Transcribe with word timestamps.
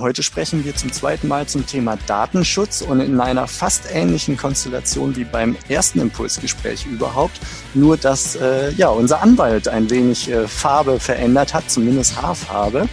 Heute 0.00 0.22
sprechen 0.22 0.64
wir 0.64 0.76
zum 0.76 0.92
zweiten 0.92 1.26
Mal 1.26 1.48
zum 1.48 1.66
Thema 1.66 1.98
Datenschutz 2.06 2.82
und 2.82 3.00
in 3.00 3.20
einer 3.20 3.48
fast 3.48 3.92
ähnlichen 3.92 4.36
Konstellation 4.36 5.16
wie 5.16 5.24
beim 5.24 5.56
ersten 5.68 5.98
Impulsgespräch 5.98 6.86
überhaupt. 6.86 7.40
Nur, 7.74 7.96
dass 7.96 8.36
äh, 8.36 8.70
ja, 8.74 8.90
unser 8.90 9.20
Anwalt 9.22 9.66
ein 9.66 9.90
wenig 9.90 10.30
äh, 10.30 10.46
Farbe 10.46 11.00
verändert 11.00 11.52
hat, 11.52 11.68
zumindest 11.68 12.22
Haarfarbe. 12.22 12.88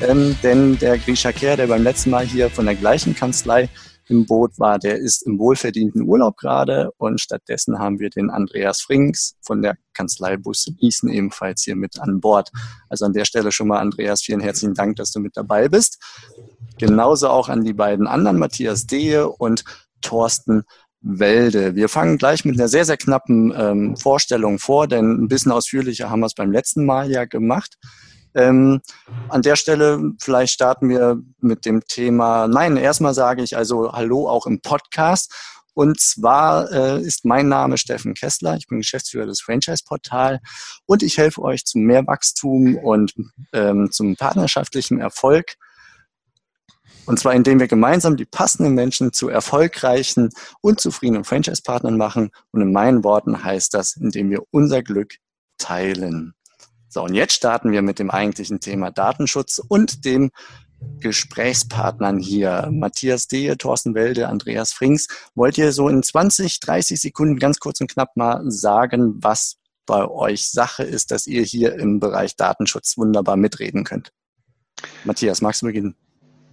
Ähm, 0.00 0.36
denn 0.42 0.76
der 0.80 0.98
Grisha 0.98 1.30
Kerr, 1.30 1.56
der 1.56 1.68
beim 1.68 1.84
letzten 1.84 2.10
Mal 2.10 2.26
hier 2.26 2.50
von 2.50 2.66
der 2.66 2.74
gleichen 2.74 3.14
Kanzlei 3.14 3.68
im 4.12 4.26
Boot 4.26 4.58
war, 4.58 4.78
der 4.78 4.98
ist 4.98 5.26
im 5.26 5.38
wohlverdienten 5.38 6.02
Urlaub 6.02 6.36
gerade 6.36 6.90
und 6.98 7.20
stattdessen 7.20 7.78
haben 7.78 7.98
wir 7.98 8.10
den 8.10 8.30
Andreas 8.30 8.82
Frings 8.82 9.36
von 9.40 9.62
der 9.62 9.76
Kanzlei 9.94 10.36
Bus 10.36 10.66
Gießen 10.78 11.08
ebenfalls 11.08 11.62
hier 11.62 11.76
mit 11.76 11.98
an 11.98 12.20
Bord. 12.20 12.50
Also 12.88 13.06
an 13.06 13.14
der 13.14 13.24
Stelle 13.24 13.50
schon 13.52 13.68
mal, 13.68 13.80
Andreas, 13.80 14.22
vielen 14.22 14.40
herzlichen 14.40 14.74
Dank, 14.74 14.96
dass 14.96 15.12
du 15.12 15.20
mit 15.20 15.36
dabei 15.36 15.68
bist. 15.68 15.98
Genauso 16.78 17.28
auch 17.28 17.48
an 17.48 17.64
die 17.64 17.72
beiden 17.72 18.06
anderen, 18.06 18.38
Matthias 18.38 18.86
Dehe 18.86 19.28
und 19.28 19.64
Thorsten 20.02 20.64
Wälde. 21.00 21.74
Wir 21.74 21.88
fangen 21.88 22.18
gleich 22.18 22.44
mit 22.44 22.58
einer 22.58 22.68
sehr, 22.68 22.84
sehr 22.84 22.96
knappen 22.96 23.52
ähm, 23.56 23.96
Vorstellung 23.96 24.58
vor, 24.58 24.86
denn 24.86 25.24
ein 25.24 25.28
bisschen 25.28 25.52
ausführlicher 25.52 26.10
haben 26.10 26.20
wir 26.20 26.26
es 26.26 26.34
beim 26.34 26.52
letzten 26.52 26.84
Mal 26.84 27.10
ja 27.10 27.24
gemacht. 27.24 27.76
Ähm, 28.34 28.80
an 29.28 29.42
der 29.42 29.56
Stelle 29.56 30.12
vielleicht 30.20 30.54
starten 30.54 30.88
wir 30.88 31.20
mit 31.40 31.64
dem 31.66 31.82
Thema, 31.86 32.48
nein, 32.48 32.76
erstmal 32.76 33.14
sage 33.14 33.42
ich 33.42 33.56
also 33.56 33.92
Hallo 33.92 34.28
auch 34.28 34.46
im 34.46 34.60
Podcast. 34.60 35.32
Und 35.74 36.00
zwar 36.00 36.70
äh, 36.70 37.00
ist 37.00 37.24
mein 37.24 37.48
Name 37.48 37.78
Steffen 37.78 38.14
Kessler, 38.14 38.56
ich 38.56 38.66
bin 38.66 38.78
Geschäftsführer 38.78 39.26
des 39.26 39.40
Franchise-Portal 39.40 40.40
und 40.84 41.02
ich 41.02 41.16
helfe 41.16 41.40
euch 41.40 41.64
zum 41.64 41.82
Mehrwachstum 41.82 42.76
und 42.76 43.14
ähm, 43.54 43.90
zum 43.90 44.16
partnerschaftlichen 44.16 45.00
Erfolg. 45.00 45.54
Und 47.06 47.18
zwar 47.18 47.34
indem 47.34 47.58
wir 47.58 47.68
gemeinsam 47.68 48.16
die 48.16 48.26
passenden 48.26 48.74
Menschen 48.74 49.12
zu 49.12 49.28
erfolgreichen 49.28 50.30
und 50.60 50.80
zufriedenen 50.80 51.24
Franchise-Partnern 51.24 51.96
machen. 51.96 52.30
Und 52.52 52.60
in 52.60 52.72
meinen 52.72 53.02
Worten 53.02 53.42
heißt 53.42 53.74
das, 53.74 53.96
indem 53.96 54.30
wir 54.30 54.42
unser 54.50 54.82
Glück 54.82 55.16
teilen. 55.58 56.34
So, 56.92 57.02
und 57.04 57.14
jetzt 57.14 57.32
starten 57.32 57.72
wir 57.72 57.80
mit 57.80 57.98
dem 57.98 58.10
eigentlichen 58.10 58.60
Thema 58.60 58.90
Datenschutz 58.90 59.58
und 59.66 60.04
dem 60.04 60.30
Gesprächspartnern 61.00 62.18
hier. 62.18 62.68
Matthias 62.70 63.28
Dehe, 63.28 63.56
Thorsten 63.56 63.94
Welde, 63.94 64.28
Andreas 64.28 64.74
Frings. 64.74 65.06
Wollt 65.34 65.56
ihr 65.56 65.72
so 65.72 65.88
in 65.88 66.02
20, 66.02 66.60
30 66.60 67.00
Sekunden 67.00 67.38
ganz 67.38 67.60
kurz 67.60 67.80
und 67.80 67.90
knapp 67.90 68.14
mal 68.18 68.42
sagen, 68.50 69.14
was 69.22 69.56
bei 69.86 70.06
euch 70.06 70.50
Sache 70.50 70.82
ist, 70.82 71.12
dass 71.12 71.26
ihr 71.26 71.44
hier 71.44 71.76
im 71.76 71.98
Bereich 71.98 72.36
Datenschutz 72.36 72.98
wunderbar 72.98 73.38
mitreden 73.38 73.84
könnt? 73.84 74.12
Matthias, 75.04 75.40
magst 75.40 75.62
du 75.62 75.66
beginnen? 75.66 75.96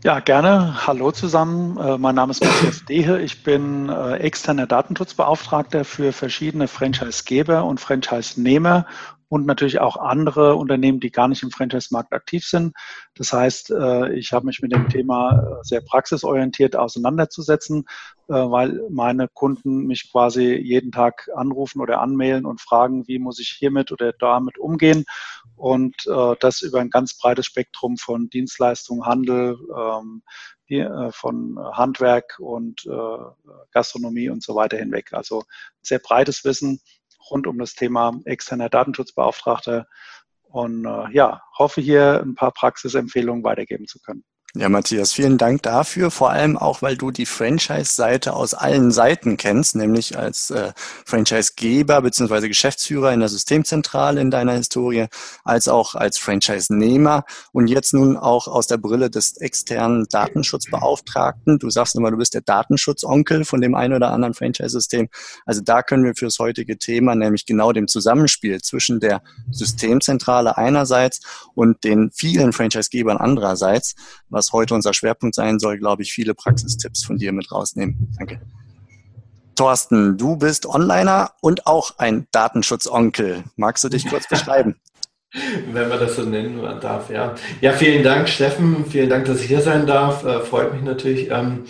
Ja, 0.05 0.21
gerne. 0.21 0.87
Hallo 0.87 1.11
zusammen. 1.11 1.75
Äh, 1.77 1.97
mein 1.97 2.15
Name 2.15 2.31
ist 2.31 2.41
Matthias 2.41 2.85
Dehe. 2.85 3.19
Ich 3.19 3.43
bin 3.43 3.89
äh, 3.89 4.19
externer 4.19 4.67
Datenschutzbeauftragter 4.67 5.83
für 5.83 6.13
verschiedene 6.13 6.69
Franchisegeber 6.69 7.65
und 7.65 7.81
Franchise-Nehmer 7.81 8.85
und 9.29 9.45
natürlich 9.45 9.79
auch 9.79 9.95
andere 9.95 10.55
Unternehmen, 10.55 10.99
die 10.99 11.11
gar 11.11 11.27
nicht 11.27 11.43
im 11.43 11.51
Franchise-Markt 11.51 12.13
aktiv 12.13 12.45
sind. 12.45 12.73
Das 13.15 13.31
heißt, 13.31 13.69
äh, 13.69 14.13
ich 14.13 14.33
habe 14.33 14.47
mich 14.47 14.61
mit 14.61 14.73
dem 14.73 14.89
Thema 14.89 15.31
äh, 15.31 15.63
sehr 15.63 15.81
praxisorientiert 15.81 16.75
auseinanderzusetzen, 16.75 17.85
äh, 18.27 18.33
weil 18.33 18.81
meine 18.89 19.27
Kunden 19.27 19.85
mich 19.85 20.11
quasi 20.11 20.55
jeden 20.55 20.91
Tag 20.91 21.29
anrufen 21.35 21.79
oder 21.79 22.01
anmailen 22.01 22.45
und 22.45 22.59
fragen, 22.59 23.07
wie 23.07 23.19
muss 23.19 23.39
ich 23.39 23.49
hiermit 23.49 23.91
oder 23.91 24.13
damit 24.13 24.57
umgehen. 24.57 25.05
Und 25.55 26.07
das 26.39 26.61
über 26.61 26.79
ein 26.79 26.89
ganz 26.89 27.17
breites 27.17 27.45
Spektrum 27.45 27.97
von 27.97 28.29
Dienstleistungen, 28.29 29.05
Handel, 29.05 29.57
ähm, 29.77 30.23
von 31.11 31.59
Handwerk 31.73 32.37
und 32.39 32.87
Gastronomie 33.71 34.29
und 34.29 34.41
so 34.41 34.55
weiter 34.55 34.77
hinweg. 34.77 35.11
Also 35.11 35.43
sehr 35.81 35.99
breites 35.99 36.45
Wissen 36.45 36.79
rund 37.31 37.47
um 37.47 37.57
das 37.57 37.73
Thema 37.73 38.19
externer 38.25 38.69
Datenschutzbeauftragter 38.69 39.87
und 40.43 40.85
äh, 40.85 41.11
ja, 41.11 41.41
hoffe 41.57 41.81
hier 41.81 42.21
ein 42.23 42.35
paar 42.35 42.51
Praxisempfehlungen 42.51 43.43
weitergeben 43.43 43.87
zu 43.87 43.99
können. 43.99 44.23
Ja, 44.55 44.67
Matthias, 44.67 45.13
vielen 45.13 45.37
Dank 45.37 45.61
dafür. 45.61 46.09
Vor 46.09 46.31
allem 46.31 46.57
auch, 46.57 46.81
weil 46.81 46.97
du 46.97 47.11
die 47.11 47.27
Franchise-Seite 47.27 48.33
aus 48.33 48.55
allen 48.55 48.89
Seiten 48.89 49.37
kennst, 49.37 49.75
nämlich 49.75 50.17
als 50.17 50.49
äh, 50.49 50.71
Franchise-Geber 51.05 52.01
bzw. 52.01 52.47
Geschäftsführer 52.47 53.13
in 53.13 53.19
der 53.19 53.29
Systemzentrale 53.29 54.19
in 54.19 54.31
deiner 54.31 54.53
Historie, 54.53 55.05
als 55.43 55.67
auch 55.67 55.93
als 55.93 56.17
Franchise-Nehmer 56.17 57.25
und 57.51 57.67
jetzt 57.67 57.93
nun 57.93 58.17
auch 58.17 58.47
aus 58.47 58.65
der 58.65 58.77
Brille 58.77 59.11
des 59.11 59.37
externen 59.37 60.07
Datenschutzbeauftragten. 60.09 61.59
Du 61.59 61.69
sagst 61.69 61.95
immer, 61.95 62.09
du 62.09 62.17
bist 62.17 62.33
der 62.33 62.41
Datenschutzonkel 62.41 63.45
von 63.45 63.61
dem 63.61 63.75
einen 63.75 63.93
oder 63.93 64.09
anderen 64.09 64.33
Franchise-System. 64.33 65.09
Also 65.45 65.61
da 65.61 65.83
können 65.83 66.05
wir 66.05 66.15
fürs 66.15 66.39
heutige 66.39 66.79
Thema, 66.79 67.13
nämlich 67.13 67.45
genau 67.45 67.71
dem 67.71 67.87
Zusammenspiel 67.87 68.63
zwischen 68.63 68.99
der 68.99 69.21
Systemzentrale 69.51 70.57
einerseits 70.57 71.21
und 71.53 71.83
den 71.83 72.09
vielen 72.11 72.51
Franchise-Gebern 72.51 73.17
andererseits, 73.17 73.93
was 74.39 74.53
heute 74.53 74.73
unser 74.73 74.93
Schwerpunkt 74.93 75.35
sein 75.35 75.59
soll, 75.59 75.77
glaube 75.77 76.01
ich, 76.01 76.13
viele 76.13 76.33
Praxistipps 76.33 77.03
von 77.03 77.17
dir 77.17 77.33
mit 77.33 77.51
rausnehmen. 77.51 78.07
Danke. 78.17 78.39
Thorsten, 79.55 80.17
du 80.17 80.37
bist 80.37 80.65
Onliner 80.65 81.33
und 81.41 81.67
auch 81.67 81.97
ein 81.97 82.27
Datenschutzonkel. 82.31 83.43
Magst 83.57 83.83
du 83.83 83.89
dich 83.89 84.07
kurz 84.07 84.27
beschreiben? 84.29 84.77
Wenn 85.71 85.89
man 85.89 85.99
das 85.99 86.15
so 86.15 86.23
nennen 86.23 86.59
darf, 86.79 87.09
ja. 87.09 87.35
Ja, 87.59 87.73
vielen 87.73 88.01
Dank, 88.01 88.29
Steffen. 88.29 88.85
Vielen 88.85 89.09
Dank, 89.09 89.25
dass 89.25 89.41
ich 89.41 89.47
hier 89.47 89.61
sein 89.61 89.85
darf. 89.85 90.23
Äh, 90.23 90.39
freut 90.39 90.73
mich 90.73 90.81
natürlich. 90.81 91.29
Ähm, 91.29 91.65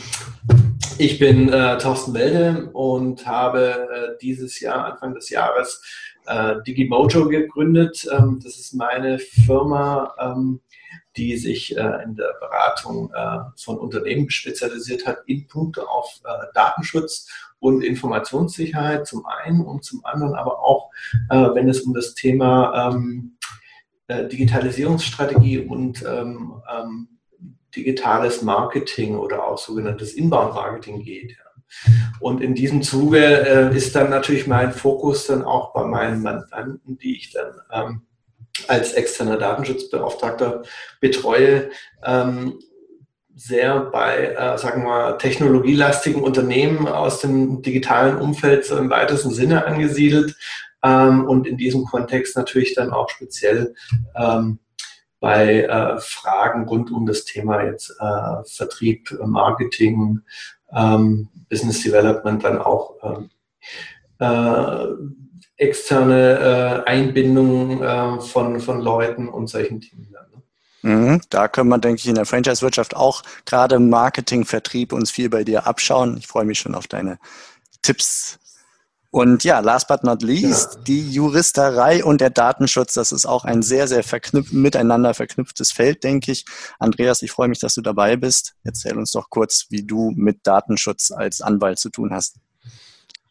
ich 1.00 1.18
bin 1.18 1.52
äh, 1.52 1.78
Thorsten 1.80 2.14
Welde 2.14 2.70
und 2.72 3.26
habe 3.26 3.88
äh, 3.92 4.18
dieses 4.22 4.60
Jahr, 4.60 4.86
Anfang 4.86 5.16
des 5.16 5.30
Jahres, 5.32 5.82
äh, 6.28 6.62
Digimojo 6.66 7.28
gegründet. 7.28 8.08
Ähm, 8.16 8.40
das 8.44 8.60
ist 8.60 8.76
meine 8.76 9.18
Firma, 9.18 10.14
ähm, 10.20 10.62
die 11.20 11.36
sich 11.36 11.76
äh, 11.76 12.04
in 12.04 12.16
der 12.16 12.34
Beratung 12.40 13.12
äh, 13.14 13.40
von 13.58 13.78
Unternehmen 13.78 14.30
spezialisiert 14.30 15.06
hat 15.06 15.18
in 15.26 15.48
Punkte 15.48 15.88
auf 15.88 16.22
äh, 16.24 16.46
Datenschutz 16.54 17.28
und 17.60 17.84
Informationssicherheit 17.84 19.06
zum 19.06 19.26
einen 19.26 19.66
und 19.66 19.84
zum 19.84 20.06
anderen 20.06 20.34
aber 20.34 20.60
auch, 20.60 20.92
äh, 21.30 21.36
wenn 21.36 21.68
es 21.68 21.82
um 21.82 21.94
das 21.94 22.14
Thema 22.14 22.94
ähm, 22.94 23.38
äh, 24.08 24.28
Digitalisierungsstrategie 24.30 25.60
und 25.60 26.06
ähm, 26.08 26.54
ähm, 26.74 27.10
digitales 27.76 28.42
Marketing 28.42 29.18
oder 29.18 29.46
auch 29.46 29.58
sogenanntes 29.58 30.14
Inbound-Marketing 30.14 31.04
geht. 31.04 31.38
Und 32.20 32.42
in 32.42 32.56
diesem 32.56 32.82
Zuge 32.82 33.20
äh, 33.20 33.76
ist 33.76 33.94
dann 33.96 34.10
natürlich 34.10 34.48
mein 34.48 34.72
Fokus 34.72 35.28
dann 35.28 35.44
auch 35.44 35.74
bei 35.74 35.84
meinen 35.84 36.24
Mandanten, 36.24 36.98
die 36.98 37.18
ich 37.18 37.32
dann 37.32 37.54
ähm, 37.72 38.02
als 38.68 38.94
externer 38.94 39.38
Datenschutzbeauftragter 39.38 40.64
betreue, 41.00 41.70
ähm, 42.04 42.60
sehr 43.36 43.80
bei, 43.80 44.36
äh, 44.36 44.58
sagen 44.58 44.84
wir, 44.84 45.18
technologielastigen 45.18 46.22
Unternehmen 46.22 46.88
aus 46.88 47.22
dem 47.22 47.62
digitalen 47.62 48.18
Umfeld 48.18 48.66
so 48.66 48.78
im 48.78 48.90
weitesten 48.90 49.32
Sinne 49.32 49.66
angesiedelt 49.66 50.36
ähm, 50.84 51.26
und 51.26 51.48
in 51.48 51.58
diesem 51.58 51.86
Kontext 51.86 52.36
natürlich 52.36 52.76
dann 52.76 52.92
auch 52.92 53.10
speziell 53.10 53.76
ähm, 54.16 54.60
bei 55.22 55.64
äh, 55.64 56.00
Fragen 56.00 56.68
rund 56.68 56.92
um 56.92 57.06
das 57.06 57.26
Thema 57.26 57.64
jetzt 57.64 57.92
äh, 58.00 58.44
Vertrieb, 58.46 59.18
Marketing, 59.26 60.20
ähm, 60.74 61.30
Business 61.50 61.82
Development 61.82 62.44
dann 62.44 62.58
auch 62.58 62.96
ähm, 63.04 63.30
äh, 64.20 64.88
externe 65.60 66.84
äh, 66.86 66.90
Einbindung 66.90 67.84
äh, 67.84 68.22
von, 68.22 68.60
von 68.60 68.82
Leuten 68.82 69.28
und 69.28 69.48
solchen 69.48 69.82
Themen. 69.82 70.10
Ne? 70.10 70.20
Mhm, 70.82 71.22
da 71.30 71.48
können 71.48 71.70
wir, 71.70 71.78
denke 71.78 72.00
ich, 72.00 72.08
in 72.08 72.16
der 72.16 72.26
Franchise-Wirtschaft 72.26 72.96
auch 72.96 73.24
gerade 73.46 73.80
Marketing, 73.80 74.46
Vertrieb 74.46 74.94
uns 74.94 75.12
viel 75.12 75.30
bei 75.30 75.44
dir 75.44 75.68
abschauen. 75.68 76.18
Ich 76.18 76.28
freue 76.28 76.46
mich 76.46 76.60
schon 76.60 76.76
auf 76.76 76.88
deine 76.88 77.20
Tipps. 77.82 78.40
Und 79.12 79.44
ja, 79.44 79.60
last 79.60 79.88
but 79.88 80.04
not 80.04 80.22
least, 80.22 80.76
ja. 80.76 80.82
die 80.82 81.12
Juristerei 81.12 82.04
und 82.04 82.22
der 82.22 82.30
Datenschutz, 82.30 82.94
das 82.94 83.12
ist 83.12 83.26
auch 83.26 83.44
ein 83.44 83.64
sehr, 83.64 83.88
sehr 83.88 84.04
verknüpft, 84.04 84.54
miteinander 84.54 85.16
verknüpftes 85.16 85.72
Feld, 85.72 86.04
denke 86.04 86.32
ich. 86.32 86.46
Andreas, 86.78 87.24
ich 87.24 87.32
freue 87.32 87.48
mich, 87.48 87.60
dass 87.60 87.74
du 87.74 87.82
dabei 87.82 88.18
bist. 88.18 88.54
Erzähl 88.64 88.98
uns 88.98 89.12
doch 89.12 89.30
kurz, 89.32 89.66
wie 89.70 89.84
du 89.84 90.12
mit 90.16 90.46
Datenschutz 90.46 91.12
als 91.12 91.42
Anwalt 91.42 91.80
zu 91.80 91.90
tun 91.90 92.14
hast. 92.14 92.36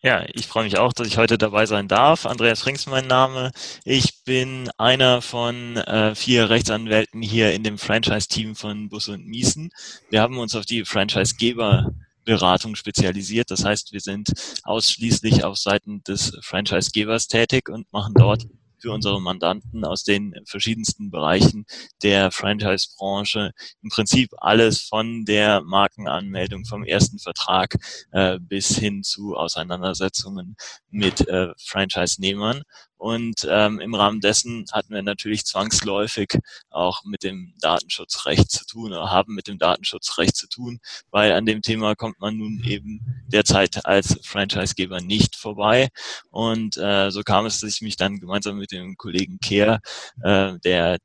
Ja, 0.00 0.24
ich 0.32 0.46
freue 0.46 0.62
mich 0.62 0.78
auch, 0.78 0.92
dass 0.92 1.08
ich 1.08 1.18
heute 1.18 1.38
dabei 1.38 1.66
sein 1.66 1.88
darf. 1.88 2.24
Andreas 2.24 2.60
Frings 2.60 2.86
mein 2.86 3.08
Name. 3.08 3.50
Ich 3.84 4.22
bin 4.24 4.70
einer 4.78 5.20
von 5.22 5.76
äh, 5.76 6.14
vier 6.14 6.50
Rechtsanwälten 6.50 7.20
hier 7.20 7.52
in 7.52 7.64
dem 7.64 7.78
Franchise-Team 7.78 8.54
von 8.54 8.88
Bus 8.88 9.08
und 9.08 9.26
Miesen. 9.26 9.70
Wir 10.08 10.20
haben 10.22 10.38
uns 10.38 10.54
auf 10.54 10.66
die 10.66 10.84
Franchise-Geber-Beratung 10.84 12.76
spezialisiert. 12.76 13.50
Das 13.50 13.64
heißt, 13.64 13.92
wir 13.92 14.00
sind 14.00 14.32
ausschließlich 14.62 15.42
auf 15.42 15.56
Seiten 15.56 16.04
des 16.04 16.38
Franchise-Gebers 16.42 17.26
tätig 17.26 17.68
und 17.68 17.92
machen 17.92 18.14
dort 18.16 18.46
für 18.80 18.92
unsere 18.92 19.20
Mandanten 19.20 19.84
aus 19.84 20.04
den 20.04 20.34
verschiedensten 20.44 21.10
Bereichen 21.10 21.66
der 22.02 22.30
Franchise-Branche. 22.30 23.52
Im 23.82 23.90
Prinzip 23.90 24.30
alles 24.38 24.80
von 24.82 25.24
der 25.24 25.62
Markenanmeldung, 25.62 26.64
vom 26.64 26.84
ersten 26.84 27.18
Vertrag 27.18 27.76
äh, 28.12 28.38
bis 28.40 28.76
hin 28.76 29.02
zu 29.02 29.36
Auseinandersetzungen 29.36 30.56
mit 30.90 31.26
äh, 31.28 31.48
Franchise-Nehmern. 31.58 32.62
Und 32.98 33.46
ähm, 33.48 33.80
im 33.80 33.94
Rahmen 33.94 34.20
dessen 34.20 34.66
hatten 34.72 34.92
wir 34.92 35.02
natürlich 35.02 35.44
zwangsläufig 35.44 36.38
auch 36.68 37.04
mit 37.04 37.22
dem 37.22 37.54
Datenschutzrecht 37.60 38.50
zu 38.50 38.66
tun 38.66 38.92
oder 38.92 39.10
haben 39.10 39.34
mit 39.34 39.46
dem 39.46 39.58
Datenschutzrecht 39.58 40.36
zu 40.36 40.48
tun, 40.48 40.80
weil 41.10 41.32
an 41.32 41.46
dem 41.46 41.62
Thema 41.62 41.94
kommt 41.94 42.20
man 42.20 42.36
nun 42.36 42.62
eben 42.64 43.00
derzeit 43.28 43.86
als 43.86 44.18
Franchisegeber 44.24 45.00
nicht 45.00 45.36
vorbei. 45.36 45.88
Und 46.30 46.76
äh, 46.76 47.10
so 47.10 47.22
kam 47.22 47.46
es, 47.46 47.60
dass 47.60 47.74
ich 47.74 47.82
mich 47.82 47.96
dann 47.96 48.18
gemeinsam 48.18 48.58
mit 48.58 48.72
dem 48.72 48.96
Kollegen 48.96 49.38
Kehr, 49.38 49.80
äh, 50.22 50.58
der 50.64 50.98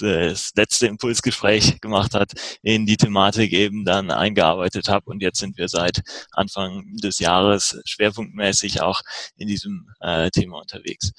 das 0.00 0.52
letzte 0.56 0.86
Impulsgespräch 0.86 1.80
gemacht 1.80 2.14
hat, 2.14 2.32
in 2.62 2.86
die 2.86 2.96
Thematik 2.96 3.52
eben 3.52 3.84
dann 3.84 4.10
eingearbeitet 4.10 4.88
habe. 4.88 5.10
Und 5.10 5.22
jetzt 5.22 5.40
sind 5.40 5.58
wir 5.58 5.68
seit 5.68 6.02
Anfang 6.32 6.96
des 6.96 7.18
Jahres 7.18 7.80
schwerpunktmäßig 7.84 8.82
auch 8.82 9.00
in 9.36 9.48
diesem 9.48 9.88
äh, 10.00 10.30
Thema 10.30 10.58
unterwegs. 10.58 11.12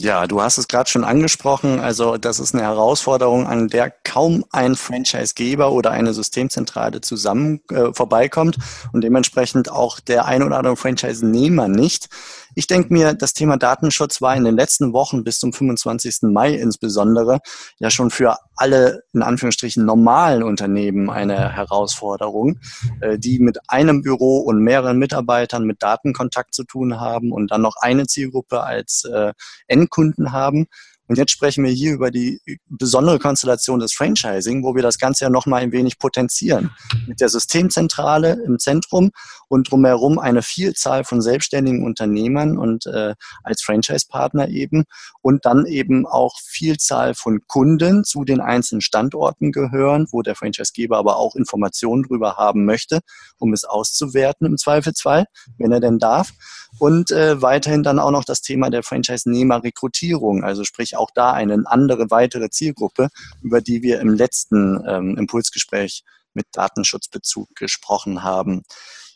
Ja, 0.00 0.26
du 0.26 0.40
hast 0.40 0.56
es 0.56 0.66
gerade 0.66 0.88
schon 0.88 1.04
angesprochen. 1.04 1.78
Also 1.78 2.16
das 2.16 2.40
ist 2.40 2.54
eine 2.54 2.62
Herausforderung, 2.62 3.46
an 3.46 3.68
der 3.68 3.90
kaum 3.90 4.46
ein 4.50 4.74
Franchisegeber 4.74 5.72
oder 5.72 5.90
eine 5.90 6.14
Systemzentrale 6.14 7.02
zusammen 7.02 7.60
äh, 7.70 7.92
vorbeikommt 7.92 8.56
und 8.94 9.02
dementsprechend 9.02 9.70
auch 9.70 10.00
der 10.00 10.24
ein 10.24 10.42
oder 10.42 10.56
andere 10.56 10.76
Franchise-Nehmer 10.76 11.68
nicht. 11.68 12.08
Ich 12.54 12.66
denke 12.66 12.92
mir, 12.92 13.14
das 13.14 13.32
Thema 13.32 13.56
Datenschutz 13.56 14.20
war 14.20 14.36
in 14.36 14.44
den 14.44 14.56
letzten 14.56 14.92
Wochen 14.92 15.24
bis 15.24 15.38
zum 15.38 15.52
25. 15.52 16.22
Mai 16.22 16.54
insbesondere 16.54 17.40
ja 17.78 17.90
schon 17.90 18.10
für 18.10 18.36
alle 18.56 19.02
in 19.12 19.22
Anführungsstrichen 19.22 19.84
normalen 19.84 20.42
Unternehmen 20.42 21.10
eine 21.10 21.52
Herausforderung, 21.52 22.58
äh, 23.00 23.18
die 23.18 23.38
mit 23.38 23.58
einem 23.68 24.02
Büro 24.02 24.38
und 24.38 24.60
mehreren 24.60 24.98
Mitarbeitern 24.98 25.64
mit 25.64 25.82
Datenkontakt 25.82 26.54
zu 26.54 26.64
tun 26.64 27.00
haben 27.00 27.32
und 27.32 27.50
dann 27.50 27.62
noch 27.62 27.76
eine 27.80 28.06
Zielgruppe 28.06 28.62
als 28.62 29.04
äh, 29.04 29.32
Endkunden 29.66 30.32
haben. 30.32 30.66
Und 31.10 31.18
jetzt 31.18 31.32
sprechen 31.32 31.64
wir 31.64 31.72
hier 31.72 31.92
über 31.92 32.12
die 32.12 32.40
besondere 32.68 33.18
Konstellation 33.18 33.80
des 33.80 33.92
Franchising, 33.92 34.62
wo 34.62 34.76
wir 34.76 34.82
das 34.82 34.96
Ganze 34.96 35.24
ja 35.24 35.28
nochmal 35.28 35.60
ein 35.60 35.72
wenig 35.72 35.98
potenzieren. 35.98 36.70
Mit 37.08 37.20
der 37.20 37.28
Systemzentrale 37.28 38.40
im 38.46 38.60
Zentrum 38.60 39.10
und 39.48 39.72
drumherum 39.72 40.20
eine 40.20 40.40
Vielzahl 40.42 41.02
von 41.02 41.20
selbstständigen 41.20 41.84
Unternehmern 41.84 42.56
und 42.56 42.86
äh, 42.86 43.16
als 43.42 43.60
Franchise-Partner 43.64 44.50
eben 44.50 44.84
und 45.20 45.44
dann 45.46 45.66
eben 45.66 46.06
auch 46.06 46.38
Vielzahl 46.44 47.14
von 47.14 47.40
Kunden 47.48 48.04
zu 48.04 48.22
den 48.22 48.40
einzelnen 48.40 48.80
Standorten 48.80 49.50
gehören, 49.50 50.06
wo 50.12 50.22
der 50.22 50.36
Franchisegeber 50.36 50.96
aber 50.96 51.16
auch 51.16 51.34
Informationen 51.34 52.04
drüber 52.04 52.36
haben 52.36 52.64
möchte, 52.64 53.00
um 53.40 53.52
es 53.52 53.64
auszuwerten 53.64 54.46
im 54.46 54.56
Zweifelsfall, 54.56 55.26
wenn 55.58 55.72
er 55.72 55.80
denn 55.80 55.98
darf. 55.98 56.30
Und 56.78 57.10
äh, 57.10 57.42
weiterhin 57.42 57.82
dann 57.82 57.98
auch 57.98 58.10
noch 58.10 58.24
das 58.24 58.40
Thema 58.40 58.70
der 58.70 58.82
Franchise-Nehmer-Rekrutierung, 58.82 60.44
also 60.44 60.64
sprich 60.64 60.96
auch 60.96 61.10
da 61.14 61.32
eine 61.32 61.62
andere 61.66 62.10
weitere 62.10 62.50
Zielgruppe, 62.50 63.08
über 63.42 63.60
die 63.60 63.82
wir 63.82 64.00
im 64.00 64.14
letzten 64.14 64.82
ähm, 64.86 65.16
Impulsgespräch 65.18 66.04
mit 66.32 66.46
Datenschutzbezug 66.52 67.54
gesprochen 67.54 68.22
haben. 68.22 68.62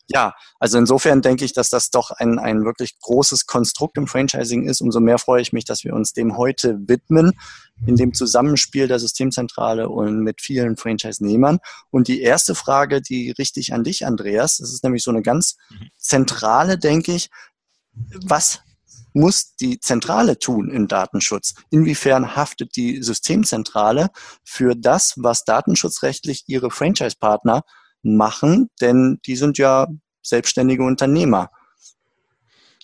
Ja, 0.08 0.34
also 0.58 0.76
insofern 0.76 1.22
denke 1.22 1.46
ich, 1.46 1.54
dass 1.54 1.70
das 1.70 1.90
doch 1.90 2.10
ein, 2.10 2.38
ein 2.38 2.64
wirklich 2.64 2.98
großes 3.00 3.46
Konstrukt 3.46 3.96
im 3.96 4.06
Franchising 4.06 4.68
ist. 4.68 4.82
Umso 4.82 5.00
mehr 5.00 5.18
freue 5.18 5.40
ich 5.40 5.54
mich, 5.54 5.64
dass 5.64 5.82
wir 5.82 5.94
uns 5.94 6.12
dem 6.12 6.36
heute 6.36 6.78
widmen, 6.86 7.32
in 7.86 7.96
dem 7.96 8.12
Zusammenspiel 8.12 8.86
der 8.86 8.98
Systemzentrale 8.98 9.88
und 9.88 10.20
mit 10.20 10.42
vielen 10.42 10.76
Franchise-Nehmern. 10.76 11.58
Und 11.90 12.08
die 12.08 12.20
erste 12.20 12.54
Frage, 12.54 13.00
die 13.00 13.30
richte 13.30 13.60
ich 13.60 13.72
an 13.72 13.82
dich, 13.82 14.04
Andreas, 14.04 14.58
das 14.58 14.72
ist 14.72 14.84
nämlich 14.84 15.02
so 15.02 15.10
eine 15.10 15.22
ganz 15.22 15.56
zentrale, 15.96 16.78
denke 16.78 17.12
ich. 17.12 17.30
Was 18.26 18.60
muss 19.14 19.56
die 19.56 19.80
Zentrale 19.80 20.38
tun 20.38 20.70
im 20.70 20.86
Datenschutz? 20.86 21.54
Inwiefern 21.70 22.36
haftet 22.36 22.76
die 22.76 23.02
Systemzentrale 23.02 24.10
für 24.44 24.74
das, 24.74 25.14
was 25.16 25.44
datenschutzrechtlich 25.44 26.44
ihre 26.46 26.70
Franchise-Partner 26.70 27.62
machen? 28.04 28.70
Denn 28.80 29.18
die 29.26 29.36
sind 29.36 29.58
ja 29.58 29.86
selbstständige 30.22 30.82
Unternehmer. 30.82 31.50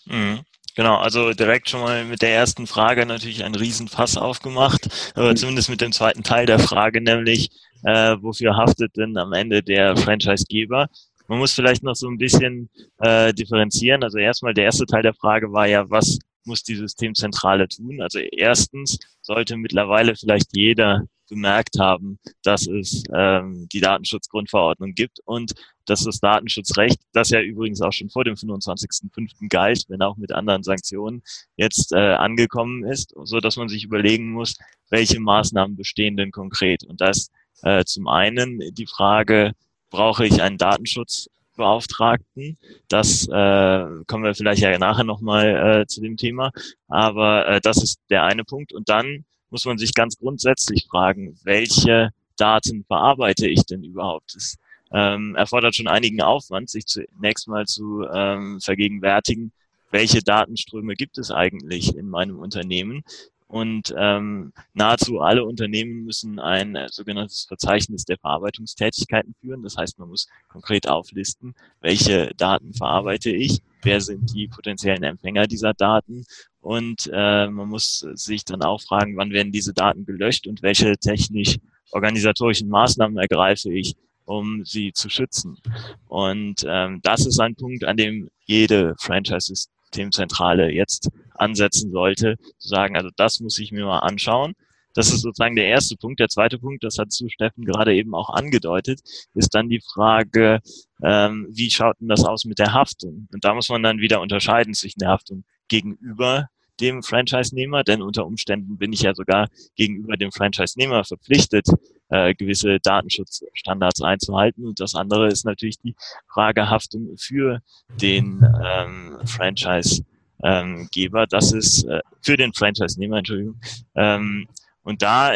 Mhm. 0.06 0.40
Genau, 0.76 0.96
also 0.96 1.32
direkt 1.32 1.68
schon 1.68 1.80
mal 1.80 2.04
mit 2.04 2.22
der 2.22 2.32
ersten 2.32 2.66
Frage 2.66 3.04
natürlich 3.04 3.44
ein 3.44 3.54
Riesenfass 3.54 4.16
aufgemacht, 4.16 4.88
aber 5.14 5.34
zumindest 5.34 5.68
mit 5.68 5.80
dem 5.80 5.92
zweiten 5.92 6.22
Teil 6.22 6.46
der 6.46 6.58
Frage, 6.60 7.00
nämlich 7.00 7.50
äh, 7.82 8.16
wofür 8.20 8.56
haftet 8.56 8.96
denn 8.96 9.16
am 9.16 9.32
Ende 9.32 9.62
der 9.62 9.96
Franchisegeber? 9.96 10.86
Man 11.28 11.38
muss 11.38 11.52
vielleicht 11.52 11.82
noch 11.82 11.94
so 11.94 12.08
ein 12.08 12.18
bisschen 12.18 12.70
äh, 12.98 13.32
differenzieren. 13.32 14.02
Also 14.02 14.18
erstmal 14.18 14.54
der 14.54 14.64
erste 14.64 14.86
Teil 14.86 15.02
der 15.02 15.14
Frage 15.14 15.52
war 15.52 15.66
ja, 15.66 15.88
was 15.88 16.18
muss 16.44 16.62
die 16.62 16.74
Systemzentrale 16.74 17.68
tun? 17.68 18.00
Also 18.00 18.18
erstens 18.18 18.98
sollte 19.22 19.56
mittlerweile 19.56 20.16
vielleicht 20.16 20.56
jeder 20.56 21.04
bemerkt 21.30 21.78
haben, 21.78 22.18
dass 22.42 22.66
es 22.66 23.02
ähm, 23.14 23.66
die 23.72 23.80
Datenschutzgrundverordnung 23.80 24.92
gibt 24.92 25.20
und 25.24 25.54
dass 25.86 26.04
das 26.04 26.20
Datenschutzrecht, 26.20 27.00
das 27.12 27.30
ja 27.30 27.40
übrigens 27.40 27.80
auch 27.80 27.92
schon 27.92 28.10
vor 28.10 28.24
dem 28.24 28.34
25.05. 28.34 29.48
galt, 29.48 29.84
wenn 29.88 30.02
auch 30.02 30.18
mit 30.18 30.32
anderen 30.32 30.62
Sanktionen, 30.62 31.22
jetzt 31.56 31.92
äh, 31.92 31.96
angekommen 31.96 32.84
ist, 32.84 33.14
so 33.24 33.40
dass 33.40 33.56
man 33.56 33.68
sich 33.68 33.84
überlegen 33.84 34.30
muss, 34.30 34.56
welche 34.90 35.18
Maßnahmen 35.18 35.76
bestehen 35.76 36.16
denn 36.16 36.30
konkret. 36.30 36.84
Und 36.84 37.00
das 37.00 37.30
äh, 37.62 37.84
zum 37.84 38.08
einen 38.08 38.60
die 38.74 38.86
Frage, 38.86 39.52
brauche 39.90 40.24
ich 40.24 40.42
einen 40.42 40.58
Datenschutzbeauftragten. 40.58 42.58
Das 42.88 43.28
äh, 43.28 43.86
kommen 44.06 44.24
wir 44.24 44.34
vielleicht 44.34 44.62
ja 44.62 44.78
nachher 44.78 45.04
nochmal 45.04 45.82
äh, 45.82 45.86
zu 45.86 46.00
dem 46.00 46.16
Thema. 46.16 46.50
Aber 46.88 47.46
äh, 47.46 47.60
das 47.60 47.82
ist 47.82 48.00
der 48.08 48.24
eine 48.24 48.44
Punkt. 48.44 48.72
Und 48.72 48.88
dann 48.88 49.26
muss 49.50 49.64
man 49.64 49.78
sich 49.78 49.94
ganz 49.94 50.18
grundsätzlich 50.18 50.86
fragen, 50.88 51.38
welche 51.44 52.10
Daten 52.36 52.84
verarbeite 52.84 53.48
ich 53.48 53.64
denn 53.64 53.84
überhaupt? 53.84 54.34
Das 54.34 54.56
ähm, 54.92 55.36
erfordert 55.36 55.74
schon 55.74 55.88
einigen 55.88 56.22
Aufwand, 56.22 56.70
sich 56.70 56.86
zunächst 56.86 57.48
mal 57.48 57.66
zu 57.66 58.04
ähm, 58.12 58.60
vergegenwärtigen, 58.60 59.52
welche 59.90 60.22
Datenströme 60.22 60.94
gibt 60.94 61.18
es 61.18 61.30
eigentlich 61.30 61.96
in 61.96 62.08
meinem 62.08 62.38
Unternehmen, 62.38 63.02
und 63.50 63.92
ähm, 63.98 64.52
nahezu 64.74 65.20
alle 65.20 65.44
Unternehmen 65.44 66.04
müssen 66.04 66.38
ein 66.38 66.76
äh, 66.76 66.88
sogenanntes 66.88 67.46
Verzeichnis 67.48 68.04
der 68.04 68.16
Verarbeitungstätigkeiten 68.18 69.34
führen. 69.40 69.64
Das 69.64 69.76
heißt, 69.76 69.98
man 69.98 70.08
muss 70.08 70.28
konkret 70.48 70.88
auflisten, 70.88 71.54
welche 71.80 72.30
Daten 72.36 72.72
verarbeite 72.72 73.30
ich, 73.30 73.60
wer 73.82 74.00
sind 74.00 74.32
die 74.34 74.46
potenziellen 74.46 75.02
Empfänger 75.02 75.48
dieser 75.48 75.74
Daten 75.74 76.24
und 76.60 77.10
äh, 77.12 77.48
man 77.48 77.68
muss 77.68 78.06
sich 78.14 78.44
dann 78.44 78.62
auch 78.62 78.80
fragen, 78.82 79.16
wann 79.16 79.32
werden 79.32 79.50
diese 79.50 79.74
Daten 79.74 80.04
gelöscht 80.04 80.46
und 80.46 80.62
welche 80.62 80.96
technisch-organisatorischen 80.96 82.68
Maßnahmen 82.68 83.18
ergreife 83.18 83.72
ich, 83.72 83.96
um 84.26 84.64
sie 84.64 84.92
zu 84.92 85.08
schützen. 85.08 85.58
Und 86.06 86.64
ähm, 86.68 87.00
das 87.02 87.26
ist 87.26 87.40
ein 87.40 87.56
Punkt, 87.56 87.82
an 87.82 87.96
dem 87.96 88.28
jede 88.44 88.94
Franchise-Systemzentrale 88.98 90.70
jetzt 90.70 91.10
ansetzen 91.40 91.90
sollte, 91.90 92.36
zu 92.58 92.68
sagen, 92.68 92.96
also 92.96 93.10
das 93.16 93.40
muss 93.40 93.58
ich 93.58 93.72
mir 93.72 93.84
mal 93.84 94.00
anschauen. 94.00 94.54
Das 94.94 95.12
ist 95.12 95.20
sozusagen 95.20 95.54
der 95.54 95.66
erste 95.66 95.96
Punkt. 95.96 96.20
Der 96.20 96.28
zweite 96.28 96.58
Punkt, 96.58 96.82
das 96.82 96.98
hat 96.98 97.12
zu 97.12 97.28
Steffen 97.28 97.64
gerade 97.64 97.94
eben 97.94 98.14
auch 98.14 98.28
angedeutet, 98.28 99.00
ist 99.34 99.54
dann 99.54 99.68
die 99.68 99.80
Frage, 99.80 100.60
ähm, 101.02 101.46
wie 101.50 101.70
schaut 101.70 102.00
denn 102.00 102.08
das 102.08 102.24
aus 102.24 102.44
mit 102.44 102.58
der 102.58 102.72
Haftung? 102.72 103.28
Und 103.32 103.44
da 103.44 103.54
muss 103.54 103.68
man 103.68 103.82
dann 103.82 103.98
wieder 103.98 104.20
unterscheiden 104.20 104.74
zwischen 104.74 104.98
der 104.98 105.10
Haftung 105.10 105.44
gegenüber 105.68 106.48
dem 106.80 107.02
Franchise-Nehmer, 107.02 107.84
denn 107.84 108.02
unter 108.02 108.26
Umständen 108.26 108.78
bin 108.78 108.92
ich 108.92 109.02
ja 109.02 109.14
sogar 109.14 109.48
gegenüber 109.76 110.16
dem 110.16 110.32
Franchise-Nehmer 110.32 111.04
verpflichtet, 111.04 111.66
äh, 112.08 112.34
gewisse 112.34 112.80
Datenschutzstandards 112.80 114.02
einzuhalten. 114.02 114.66
Und 114.66 114.80
das 114.80 114.94
andere 114.94 115.28
ist 115.28 115.44
natürlich 115.44 115.78
die 115.78 115.94
Frage 116.32 116.70
Haftung 116.70 117.16
für 117.18 117.60
den 118.00 118.42
ähm, 118.64 119.18
Franchise 119.26 120.04
ähm, 120.44 120.88
Geber. 120.90 121.26
Das 121.26 121.52
ist 121.52 121.84
äh, 121.84 122.00
für 122.22 122.36
den 122.36 122.52
Franchise-Nehmer, 122.52 123.18
Entschuldigung. 123.18 123.60
Ähm, 123.94 124.46
und 124.82 125.02
da 125.02 125.32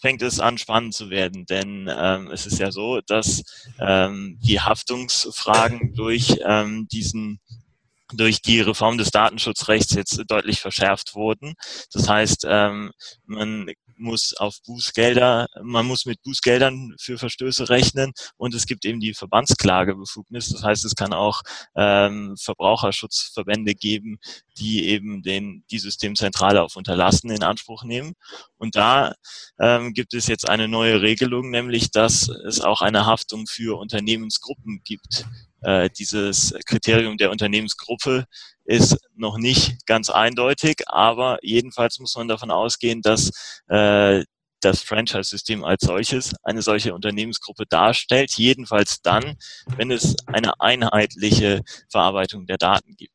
fängt 0.00 0.22
es 0.22 0.40
an, 0.40 0.58
spannend 0.58 0.94
zu 0.94 1.10
werden, 1.10 1.46
denn 1.46 1.90
ähm, 1.90 2.30
es 2.30 2.46
ist 2.46 2.58
ja 2.58 2.70
so, 2.70 3.00
dass 3.00 3.42
ähm, 3.80 4.38
die 4.42 4.60
Haftungsfragen 4.60 5.94
durch 5.94 6.38
ähm, 6.44 6.86
diesen 6.88 7.40
durch 8.12 8.40
die 8.40 8.60
Reform 8.60 8.98
des 8.98 9.10
Datenschutzrechts 9.10 9.94
jetzt 9.94 10.22
deutlich 10.28 10.60
verschärft 10.60 11.16
wurden. 11.16 11.54
Das 11.92 12.08
heißt, 12.08 12.46
ähm, 12.48 12.92
man 13.24 13.68
muss 13.96 14.34
auf 14.34 14.62
Bußgelder, 14.66 15.46
man 15.62 15.86
muss 15.86 16.06
mit 16.06 16.22
Bußgeldern 16.22 16.94
für 16.98 17.18
Verstöße 17.18 17.68
rechnen 17.68 18.12
und 18.36 18.54
es 18.54 18.66
gibt 18.66 18.84
eben 18.84 19.00
die 19.00 19.14
Verbandsklagebefugnis. 19.14 20.50
Das 20.50 20.62
heißt, 20.62 20.84
es 20.84 20.94
kann 20.94 21.12
auch 21.12 21.42
ähm, 21.74 22.36
Verbraucherschutzverbände 22.38 23.74
geben, 23.74 24.18
die 24.58 24.88
eben 24.88 25.22
den, 25.22 25.64
die 25.70 25.78
Systemzentrale 25.78 26.62
auf 26.62 26.76
Unterlassen 26.76 27.30
in 27.30 27.42
Anspruch 27.42 27.84
nehmen. 27.84 28.14
Und 28.58 28.76
da 28.76 29.14
ähm, 29.58 29.92
gibt 29.92 30.14
es 30.14 30.26
jetzt 30.26 30.48
eine 30.48 30.68
neue 30.68 31.02
Regelung, 31.02 31.50
nämlich 31.50 31.90
dass 31.90 32.28
es 32.28 32.60
auch 32.60 32.82
eine 32.82 33.06
Haftung 33.06 33.46
für 33.46 33.78
Unternehmensgruppen 33.78 34.82
gibt. 34.84 35.26
Äh, 35.62 35.90
dieses 35.90 36.54
Kriterium 36.66 37.16
der 37.16 37.30
Unternehmensgruppe 37.30 38.26
ist 38.64 38.98
noch 39.14 39.38
nicht 39.38 39.86
ganz 39.86 40.10
eindeutig, 40.10 40.82
aber 40.86 41.38
jedenfalls 41.42 41.98
muss 41.98 42.16
man 42.16 42.28
davon 42.28 42.50
ausgehen, 42.50 43.02
dass 43.02 43.60
äh, 43.68 44.24
das 44.60 44.82
Franchise-System 44.82 45.64
als 45.64 45.82
solches 45.82 46.34
eine 46.42 46.62
solche 46.62 46.94
Unternehmensgruppe 46.94 47.64
darstellt, 47.68 48.32
jedenfalls 48.32 49.02
dann, 49.02 49.36
wenn 49.76 49.90
es 49.90 50.16
eine 50.26 50.60
einheitliche 50.60 51.62
Verarbeitung 51.88 52.46
der 52.46 52.58
Daten 52.58 52.96
gibt. 52.96 53.12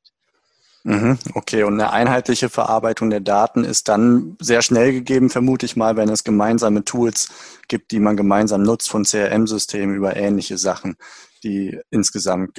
Mhm, 0.83 1.19
okay, 1.35 1.63
und 1.63 1.73
eine 1.73 1.91
einheitliche 1.91 2.49
Verarbeitung 2.49 3.11
der 3.11 3.19
Daten 3.19 3.63
ist 3.63 3.87
dann 3.87 4.35
sehr 4.39 4.63
schnell 4.63 4.93
gegeben, 4.93 5.29
vermute 5.29 5.65
ich 5.65 5.75
mal, 5.75 5.95
wenn 5.95 6.09
es 6.09 6.23
gemeinsame 6.23 6.83
Tools 6.83 7.29
gibt, 7.67 7.91
die 7.91 7.99
man 7.99 8.17
gemeinsam 8.17 8.63
nutzt 8.63 8.89
von 8.89 9.03
CRM-Systemen 9.03 9.95
über 9.95 10.15
ähnliche 10.15 10.57
Sachen, 10.57 10.95
die 11.43 11.79
insgesamt 11.89 12.57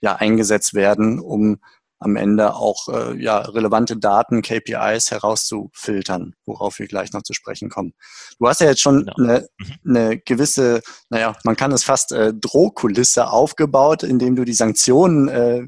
ja, 0.00 0.16
eingesetzt 0.16 0.74
werden, 0.74 1.18
um 1.18 1.58
am 2.04 2.16
Ende 2.16 2.54
auch 2.54 2.88
äh, 2.88 3.20
ja, 3.20 3.38
relevante 3.38 3.96
Daten, 3.96 4.42
KPIs 4.42 5.10
herauszufiltern, 5.10 6.34
worauf 6.44 6.78
wir 6.78 6.86
gleich 6.86 7.12
noch 7.12 7.22
zu 7.22 7.32
sprechen 7.32 7.70
kommen. 7.70 7.94
Du 8.38 8.46
hast 8.46 8.60
ja 8.60 8.68
jetzt 8.68 8.82
schon 8.82 9.06
genau. 9.06 9.14
eine, 9.16 9.48
mhm. 9.58 9.96
eine 9.96 10.18
gewisse, 10.18 10.82
naja, 11.08 11.34
man 11.44 11.56
kann 11.56 11.72
es 11.72 11.82
fast 11.82 12.12
äh, 12.12 12.34
Drohkulisse 12.34 13.30
aufgebaut, 13.30 14.02
indem 14.02 14.36
du 14.36 14.44
die 14.44 14.54
Sanktionen 14.54 15.28
äh, 15.28 15.66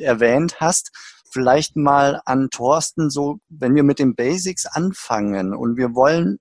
erwähnt 0.00 0.60
hast. 0.60 0.90
Vielleicht 1.30 1.76
mal 1.76 2.20
an 2.24 2.50
Thorsten, 2.50 3.10
so 3.10 3.38
wenn 3.48 3.74
wir 3.74 3.84
mit 3.84 3.98
den 3.98 4.14
Basics 4.14 4.66
anfangen 4.66 5.54
und 5.54 5.76
wir 5.76 5.94
wollen 5.94 6.38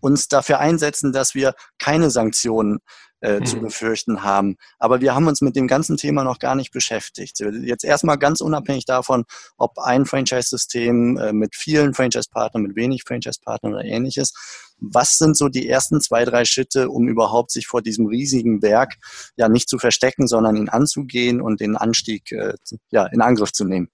uns 0.00 0.28
dafür 0.28 0.58
einsetzen, 0.58 1.12
dass 1.12 1.34
wir 1.34 1.54
keine 1.78 2.10
Sanktionen 2.10 2.80
äh, 3.24 3.40
mhm. 3.40 3.46
zu 3.46 3.58
befürchten 3.58 4.22
haben. 4.22 4.56
Aber 4.78 5.00
wir 5.00 5.14
haben 5.14 5.26
uns 5.26 5.40
mit 5.40 5.56
dem 5.56 5.66
ganzen 5.66 5.96
Thema 5.96 6.24
noch 6.24 6.38
gar 6.38 6.54
nicht 6.54 6.72
beschäftigt. 6.72 7.40
Jetzt 7.40 7.84
erstmal 7.84 8.18
ganz 8.18 8.40
unabhängig 8.40 8.84
davon, 8.84 9.24
ob 9.56 9.78
ein 9.78 10.04
Franchise-System 10.04 11.16
äh, 11.16 11.32
mit 11.32 11.54
vielen 11.54 11.94
Franchise-Partnern, 11.94 12.62
mit 12.64 12.76
wenig 12.76 13.04
Franchise-Partnern 13.06 13.72
oder 13.72 13.84
ähnliches. 13.84 14.34
Was 14.78 15.16
sind 15.16 15.36
so 15.36 15.48
die 15.48 15.68
ersten 15.68 16.00
zwei, 16.02 16.26
drei 16.26 16.44
Schritte, 16.44 16.90
um 16.90 17.08
überhaupt 17.08 17.50
sich 17.50 17.66
vor 17.66 17.80
diesem 17.80 18.06
riesigen 18.06 18.60
Berg 18.60 18.96
ja 19.36 19.48
nicht 19.48 19.68
zu 19.70 19.78
verstecken, 19.78 20.26
sondern 20.26 20.56
ihn 20.56 20.68
anzugehen 20.68 21.40
und 21.40 21.60
den 21.60 21.76
Anstieg 21.76 22.30
äh, 22.32 22.52
ja, 22.90 23.06
in 23.06 23.22
Angriff 23.22 23.52
zu 23.52 23.64
nehmen? 23.64 23.88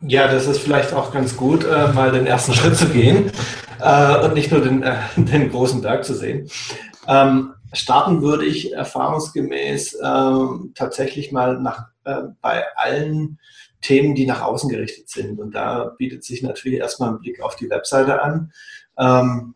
Ja, 0.00 0.32
das 0.32 0.46
ist 0.46 0.60
vielleicht 0.60 0.94
auch 0.94 1.12
ganz 1.12 1.36
gut, 1.36 1.64
äh, 1.64 1.92
mal 1.92 2.10
den 2.10 2.26
ersten 2.26 2.54
Schritt 2.54 2.76
zu 2.76 2.86
gehen 2.88 3.30
äh, 3.78 4.24
und 4.24 4.32
nicht 4.32 4.50
nur 4.50 4.62
den, 4.62 4.82
äh, 4.82 4.96
den 5.16 5.50
großen 5.50 5.82
Berg 5.82 6.06
zu 6.06 6.14
sehen. 6.14 6.48
Ähm, 7.06 7.52
starten 7.72 8.22
würde 8.22 8.44
ich 8.44 8.72
erfahrungsgemäß 8.72 9.98
ähm, 10.02 10.72
tatsächlich 10.74 11.32
mal 11.32 11.60
nach, 11.60 11.86
äh, 12.04 12.22
bei 12.40 12.64
allen 12.76 13.38
Themen, 13.80 14.14
die 14.14 14.26
nach 14.26 14.42
außen 14.42 14.68
gerichtet 14.68 15.08
sind. 15.08 15.40
Und 15.40 15.54
da 15.54 15.94
bietet 15.96 16.24
sich 16.24 16.42
natürlich 16.42 16.80
erstmal 16.80 17.10
ein 17.10 17.20
Blick 17.20 17.42
auf 17.42 17.56
die 17.56 17.70
Webseite 17.70 18.22
an. 18.22 18.52
Ähm, 18.98 19.54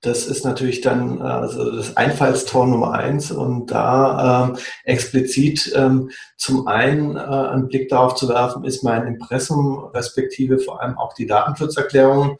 das 0.00 0.26
ist 0.28 0.44
natürlich 0.44 0.80
dann 0.80 1.20
also 1.20 1.76
das 1.76 1.96
Einfallstor 1.96 2.68
Nummer 2.68 2.92
eins 2.92 3.32
und 3.32 3.66
da 3.72 4.48
ähm, 4.48 4.56
explizit 4.84 5.72
ähm, 5.74 6.10
zum 6.36 6.68
einen 6.68 7.16
äh, 7.16 7.18
einen 7.18 7.66
Blick 7.66 7.88
darauf 7.88 8.14
zu 8.14 8.28
werfen, 8.28 8.64
ist 8.64 8.84
mein 8.84 9.08
Impressum 9.08 9.90
respektive 9.92 10.60
vor 10.60 10.80
allem 10.80 10.96
auch 10.96 11.14
die 11.14 11.26
Datenschutzerklärung 11.26 12.38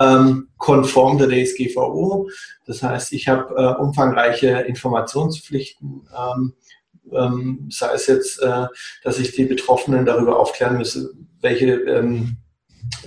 ähm, 0.00 0.48
konform 0.56 1.18
der 1.18 1.28
DSGVO. 1.28 2.28
Das 2.66 2.82
heißt, 2.82 3.12
ich 3.12 3.28
habe 3.28 3.54
äh, 3.56 3.80
umfangreiche 3.80 4.60
Informationspflichten, 4.60 6.08
ähm, 6.16 6.54
ähm, 7.12 7.68
sei 7.70 7.92
es 7.94 8.06
jetzt, 8.06 8.42
äh, 8.42 8.66
dass 9.02 9.18
ich 9.18 9.32
die 9.32 9.44
Betroffenen 9.44 10.04
darüber 10.04 10.38
aufklären 10.38 10.78
müsse, 10.78 11.10
welche 11.40 11.72
ähm, 11.72 12.36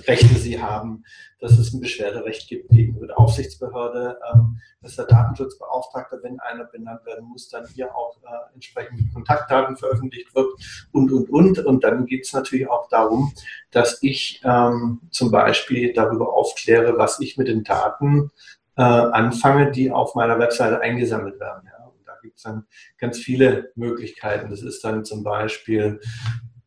Rechte 0.06 0.34
sie 0.34 0.60
haben, 0.60 1.04
dass 1.42 1.58
es 1.58 1.72
ein 1.72 1.80
Beschwerderecht 1.80 2.48
gibt 2.48 2.70
gegenüber 2.70 3.08
der 3.08 3.18
Aufsichtsbehörde, 3.18 4.16
ähm, 4.32 4.60
dass 4.80 4.94
der 4.94 5.06
Datenschutzbeauftragte, 5.06 6.20
wenn 6.22 6.38
einer 6.38 6.64
benannt 6.64 7.04
werden 7.04 7.26
muss, 7.26 7.48
dann 7.48 7.66
hier 7.66 7.92
auch 7.96 8.16
äh, 8.22 8.54
entsprechend 8.54 9.12
Kontaktdaten 9.12 9.76
veröffentlicht 9.76 10.32
wird 10.36 10.46
und, 10.92 11.10
und, 11.10 11.28
und. 11.30 11.58
Und 11.58 11.82
dann 11.82 12.06
geht 12.06 12.26
es 12.26 12.32
natürlich 12.32 12.70
auch 12.70 12.88
darum, 12.88 13.32
dass 13.72 14.00
ich 14.02 14.40
ähm, 14.44 15.00
zum 15.10 15.32
Beispiel 15.32 15.92
darüber 15.92 16.32
aufkläre, 16.32 16.96
was 16.96 17.18
ich 17.18 17.36
mit 17.36 17.48
den 17.48 17.64
Daten 17.64 18.30
äh, 18.76 18.82
anfange, 18.82 19.72
die 19.72 19.90
auf 19.90 20.14
meiner 20.14 20.38
Webseite 20.38 20.80
eingesammelt 20.80 21.40
werden. 21.40 21.68
Und 21.92 22.06
da 22.06 22.12
gibt 22.22 22.36
es 22.36 22.44
dann 22.44 22.66
ganz 22.98 23.18
viele 23.18 23.72
Möglichkeiten. 23.74 24.48
Das 24.48 24.62
ist 24.62 24.84
dann 24.84 25.04
zum 25.04 25.24
Beispiel 25.24 25.98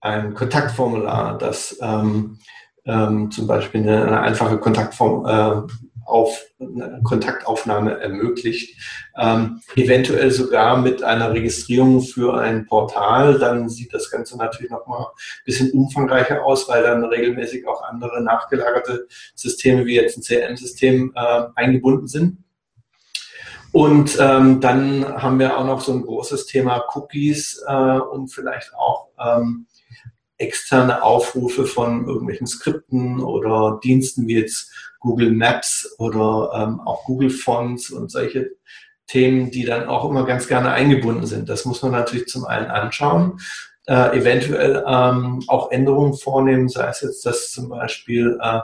ein 0.02 0.34
Kontaktformular, 0.34 1.38
das 1.38 1.78
ähm, 1.82 2.40
ähm, 2.86 3.32
zum 3.32 3.48
Beispiel 3.48 3.82
eine, 3.82 4.06
eine 4.06 4.20
einfache 4.22 4.58
Kontaktform, 4.58 5.26
äh, 5.26 5.74
auf, 6.06 6.46
Kontaktaufnahme 7.04 8.00
ermöglicht, 8.00 8.80
ähm, 9.20 9.62
eventuell 9.76 10.32
sogar 10.32 10.78
mit 10.78 11.04
einer 11.04 11.34
Registrierung 11.34 12.02
für 12.02 12.40
ein 12.40 12.66
Portal, 12.68 13.40
dann 13.40 13.70
sieht 13.70 13.94
das 13.94 14.10
Ganze 14.12 14.38
natürlich 14.38 14.72
nochmal 14.72 15.02
ein 15.02 15.46
bisschen 15.46 15.72
umfangreicher 15.72 16.46
aus, 16.46 16.70
weil 16.70 16.84
dann 16.84 17.04
regelmäßig 17.04 17.68
auch 17.68 17.84
andere 17.84 18.22
nachgelagerte 18.22 19.08
Systeme 19.34 19.86
wie 19.86 19.96
jetzt 19.96 20.18
ein 20.18 20.22
CRM-System 20.22 21.12
äh, 21.16 21.44
eingebunden 21.56 22.08
sind. 22.08 22.38
Und 23.72 24.18
ähm, 24.22 24.62
dann 24.62 25.22
haben 25.22 25.38
wir 25.38 25.58
auch 25.58 25.66
noch 25.66 25.82
so 25.82 25.92
ein 25.92 26.04
großes 26.04 26.46
Thema 26.46 26.86
Cookies 26.94 27.62
äh, 27.68 28.00
und 28.00 28.30
vielleicht 28.30 28.74
auch 28.76 29.10
ähm, 29.20 29.68
externe 30.38 31.04
Aufrufe 31.04 31.66
von 31.66 32.08
irgendwelchen 32.08 32.48
Skripten 32.48 33.22
oder 33.22 33.80
Diensten 33.84 34.28
wie 34.28 34.40
jetzt 34.40 34.72
Google 35.00 35.32
Maps 35.32 35.96
oder 35.98 36.52
ähm, 36.56 36.82
auch 36.82 37.06
Google 37.06 37.30
Fonts 37.30 37.92
und 37.92 38.12
solche 38.12 38.52
Themen, 39.08 39.52
die 39.52 39.66
dann 39.66 39.88
auch 39.88 40.10
immer 40.10 40.26
ganz 40.26 40.48
gerne 40.48 40.72
eingebunden 40.72 41.26
sind. 41.26 41.48
Das 41.48 41.66
muss 41.66 41.82
man 41.84 41.92
natürlich 41.92 42.28
zum 42.28 42.46
einen 42.46 42.68
anschauen, 42.68 43.40
äh, 43.88 44.18
eventuell 44.18 44.84
ähm, 44.88 45.44
auch 45.48 45.72
Änderungen 45.72 46.16
vornehmen, 46.16 46.70
sei 46.70 46.88
es 46.88 47.02
jetzt, 47.02 47.26
dass 47.26 47.52
zum 47.52 47.70
Beispiel 47.70 48.40
äh, 48.42 48.62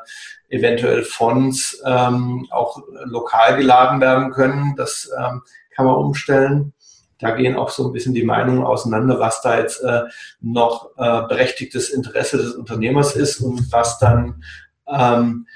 eventuell 0.50 1.04
Fonts 1.04 1.82
ähm, 1.86 2.48
auch 2.50 2.82
lokal 3.06 3.58
geladen 3.58 4.02
werden 4.02 4.32
können. 4.32 4.74
Das 4.76 5.10
ähm, 5.16 5.44
kann 5.76 5.86
man 5.86 5.96
umstellen 5.96 6.74
da 7.22 7.32
gehen 7.32 7.56
auch 7.56 7.70
so 7.70 7.88
ein 7.88 7.94
bisschen 7.94 8.14
die 8.14 8.24
Meinungen 8.24 8.64
auseinander, 8.64 9.20
was 9.20 9.42
da 9.42 9.60
jetzt 9.60 9.82
äh, 9.82 10.02
noch 10.42 10.90
äh, 10.98 11.22
berechtigtes 11.28 11.90
Interesse 11.90 12.38
des 12.38 12.54
Unternehmers 12.54 13.16
ist 13.16 13.40
und 13.40 13.72
was 13.72 14.00
dann 14.00 14.44
ähm, 14.88 15.48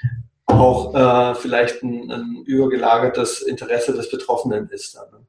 auch 0.46 0.94
äh, 0.94 1.34
vielleicht 1.34 1.82
ein, 1.82 2.10
ein, 2.10 2.42
übergelagertes 2.46 3.42
Interesse 3.42 3.92
des 3.92 4.10
Betroffenen 4.10 4.68
ist. 4.68 4.94
Dann, 4.94 5.10
ne? 5.10 5.26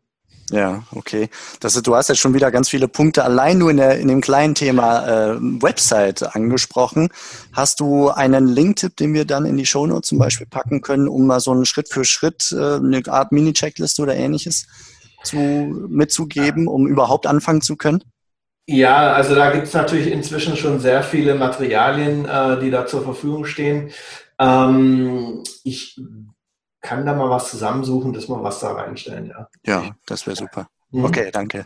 Ja, 0.51 0.84
okay. 0.91 1.29
Das, 1.60 1.74
du 1.82 1.96
hast 1.96 2.08
jetzt 2.08 2.20
schon 2.20 2.34
wieder 2.34 2.51
ganz 2.51 2.70
viele 2.70 2.88
Punkte 2.88 3.24
allein 3.24 3.58
nur 3.58 3.72
in, 3.72 3.77
der, 3.77 4.00
in 4.00 4.08
dem 4.08 4.22
kleinen 4.22 4.56
Thema 4.56 5.06
äh, 5.06 5.38
Website 5.41 6.36
angesprochen. 6.36 7.10
Hast 7.51 7.79
du 7.82 8.10
einen 8.10 8.48
Linktipp, 8.48 8.96
den 8.96 9.13
wir 9.13 9.25
dann 9.25 9.46
in 9.46 9.58
die 9.58 9.65
Shownotes 9.65 10.08
zum 10.08 10.20
Beispiel 10.20 10.48
packen 10.48 10.82
können, 10.82 11.10
um 11.10 11.27
mal 11.27 11.41
so 11.41 11.51
einen 11.51 11.65
Schritt 11.65 11.89
für 11.89 12.06
Schritt 12.06 12.51
äh, 12.51 12.75
eine 12.75 13.01
Art 13.08 13.32
Mini-Checkliste 13.34 14.01
oder 14.01 14.15
ähnliches 14.15 14.67
zu, 15.27 15.38
mitzugeben, 15.38 16.67
um 16.67 16.88
überhaupt 16.88 17.27
anfangen 17.27 17.62
zu 17.62 17.75
können? 17.75 18.03
Ja, 18.69 19.13
also 19.13 19.34
da 19.34 19.51
gibt 19.51 19.67
es 19.67 19.74
natürlich 19.74 20.12
inzwischen 20.12 20.57
schon 20.57 20.79
sehr 20.79 21.01
viele 21.01 21.36
Materialien, 21.36 22.25
äh, 22.25 22.60
die 22.60 22.69
da 22.69 22.86
zur 22.86 23.01
Verfügung 23.01 23.46
stehen. 23.46 23.91
Ähm, 24.39 25.43
ich 25.63 26.00
kann 26.81 27.05
da 27.05 27.13
mal 27.13 27.29
was 27.29 27.50
zusammensuchen, 27.50 28.13
dass 28.13 28.27
wir 28.27 28.43
was 28.43 28.60
da 28.60 28.74
reinstellen. 28.74 29.27
Ja, 29.27 29.48
ja 29.65 29.91
das 30.05 30.27
wäre 30.27 30.36
super. 30.36 30.67
Mhm. 30.91 31.03
Okay, 31.03 31.32
danke. 31.32 31.65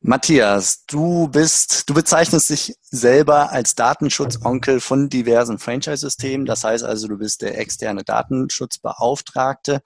Matthias, 0.00 0.86
du 0.86 1.28
bist, 1.28 1.90
du 1.90 1.94
bezeichnest 1.94 2.48
dich 2.48 2.74
selber 2.82 3.50
als 3.50 3.74
Datenschutzonkel 3.74 4.80
von 4.80 5.10
diversen 5.10 5.58
Franchise-Systemen. 5.58 6.46
Das 6.46 6.64
heißt 6.64 6.82
also, 6.82 7.06
du 7.06 7.18
bist 7.18 7.42
der 7.42 7.58
externe 7.58 8.02
Datenschutzbeauftragte 8.02 9.80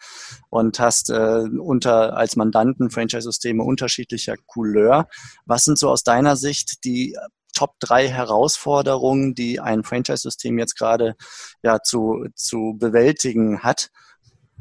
und 0.51 0.79
hast 0.79 1.11
äh, 1.11 1.45
unter 1.59 2.17
als 2.17 2.37
Mandanten 2.37 2.91
Franchise-Systeme 2.91 3.65
unterschiedlicher 3.65 4.37
Couleur. 4.47 5.09
Was 5.47 5.65
sind 5.65 5.77
so 5.79 5.91
aus 5.91 6.05
deiner 6.05 6.37
Sicht 6.37 6.85
die 6.85 7.17
Top 7.53 7.75
drei 7.81 8.07
Herausforderungen, 8.09 9.35
die 9.35 9.59
ein 9.59 9.83
Franchise-System 9.83 10.59
jetzt 10.61 10.79
gerade 10.79 11.17
ja 11.65 11.83
zu, 11.83 12.27
zu 12.37 12.77
bewältigen 12.79 13.65
hat? 13.65 13.91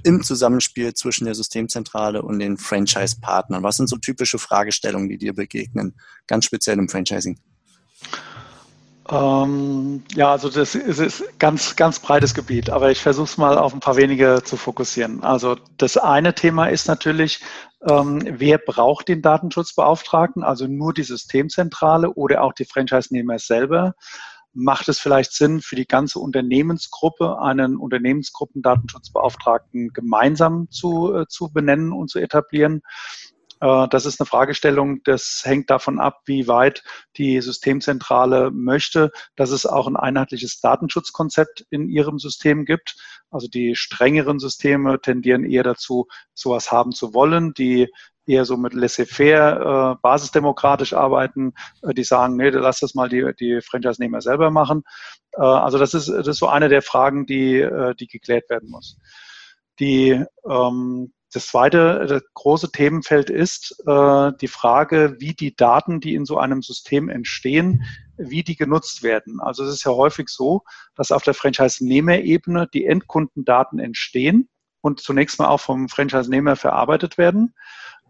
Im 0.04 0.24
Zusammenspiel 0.24 0.94
zwischen 0.94 1.26
der 1.26 1.36
Systemzentrale 1.36 2.22
und 2.22 2.40
den 2.40 2.58
Franchise-Partnern? 2.58 3.64
Was 3.64 3.78
sind 3.78 3.88
so 3.88 3.98
typische 3.98 4.40
Fragestellungen, 4.40 5.10
die 5.10 5.18
dir 5.18 5.34
begegnen, 5.34 5.96
ganz 6.28 6.46
speziell 6.46 6.78
im 6.78 6.90
Franchising? 6.90 7.40
Ähm, 9.12 10.04
ja, 10.14 10.32
also 10.32 10.50
das 10.50 10.76
ist, 10.76 11.00
ist 11.00 11.40
ganz, 11.40 11.76
ganz 11.76 12.00
breites 12.00 12.36
Gebiet, 12.36 12.70
aber 12.70 12.92
ich 12.92 13.02
versuche 13.02 13.26
es 13.26 13.38
mal 13.38 13.58
auf 13.58 13.74
ein 13.74 13.80
paar 13.80 13.96
wenige 13.96 14.44
zu 14.44 14.56
fokussieren. 14.56 15.24
Also 15.24 15.58
das 15.78 15.98
eine 15.98 16.36
Thema 16.36 16.68
ist 16.68 16.88
natürlich, 16.88 17.42
ähm, 17.90 18.22
wer 18.38 18.60
braucht 18.60 19.08
den 19.08 19.24
Datenschutzbeauftragten, 19.24 20.44
also 20.44 20.68
nur 20.68 20.94
die 20.94 21.04
Systemzentrale 21.04 22.12
oder 22.14 22.44
auch 22.44 22.54
die 22.54 22.66
Franchise-Nehmer 22.66 23.40
selber. 23.40 23.96
Macht 24.54 24.90
es 24.90 25.00
vielleicht 25.00 25.34
Sinn, 25.34 25.62
für 25.62 25.76
die 25.76 25.86
ganze 25.86 26.20
Unternehmensgruppe 26.20 27.40
einen 27.40 27.78
Unternehmensgruppendatenschutzbeauftragten 27.78 29.94
gemeinsam 29.94 30.70
zu, 30.72 31.14
äh, 31.14 31.28
zu 31.28 31.52
benennen 31.52 31.94
und 31.94 32.10
zu 32.10 32.20
etablieren? 32.20 32.82
Äh, 33.62 33.88
das 33.90 34.06
ist 34.06 34.20
eine 34.20 34.28
Fragestellung, 34.28 35.02
das 35.04 35.42
hängt 35.44 35.70
davon 35.70 36.00
ab, 36.00 36.22
wie 36.26 36.48
weit 36.48 36.84
die 37.18 37.42
Systemzentrale 37.42 38.52
möchte, 38.52 39.12
dass 39.36 39.52
es 39.52 39.66
auch 39.66 39.88
ein 39.88 39.98
einheitliches 39.98 40.60
Datenschutzkonzept 40.62 41.66
in 41.70 41.90
ihrem 41.90 42.20
System 42.20 42.66
gibt. 42.66 42.96
Also 43.30 43.48
die 43.48 43.76
strengeren 43.76 44.40
Systeme 44.40 45.00
tendieren 45.02 45.44
eher 45.44 45.64
dazu, 45.64 46.08
sowas 46.34 46.72
haben 46.72 46.92
zu 46.92 47.14
wollen. 47.14 47.54
Die 47.54 47.90
eher 48.30 48.46
so 48.46 48.58
mit 48.58 48.74
laissez-faire, 48.74 49.96
äh, 49.96 50.02
basisdemokratisch 50.02 50.94
arbeiten, 50.94 51.54
äh, 51.82 51.94
die 51.94 52.04
sagen, 52.04 52.38
nee, 52.38 52.50
lass 52.50 52.80
das 52.80 52.94
mal 52.94 53.10
die, 53.10 53.32
die 53.40 53.62
Franchise-Nehmer 53.62 54.22
selber 54.22 54.52
machen. 54.52 54.84
Äh, 55.34 55.42
also 55.42 55.78
das 55.78 55.94
ist, 55.94 56.08
das 56.08 56.28
ist 56.28 56.40
so 56.40 56.48
eine 56.48 56.70
der 56.70 56.82
Fragen, 56.82 57.26
die, 57.26 57.60
äh, 57.60 57.96
die 57.96 58.08
geklärt 58.08 58.50
werden 58.50 58.70
muss. 58.70 58.98
Die, 59.80 60.24
ähm, 60.48 61.14
das 61.32 61.48
zweite 61.48 62.08
das 62.08 62.24
große 62.34 62.72
Themenfeld 62.72 63.30
ist 63.30 63.84
äh, 63.86 64.32
die 64.42 64.48
Frage, 64.48 65.16
wie 65.20 65.34
die 65.34 65.56
Daten, 65.56 66.00
die 66.00 66.16
in 66.16 66.26
so 66.26 66.40
einem 66.40 66.62
System 66.64 67.08
entstehen, 67.08 67.84
wie 68.18 68.44
die 68.44 68.56
genutzt 68.56 69.04
werden. 69.04 69.40
Also 69.40 69.64
es 69.64 69.74
ist 69.74 69.84
ja 69.86 69.92
häufig 69.92 70.30
so, 70.30 70.64
dass 70.96 71.12
auf 71.12 71.24
der 71.24 71.36
Franchise-Nehmer-Ebene 71.36 72.68
die 72.74 72.86
Endkundendaten 72.86 73.80
entstehen 73.80 74.50
und 74.82 75.02
zunächst 75.02 75.40
mal 75.40 75.50
auch 75.50 75.60
vom 75.60 75.88
Franchise-Nehmer 75.88 76.56
verarbeitet 76.56 77.18
werden 77.18 77.54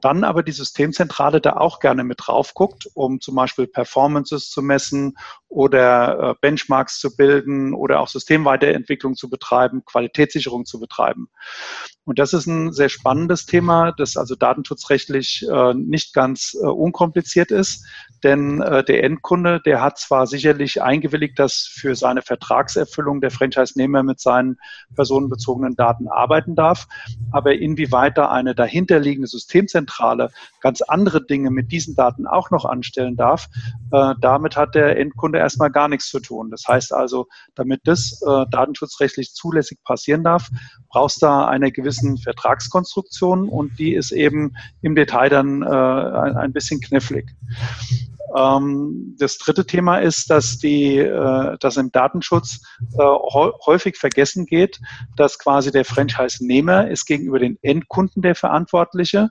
dann 0.01 0.23
aber 0.23 0.43
die 0.43 0.51
Systemzentrale 0.51 1.41
da 1.41 1.53
auch 1.57 1.79
gerne 1.79 2.03
mit 2.03 2.19
drauf 2.25 2.53
guckt, 2.53 2.87
um 2.93 3.19
zum 3.21 3.35
Beispiel 3.35 3.67
Performances 3.67 4.49
zu 4.49 4.61
messen 4.61 5.17
oder 5.49 6.19
äh, 6.19 6.35
Benchmarks 6.41 6.99
zu 6.99 7.15
bilden 7.15 7.73
oder 7.73 7.99
auch 7.99 8.07
Systemweiterentwicklung 8.07 9.15
zu 9.15 9.29
betreiben, 9.29 9.83
Qualitätssicherung 9.83 10.65
zu 10.65 10.79
betreiben. 10.79 11.29
Und 12.05 12.17
das 12.19 12.33
ist 12.33 12.47
ein 12.47 12.71
sehr 12.71 12.89
spannendes 12.89 13.45
Thema, 13.45 13.91
das 13.91 14.15
also 14.15 14.35
datenschutzrechtlich 14.35 15.45
äh, 15.51 15.73
nicht 15.73 16.13
ganz 16.13 16.55
äh, 16.59 16.65
unkompliziert 16.65 17.51
ist, 17.51 17.85
denn 18.23 18.59
der 18.59 19.03
Endkunde, 19.05 19.61
der 19.65 19.81
hat 19.81 19.97
zwar 19.97 20.27
sicherlich 20.27 20.81
eingewilligt, 20.81 21.39
dass 21.39 21.71
für 21.71 21.95
seine 21.95 22.21
Vertragserfüllung 22.21 23.21
der 23.21 23.31
Franchise-Nehmer 23.31 24.03
mit 24.03 24.19
seinen 24.19 24.57
personenbezogenen 24.93 25.77
Daten 25.77 26.09
arbeiten 26.09 26.53
darf, 26.53 26.85
aber 27.31 27.53
inwieweit 27.53 28.17
da 28.17 28.29
eine 28.29 28.55
dahinterliegende 28.55 29.29
Systemzentrale 29.29 30.31
ganz 30.59 30.81
andere 30.81 31.25
Dinge 31.25 31.49
mit 31.49 31.71
diesen 31.71 31.95
Daten 31.95 32.27
auch 32.27 32.51
noch 32.51 32.65
anstellen 32.65 33.15
darf, 33.15 33.47
damit 33.89 34.57
hat 34.57 34.75
der 34.75 34.97
Endkunde 34.97 35.38
erstmal 35.39 35.71
gar 35.71 35.89
nichts 35.89 36.09
zu 36.09 36.19
tun. 36.19 36.49
Das 36.49 36.63
heißt 36.67 36.93
also, 36.93 37.27
damit 37.55 37.81
das 37.83 38.21
äh, 38.25 38.45
datenschutzrechtlich 38.51 39.33
zulässig 39.33 39.79
passieren 39.83 40.23
darf, 40.23 40.49
brauchst 40.89 41.21
du 41.21 41.25
da 41.25 41.47
eine 41.47 41.71
gewisse 41.71 41.89
gewissen 41.89 42.17
Vertragskonstruktionen 42.17 43.49
und 43.49 43.77
die 43.79 43.93
ist 43.93 44.11
eben 44.11 44.53
im 44.81 44.95
Detail 44.95 45.29
dann 45.29 45.63
äh, 45.63 45.65
ein, 45.65 46.37
ein 46.37 46.53
bisschen 46.53 46.79
knifflig. 46.81 47.29
Ähm, 48.37 49.15
das 49.17 49.37
dritte 49.39 49.65
Thema 49.65 49.97
ist, 49.97 50.29
dass 50.29 50.59
die, 50.59 50.97
äh, 50.97 51.57
dass 51.59 51.77
im 51.77 51.91
Datenschutz 51.91 52.61
äh, 52.93 52.97
häufig 53.01 53.97
vergessen 53.97 54.45
geht, 54.45 54.79
dass 55.15 55.39
quasi 55.39 55.71
der 55.71 55.85
Franchise-Nehmer 55.85 56.89
ist 56.89 57.05
gegenüber 57.05 57.39
den 57.39 57.57
Endkunden 57.63 58.21
der 58.21 58.35
Verantwortliche 58.35 59.29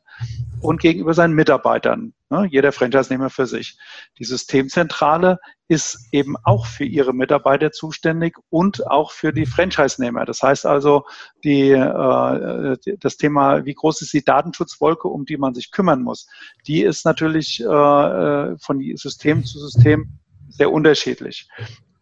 und 0.60 0.80
gegenüber 0.80 1.14
seinen 1.14 1.34
Mitarbeitern. 1.34 2.12
Ne, 2.30 2.46
jeder 2.50 2.72
Franchise-Nehmer 2.72 3.30
für 3.30 3.46
sich. 3.46 3.78
Die 4.18 4.24
Systemzentrale 4.24 5.38
ist 5.68 6.08
eben 6.12 6.36
auch 6.42 6.66
für 6.66 6.84
ihre 6.84 7.12
Mitarbeiter 7.12 7.70
zuständig 7.70 8.36
und 8.48 8.86
auch 8.90 9.12
für 9.12 9.32
die 9.32 9.46
Franchise-Nehmer. 9.46 10.24
Das 10.24 10.42
heißt 10.42 10.64
also, 10.64 11.04
die, 11.44 11.70
äh, 11.70 12.76
das 12.98 13.16
Thema, 13.18 13.64
wie 13.66 13.74
groß 13.74 14.02
ist 14.02 14.14
die 14.14 14.24
Datenschutzwolke, 14.24 15.08
um 15.08 15.26
die 15.26 15.36
man 15.36 15.54
sich 15.54 15.70
kümmern 15.70 16.02
muss, 16.02 16.26
die 16.66 16.82
ist 16.82 17.04
natürlich 17.04 17.60
äh, 17.60 18.56
von 18.58 18.80
System 18.96 19.44
zu 19.44 19.58
System 19.58 20.18
sehr 20.48 20.72
unterschiedlich. 20.72 21.48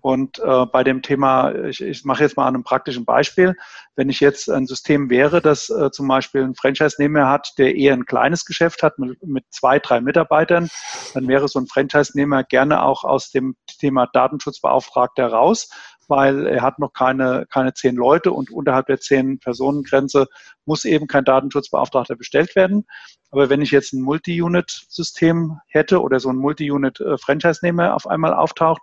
Und 0.07 0.38
äh, 0.38 0.66
bei 0.66 0.85
dem 0.85 1.03
Thema, 1.03 1.53
ich, 1.64 1.81
ich 1.81 2.05
mache 2.05 2.23
jetzt 2.23 2.37
mal 2.37 2.47
an 2.47 2.55
einem 2.55 2.62
praktischen 2.62 3.05
Beispiel, 3.05 3.57
wenn 3.97 4.09
ich 4.09 4.21
jetzt 4.21 4.49
ein 4.49 4.69
System 4.69 5.11
wäre, 5.11 5.40
das 5.40 5.69
äh, 5.69 5.90
zum 5.90 6.07
Beispiel 6.07 6.45
ein 6.45 6.55
Franchise-Nehmer 6.55 7.29
hat, 7.29 7.55
der 7.59 7.75
eher 7.75 7.92
ein 7.92 8.07
kleines 8.07 8.45
Geschäft 8.45 8.85
hat 8.85 9.01
mit, 9.01 9.21
mit 9.25 9.47
zwei, 9.51 9.81
drei 9.81 10.01
Mitarbeitern, 10.01 10.69
dann 11.14 11.27
wäre 11.27 11.49
so 11.49 11.59
ein 11.59 11.66
Franchise-Nehmer 11.66 12.45
gerne 12.45 12.85
auch 12.85 13.03
aus 13.03 13.33
dem 13.33 13.57
Thema 13.81 14.07
Datenschutzbeauftragter 14.07 15.27
raus, 15.27 15.71
weil 16.09 16.47
er 16.47 16.62
hat 16.62 16.79
noch 16.79 16.92
keine, 16.92 17.47
keine 17.51 17.75
zehn 17.75 17.97
Leute 17.97 18.33
und 18.33 18.51
unterhalb 18.51 18.87
der 18.87 19.01
zehn 19.01 19.38
Personengrenze 19.38 20.27
muss 20.64 20.85
eben 20.85 21.07
kein 21.07 21.25
Datenschutzbeauftragter 21.25 22.16
bestellt 22.16 22.57
werden. 22.57 22.87
Aber 23.31 23.51
wenn 23.51 23.62
ich 23.62 23.71
jetzt 23.71 23.92
ein 23.92 24.03
Multi-Unit-System 24.03 25.59
hätte 25.69 26.01
oder 26.01 26.21
so 26.21 26.29
ein 26.31 26.37
Multi-Unit-Franchise-Nehmer 26.37 27.95
auf 27.95 28.07
einmal 28.07 28.35
auftaucht, 28.35 28.83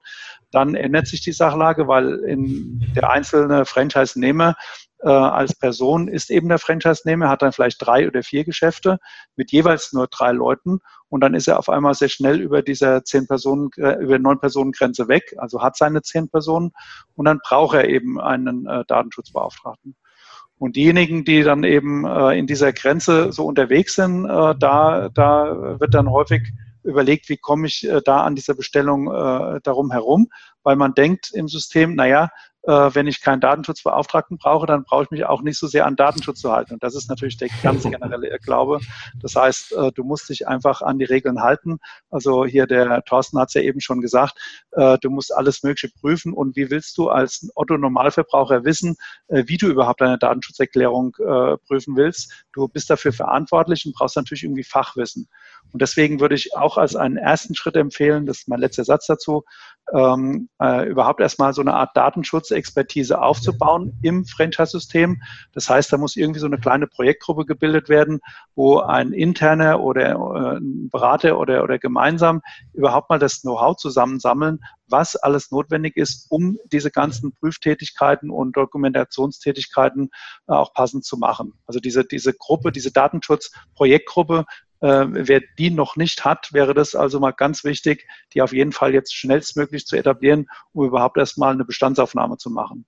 dann 0.52 0.76
ändert 0.76 1.08
sich 1.08 1.22
die 1.22 1.32
Sachlage, 1.32 1.88
weil 1.88 2.20
in 2.20 2.86
der 2.96 3.10
einzelne 3.10 3.66
Franchise-Nehmer 3.66 4.56
äh, 5.04 5.10
als 5.10 5.56
Person 5.56 6.08
ist 6.08 6.32
eben 6.32 6.50
der 6.50 6.60
Franchise-Nehmer, 6.60 7.30
hat 7.30 7.42
dann 7.42 7.52
vielleicht 7.52 7.86
drei 7.86 8.08
oder 8.08 8.24
vier 8.24 8.44
Geschäfte 8.44 9.00
mit 9.36 9.52
jeweils 9.52 9.94
nur 9.94 10.08
drei 10.08 10.32
Leuten 10.32 10.80
und 11.10 11.22
dann 11.22 11.34
ist 11.34 11.48
er 11.48 11.60
auf 11.60 11.70
einmal 11.70 11.94
sehr 11.94 12.10
schnell 12.10 12.42
über 12.42 12.62
dieser 12.62 13.04
zehn 13.04 13.28
Personen, 13.28 13.70
äh, 13.78 14.02
über 14.02 14.18
neun 14.20 14.40
Personen 14.40 14.72
Grenze 14.72 15.08
weg, 15.08 15.36
also 15.38 15.62
hat 15.62 15.78
seine 15.78 16.02
zehn 16.02 16.30
Personen 16.30 16.72
und 17.16 17.26
dann 17.26 17.40
braucht 17.44 17.76
er 17.76 17.90
eben 17.90 18.20
einen 18.20 18.66
äh, 18.66 18.84
Datenschutzbeauftragten. 18.88 19.96
Und 20.58 20.76
diejenigen, 20.76 21.26
die 21.26 21.44
dann 21.44 21.64
eben 21.64 22.06
äh, 22.06 22.38
in 22.38 22.48
dieser 22.48 22.72
Grenze 22.72 23.32
so 23.32 23.46
unterwegs 23.46 23.96
sind, 23.96 24.26
äh, 24.26 24.56
da, 24.58 25.10
da 25.10 25.80
wird 25.80 25.94
dann 25.94 26.10
häufig 26.10 26.54
überlegt, 26.84 27.30
wie 27.30 27.38
komme 27.38 27.68
ich 27.68 27.88
äh, 27.88 28.02
da 28.04 28.22
an 28.22 28.36
dieser 28.36 28.54
Bestellung 28.54 29.08
äh, 29.08 29.60
darum 29.64 29.92
herum, 29.92 30.30
weil 30.64 30.76
man 30.76 30.94
denkt 30.94 31.32
im 31.34 31.48
System, 31.48 31.96
naja, 31.96 32.30
wenn 32.66 33.08
ich 33.08 33.22
keinen 33.22 33.42
Datenschutzbeauftragten 33.42 34.38
brauche, 34.38 34.66
dann 34.66 34.86
brauche 34.86 35.04
ich 35.04 35.12
mich 35.12 35.26
auch 35.26 35.42
nicht 35.42 35.60
so 35.60 35.68
sehr 35.68 35.86
an 35.86 35.98
Datenschutz 35.98 36.40
zu 36.40 36.52
halten. 36.52 36.74
Und 36.74 36.84
das 36.84 36.96
ist 36.96 37.10
natürlich 37.10 37.36
der 37.36 37.50
ganz 37.62 37.84
generelle 37.84 38.30
Irrglaube. 38.30 38.80
Das 39.22 39.36
heißt, 39.36 39.74
äh, 39.74 39.92
du 39.92 40.04
musst 40.04 40.30
dich 40.30 40.48
einfach 40.48 40.82
an 40.82 40.98
die 40.98 41.06
Regeln 41.06 41.42
halten. 41.42 41.80
Also 42.10 42.46
hier 42.46 42.66
der 42.66 43.04
Thorsten 43.04 43.38
hat 43.38 43.50
es 43.50 43.56
ja 43.56 43.62
eben 43.62 43.82
schon 43.82 44.00
gesagt, 44.00 44.38
äh, 44.72 44.98
du 45.00 45.10
musst 45.10 45.36
alles 45.36 45.64
Mögliche 45.64 45.90
prüfen. 45.90 46.32
Und 46.32 46.56
wie 46.56 46.70
willst 46.70 46.98
du 46.98 47.10
als 47.10 47.50
Otto-Normalverbraucher 47.56 48.64
wissen, 48.64 48.96
wie 49.28 49.58
du 49.58 49.68
überhaupt 49.68 50.02
eine 50.02 50.18
Datenschutzerklärung 50.18 51.12
prüfen 51.68 51.96
willst? 51.96 52.46
Du 52.54 52.68
bist 52.68 52.90
dafür 52.90 53.12
verantwortlich 53.12 53.86
und 53.86 53.94
brauchst 53.94 54.16
natürlich 54.16 54.44
irgendwie 54.44 54.64
Fachwissen. 54.64 55.28
Und 55.72 55.82
deswegen 55.82 56.20
würde 56.20 56.36
ich 56.36 56.56
auch 56.56 56.78
als 56.78 56.96
einen 56.96 57.18
ersten 57.18 57.56
Schritt 57.56 57.76
empfehlen, 57.76 58.26
das 58.26 58.40
ist 58.40 58.48
mein 58.48 58.60
letzter 58.60 58.84
Satz 58.84 59.08
dazu, 59.08 59.44
ähm, 59.92 60.50
äh, 60.62 60.88
überhaupt 60.88 61.20
erstmal 61.20 61.54
so 61.54 61.62
eine 61.62 61.74
Art 61.74 61.96
Datenschutzexpertise 61.96 63.22
aufzubauen 63.22 63.98
im 64.02 64.26
Franchise-System. 64.26 65.22
Das 65.52 65.70
heißt, 65.70 65.92
da 65.92 65.98
muss 65.98 66.16
irgendwie 66.16 66.40
so 66.40 66.46
eine 66.46 66.58
kleine 66.58 66.88
Projektgruppe 66.88 67.46
gebildet 67.46 67.90
werden, 67.90 68.20
wo 68.56 68.80
ein 68.80 69.12
interner 69.12 69.82
oder 69.82 70.12
äh, 70.12 70.58
ein 70.58 70.90
Berater 70.90 71.38
oder, 71.40 71.64
oder 71.64 71.80
gemeinsam 71.80 72.42
überhaupt 72.74 73.10
mal 73.10 73.20
das 73.20 73.42
Know-how 73.42 73.76
zusammensammeln, 73.76 74.60
was 74.88 75.16
alles 75.16 75.52
notwendig 75.52 75.98
ist, 75.98 76.28
um 76.30 76.58
diese 76.72 76.92
ganzen 76.92 77.34
Prüftätigkeiten 77.34 78.30
und 78.30 78.56
Dokumentationstätigkeiten 78.56 80.10
äh, 80.48 80.54
auch 80.54 80.74
passend 80.74 81.04
zu 81.04 81.18
machen. 81.18 81.54
Also 81.66 81.80
diese, 81.80 82.06
diese 82.06 82.34
Gruppe, 82.34 82.72
diese 82.72 82.92
Datenschutzprojektgruppe 82.92 84.46
wer 84.84 85.42
die 85.58 85.72
noch 85.72 85.96
nicht 85.96 86.26
hat, 86.26 86.52
wäre 86.52 86.74
das 86.74 86.94
also 86.94 87.20
mal 87.20 87.32
ganz 87.32 87.64
wichtig, 87.64 88.06
die 88.34 88.42
auf 88.42 88.52
jeden 88.52 88.74
Fall 88.74 88.94
jetzt 88.94 89.16
schnellstmöglich 89.16 89.86
zu 89.86 89.96
etablieren, 89.96 90.48
um 90.74 90.86
überhaupt 90.86 91.18
erstmal 91.18 91.54
eine 91.54 91.64
Bestandsaufnahme 91.64 92.38
zu 92.38 92.50
machen. 92.50 92.86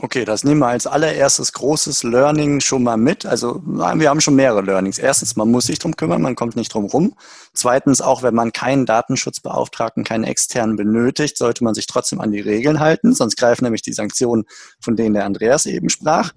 Okay, 0.00 0.24
das 0.24 0.44
nehmen 0.44 0.60
wir 0.60 0.68
als 0.68 0.86
allererstes 0.86 1.52
großes 1.52 2.04
Learning 2.04 2.60
schon 2.60 2.84
mal 2.84 2.96
mit. 2.96 3.26
Also 3.26 3.60
wir 3.64 4.08
haben 4.08 4.20
schon 4.20 4.36
mehrere 4.36 4.62
Learnings. 4.62 4.98
Erstens, 4.98 5.34
man 5.34 5.50
muss 5.50 5.66
sich 5.66 5.80
drum 5.80 5.96
kümmern, 5.96 6.22
man 6.22 6.36
kommt 6.36 6.54
nicht 6.54 6.72
drum 6.72 6.84
rum. 6.84 7.14
Zweitens, 7.52 8.00
auch 8.00 8.22
wenn 8.22 8.34
man 8.34 8.52
keinen 8.52 8.86
Datenschutzbeauftragten, 8.86 10.04
keinen 10.04 10.22
externen 10.22 10.76
benötigt, 10.76 11.36
sollte 11.36 11.64
man 11.64 11.74
sich 11.74 11.88
trotzdem 11.88 12.20
an 12.20 12.30
die 12.30 12.40
Regeln 12.40 12.78
halten, 12.78 13.12
sonst 13.12 13.36
greifen 13.36 13.64
nämlich 13.64 13.82
die 13.82 13.92
Sanktionen, 13.92 14.44
von 14.80 14.94
denen 14.94 15.14
der 15.14 15.24
Andreas 15.24 15.66
eben 15.66 15.88
sprach. 15.88 16.32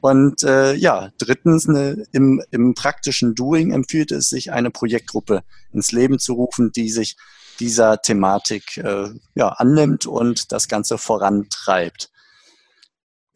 Und 0.00 0.42
äh, 0.42 0.72
ja, 0.74 1.10
drittens, 1.18 1.66
ne, 1.66 2.06
im, 2.12 2.42
im 2.50 2.74
praktischen 2.74 3.34
Doing 3.34 3.72
empfiehlt 3.72 4.12
es 4.12 4.30
sich, 4.30 4.50
eine 4.50 4.70
Projektgruppe 4.70 5.42
ins 5.72 5.92
Leben 5.92 6.18
zu 6.18 6.34
rufen, 6.34 6.72
die 6.72 6.88
sich 6.88 7.16
dieser 7.60 8.00
Thematik 8.00 8.78
äh, 8.78 9.10
ja, 9.34 9.48
annimmt 9.48 10.06
und 10.06 10.52
das 10.52 10.68
Ganze 10.68 10.96
vorantreibt. 10.96 12.10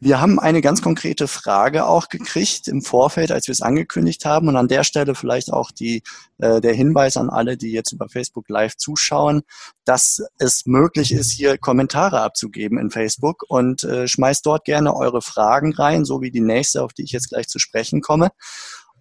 Wir 0.01 0.21
haben 0.21 0.39
eine 0.39 0.61
ganz 0.61 0.81
konkrete 0.81 1.27
Frage 1.27 1.85
auch 1.85 2.07
gekriegt 2.07 2.69
im 2.69 2.81
Vorfeld, 2.81 3.33
als 3.33 3.47
wir 3.47 3.51
es 3.51 3.61
angekündigt 3.61 4.23
haben. 4.23 4.47
Und 4.47 4.55
an 4.55 4.69
der 4.69 4.85
Stelle 4.85 5.13
vielleicht 5.13 5.51
auch 5.51 5.71
die, 5.71 6.03
äh, 6.37 6.61
der 6.61 6.73
Hinweis 6.73 7.17
an 7.17 7.29
alle, 7.29 7.57
die 7.57 7.73
jetzt 7.73 7.91
über 7.91 8.07
Facebook 8.07 8.47
Live 8.47 8.77
zuschauen, 8.77 9.41
dass 9.83 10.21
es 10.37 10.65
möglich 10.65 11.11
ist, 11.11 11.31
hier 11.31 11.57
Kommentare 11.57 12.21
abzugeben 12.21 12.77
in 12.77 12.91
Facebook 12.91 13.43
und 13.49 13.83
äh, 13.83 14.07
schmeißt 14.07 14.45
dort 14.45 14.63
gerne 14.63 14.95
eure 14.95 15.21
Fragen 15.21 15.73
rein, 15.73 16.05
so 16.05 16.21
wie 16.21 16.31
die 16.31 16.39
nächste, 16.39 16.81
auf 16.81 16.93
die 16.93 17.03
ich 17.03 17.11
jetzt 17.11 17.29
gleich 17.29 17.49
zu 17.49 17.59
sprechen 17.59 17.99
komme 17.99 18.31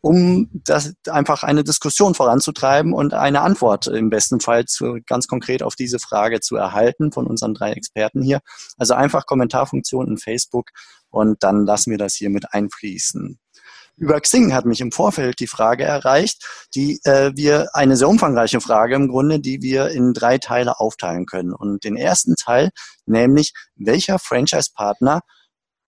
um 0.01 0.49
das 0.53 0.95
einfach 1.09 1.43
eine 1.43 1.65
Diskussion 1.65 2.15
voranzutreiben 2.15 2.93
und 2.93 3.15
eine 3.15 3.43
Antwort 3.43 3.87
im 3.87 4.11
besten 4.11 4.41
Fall 4.41 4.65
zu, 4.67 4.99
ganz 5.07 5.27
konkret 5.27 5.63
auf 5.63 5.75
diese 5.75 5.99
Frage 5.99 6.41
zu 6.41 6.57
erhalten 6.57 7.13
von 7.13 7.27
unseren 7.27 7.55
drei 7.55 7.73
Experten 7.73 8.23
hier. 8.23 8.41
Also 8.77 8.95
einfach 8.95 9.27
Kommentarfunktion 9.27 10.09
in 10.09 10.19
Facebook 10.19 10.71
und 11.11 11.43
dann 11.43 11.65
lassen 11.65 11.91
wir 11.91 11.99
das 11.99 12.15
hier 12.15 12.31
mit 12.31 12.53
einfließen. 12.53 13.39
Über 13.99 14.21
Xing 14.21 14.55
hat 14.55 14.65
mich 14.65 14.81
im 14.81 14.93
Vorfeld 14.93 15.41
die 15.41 15.49
Frage 15.49 15.83
erreicht, 15.83 16.47
die 16.77 17.01
äh, 17.03 17.33
wir 17.35 17.71
eine 17.75 17.97
sehr 17.97 18.09
umfangreiche 18.09 18.61
Frage 18.61 18.95
im 18.95 19.09
Grunde, 19.09 19.41
die 19.41 19.61
wir 19.61 19.89
in 19.89 20.15
drei 20.15 20.39
Teile 20.39 20.79
aufteilen 20.79 21.27
können. 21.27 21.53
Und 21.53 21.83
den 21.83 21.97
ersten 21.97 22.37
Teil, 22.37 22.71
nämlich 23.07 23.55
welcher 23.75 24.21
Franchise-Partner 24.21 25.23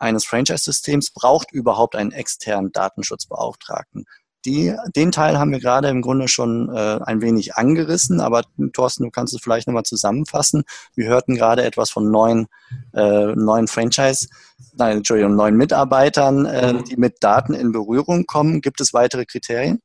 eines 0.01 0.25
Franchise-Systems 0.25 1.13
braucht 1.13 1.53
überhaupt 1.53 1.95
einen 1.95 2.13
externen 2.13 2.73
Datenschutzbeauftragten. 2.73 4.07
Die, 4.47 4.75
den 4.97 5.13
Teil 5.13 5.39
haben 5.39 5.51
wir 5.51 5.61
gerade 5.61 5.89
im 5.89 6.01
Grunde 6.01 6.27
schon 6.27 6.75
äh, 6.75 6.99
ein 7.05 7.21
wenig 7.21 7.57
angerissen, 7.57 8.21
aber 8.21 8.43
Thorsten, 8.73 9.05
du 9.05 9.11
kannst 9.11 9.35
es 9.35 9.41
vielleicht 9.43 9.67
nochmal 9.67 9.83
zusammenfassen. 9.83 10.65
Wir 10.95 11.09
hörten 11.09 11.35
gerade 11.37 11.63
etwas 11.63 11.91
von 11.91 12.11
neuen, 12.11 12.47
äh, 12.95 13.27
neuen 13.35 13.69
Franchise, 13.69 14.29
nein, 14.73 14.99
Entschuldigung, 14.99 15.37
neuen 15.37 15.57
Mitarbeitern, 15.57 16.47
äh, 16.47 16.83
die 16.83 16.97
mit 16.97 17.17
Daten 17.21 17.53
in 17.53 17.73
Berührung 17.73 18.25
kommen. 18.25 18.63
Gibt 18.63 18.81
es 18.81 18.95
weitere 18.95 19.27
Kriterien? 19.27 19.83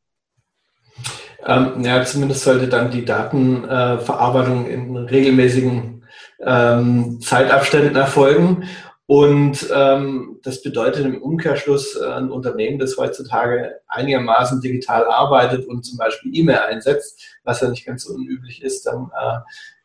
Ähm, 1.45 1.83
ja, 1.83 2.03
zumindest 2.05 2.43
sollte 2.43 2.69
dann 2.69 2.91
die 2.91 3.03
Datenverarbeitung 3.03 4.67
in 4.67 4.95
regelmäßigen 4.95 6.05
ähm, 6.39 7.19
Zeitabständen 7.21 7.95
erfolgen. 7.95 8.63
Und 9.07 9.69
ähm, 9.71 10.39
das 10.41 10.63
bedeutet 10.63 11.05
im 11.05 11.21
Umkehrschluss 11.21 11.95
äh, 11.95 12.05
ein 12.05 12.31
Unternehmen, 12.31 12.79
das 12.79 12.97
heutzutage 12.97 13.81
einigermaßen 13.87 14.61
digital 14.61 15.05
arbeitet 15.05 15.67
und 15.67 15.83
zum 15.83 15.97
Beispiel 15.97 16.35
E-Mail 16.35 16.57
einsetzt, 16.57 17.21
was 17.43 17.61
ja 17.61 17.69
nicht 17.69 17.85
ganz 17.85 18.05
so 18.05 18.15
unüblich 18.15 18.63
ist, 18.63 18.87
dann 18.87 19.11
äh, 19.15 19.39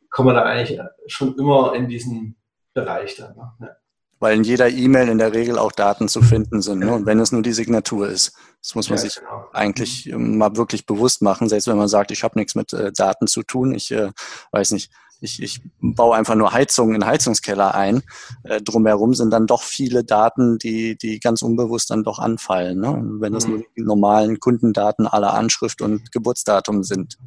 kommen 0.09 0.29
wir 0.29 0.35
da 0.35 0.45
eigentlich 0.45 0.81
schon 1.07 1.37
immer 1.37 1.75
in 1.75 1.89
diesen 1.89 2.37
Bereich 2.73 3.17
dann. 3.17 3.35
Ne? 3.59 3.77
Weil 4.21 4.37
in 4.37 4.45
jeder 4.45 4.69
E-Mail 4.69 5.09
in 5.09 5.19
der 5.19 5.35
Regel 5.35 5.59
auch 5.59 5.73
Daten 5.73 6.09
zu 6.09 6.23
finden 6.23 6.63
sind. 6.63 6.81
Ne? 6.81 6.93
Und 6.93 7.07
wenn 7.07 7.21
es 7.21 7.33
nur 7.33 7.43
die 7.43 7.53
Signatur 7.53 8.09
ist. 8.09 8.35
Das 8.63 8.75
muss 8.75 8.91
man 8.91 8.99
ja, 8.99 9.03
sich 9.03 9.17
genau. 9.17 9.47
eigentlich 9.53 10.07
mhm. 10.07 10.37
mal 10.37 10.57
wirklich 10.57 10.85
bewusst 10.85 11.23
machen, 11.23 11.49
selbst 11.49 11.69
wenn 11.69 11.79
man 11.79 11.89
sagt, 11.89 12.11
ich 12.11 12.23
habe 12.23 12.39
nichts 12.39 12.55
mit 12.55 12.73
äh, 12.73 12.93
Daten 12.93 13.27
zu 13.27 13.43
tun. 13.43 13.75
Ich 13.75 13.91
äh, 13.91 14.11
weiß 14.53 14.73
nicht, 14.73 14.91
ich, 15.21 15.43
ich 15.43 15.61
baue 15.81 16.17
einfach 16.17 16.35
nur 16.35 16.53
Heizungen 16.53 16.95
in 16.95 17.07
Heizungskeller 17.07 17.75
ein. 17.75 18.03
Äh, 18.43 18.61
drumherum 18.63 19.15
sind 19.15 19.31
dann 19.31 19.47
doch 19.47 19.63
viele 19.63 20.03
Daten, 20.05 20.59
die, 20.59 20.97
die 20.97 21.21
ganz 21.21 21.43
unbewusst 21.43 21.91
dann 21.91 22.05
doch 22.05 22.19
anfallen. 22.19 22.81
Ne? 22.81 23.03
Wenn 23.21 23.33
das 23.33 23.47
mhm. 23.47 23.53
nur 23.53 23.65
die 23.77 23.83
normalen 23.83 24.41
Kundendaten 24.41 25.07
aller 25.07 25.35
Anschrift 25.35 25.83
und 25.83 26.11
Geburtsdatum 26.13 26.83
sind. 26.83 27.19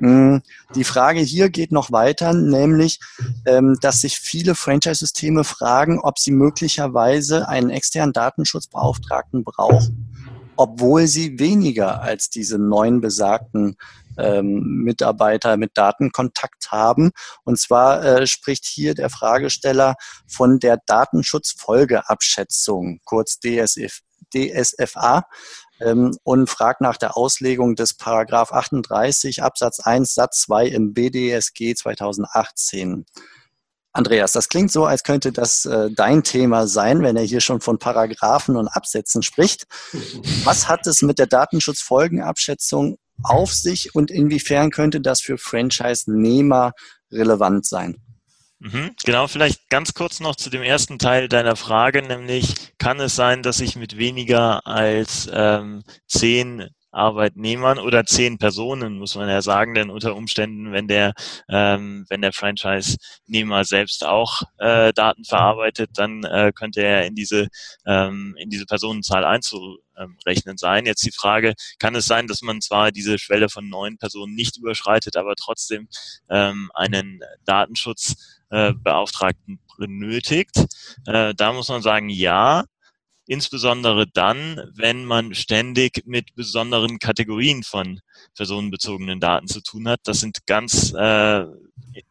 Mhm. 0.00 0.42
Die 0.74 0.84
Frage 0.84 1.20
hier 1.20 1.50
geht 1.50 1.70
noch 1.70 1.92
weiter, 1.92 2.32
nämlich, 2.32 2.98
ähm, 3.46 3.78
dass 3.80 4.00
sich 4.00 4.18
viele 4.18 4.54
Franchise-Systeme 4.54 5.44
fragen, 5.44 6.00
ob 6.00 6.18
sie 6.18 6.32
möglicherweise 6.32 7.48
einen 7.48 7.70
externen 7.70 8.12
Datenschutzbeauftragten 8.12 9.44
brauchen 9.44 10.10
obwohl 10.56 11.06
sie 11.06 11.38
weniger 11.38 12.00
als 12.02 12.30
diese 12.30 12.58
neun 12.58 13.00
besagten 13.00 13.76
ähm, 14.18 14.82
Mitarbeiter 14.84 15.56
mit 15.56 15.72
Daten 15.74 16.12
Kontakt 16.12 16.70
haben. 16.70 17.10
Und 17.44 17.58
zwar 17.58 18.04
äh, 18.04 18.26
spricht 18.26 18.66
hier 18.66 18.94
der 18.94 19.08
Fragesteller 19.10 19.94
von 20.26 20.58
der 20.58 20.78
Datenschutzfolgeabschätzung, 20.86 23.00
kurz 23.04 23.38
DSF, 23.40 24.00
DSFA 24.34 25.24
ähm, 25.80 26.16
und 26.22 26.48
fragt 26.48 26.80
nach 26.80 26.96
der 26.96 27.16
Auslegung 27.16 27.76
des 27.76 27.94
Paragraph 27.94 28.52
38 28.52 29.42
Absatz 29.42 29.80
1 29.80 30.14
Satz 30.14 30.42
2 30.42 30.66
im 30.66 30.94
BDSG 30.94 31.74
2018. 31.74 33.06
Andreas, 33.92 34.32
das 34.32 34.48
klingt 34.48 34.72
so, 34.72 34.86
als 34.86 35.04
könnte 35.04 35.30
das 35.30 35.66
äh, 35.66 35.88
dein 35.94 36.24
Thema 36.24 36.66
sein, 36.66 37.02
wenn 37.02 37.16
er 37.16 37.22
hier 37.22 37.40
schon 37.40 37.60
von 37.60 37.78
Paragraphen 37.78 38.56
und 38.56 38.66
Absätzen 38.66 39.22
spricht. 39.22 39.66
Was 40.44 40.68
hat 40.68 40.88
es 40.88 41.02
mit 41.02 41.20
der 41.20 41.28
Datenschutzfolgenabschätzung 41.28 42.98
auf 43.22 43.52
sich 43.52 43.94
und 43.94 44.10
inwiefern 44.10 44.70
könnte 44.70 45.00
das 45.00 45.20
für 45.20 45.38
Franchise-Nehmer 45.38 46.72
relevant 47.10 47.66
sein? 47.66 47.96
Mhm, 48.60 48.92
genau, 49.04 49.26
vielleicht 49.26 49.68
ganz 49.68 49.92
kurz 49.94 50.20
noch 50.20 50.36
zu 50.36 50.48
dem 50.48 50.62
ersten 50.62 50.98
Teil 50.98 51.28
deiner 51.28 51.56
Frage, 51.56 52.02
nämlich 52.02 52.54
kann 52.78 52.98
es 52.98 53.14
sein, 53.14 53.42
dass 53.42 53.60
ich 53.60 53.76
mit 53.76 53.98
weniger 53.98 54.66
als 54.66 55.28
ähm, 55.32 55.84
zehn 56.06 56.68
Arbeitnehmern 56.94 57.78
oder 57.78 58.04
zehn 58.04 58.38
Personen, 58.38 58.98
muss 58.98 59.14
man 59.14 59.28
ja 59.28 59.42
sagen, 59.42 59.74
denn 59.74 59.90
unter 59.90 60.16
Umständen, 60.16 60.72
wenn 60.72 60.88
der, 60.88 61.12
ähm, 61.48 62.06
wenn 62.08 62.22
der 62.22 62.32
Franchise-Nehmer 62.32 63.64
selbst 63.64 64.04
auch 64.04 64.42
äh, 64.58 64.92
Daten 64.92 65.24
verarbeitet, 65.24 65.90
dann 65.94 66.24
äh, 66.24 66.52
könnte 66.54 66.82
er 66.82 67.06
in 67.06 67.14
diese, 67.14 67.48
ähm, 67.86 68.34
in 68.38 68.50
diese 68.50 68.66
Personenzahl 68.66 69.24
einzurechnen 69.24 70.56
sein. 70.56 70.86
Jetzt 70.86 71.04
die 71.04 71.12
Frage, 71.12 71.54
kann 71.78 71.94
es 71.94 72.06
sein, 72.06 72.26
dass 72.26 72.42
man 72.42 72.60
zwar 72.60 72.90
diese 72.92 73.18
Schwelle 73.18 73.48
von 73.48 73.68
neun 73.68 73.98
Personen 73.98 74.34
nicht 74.34 74.56
überschreitet, 74.56 75.16
aber 75.16 75.34
trotzdem 75.36 75.88
ähm, 76.30 76.70
einen 76.74 77.20
Datenschutzbeauftragten 77.44 79.54
äh, 79.54 79.58
benötigt? 79.78 80.66
Äh, 81.06 81.34
da 81.34 81.52
muss 81.52 81.68
man 81.68 81.82
sagen, 81.82 82.08
ja 82.08 82.64
insbesondere 83.26 84.06
dann, 84.06 84.60
wenn 84.74 85.04
man 85.04 85.34
ständig 85.34 86.02
mit 86.06 86.34
besonderen 86.34 86.98
Kategorien 86.98 87.62
von 87.62 88.00
personenbezogenen 88.36 89.20
Daten 89.20 89.48
zu 89.48 89.60
tun 89.62 89.88
hat. 89.88 90.00
Das 90.04 90.20
sind 90.20 90.46
ganz 90.46 90.92
äh, 90.94 91.46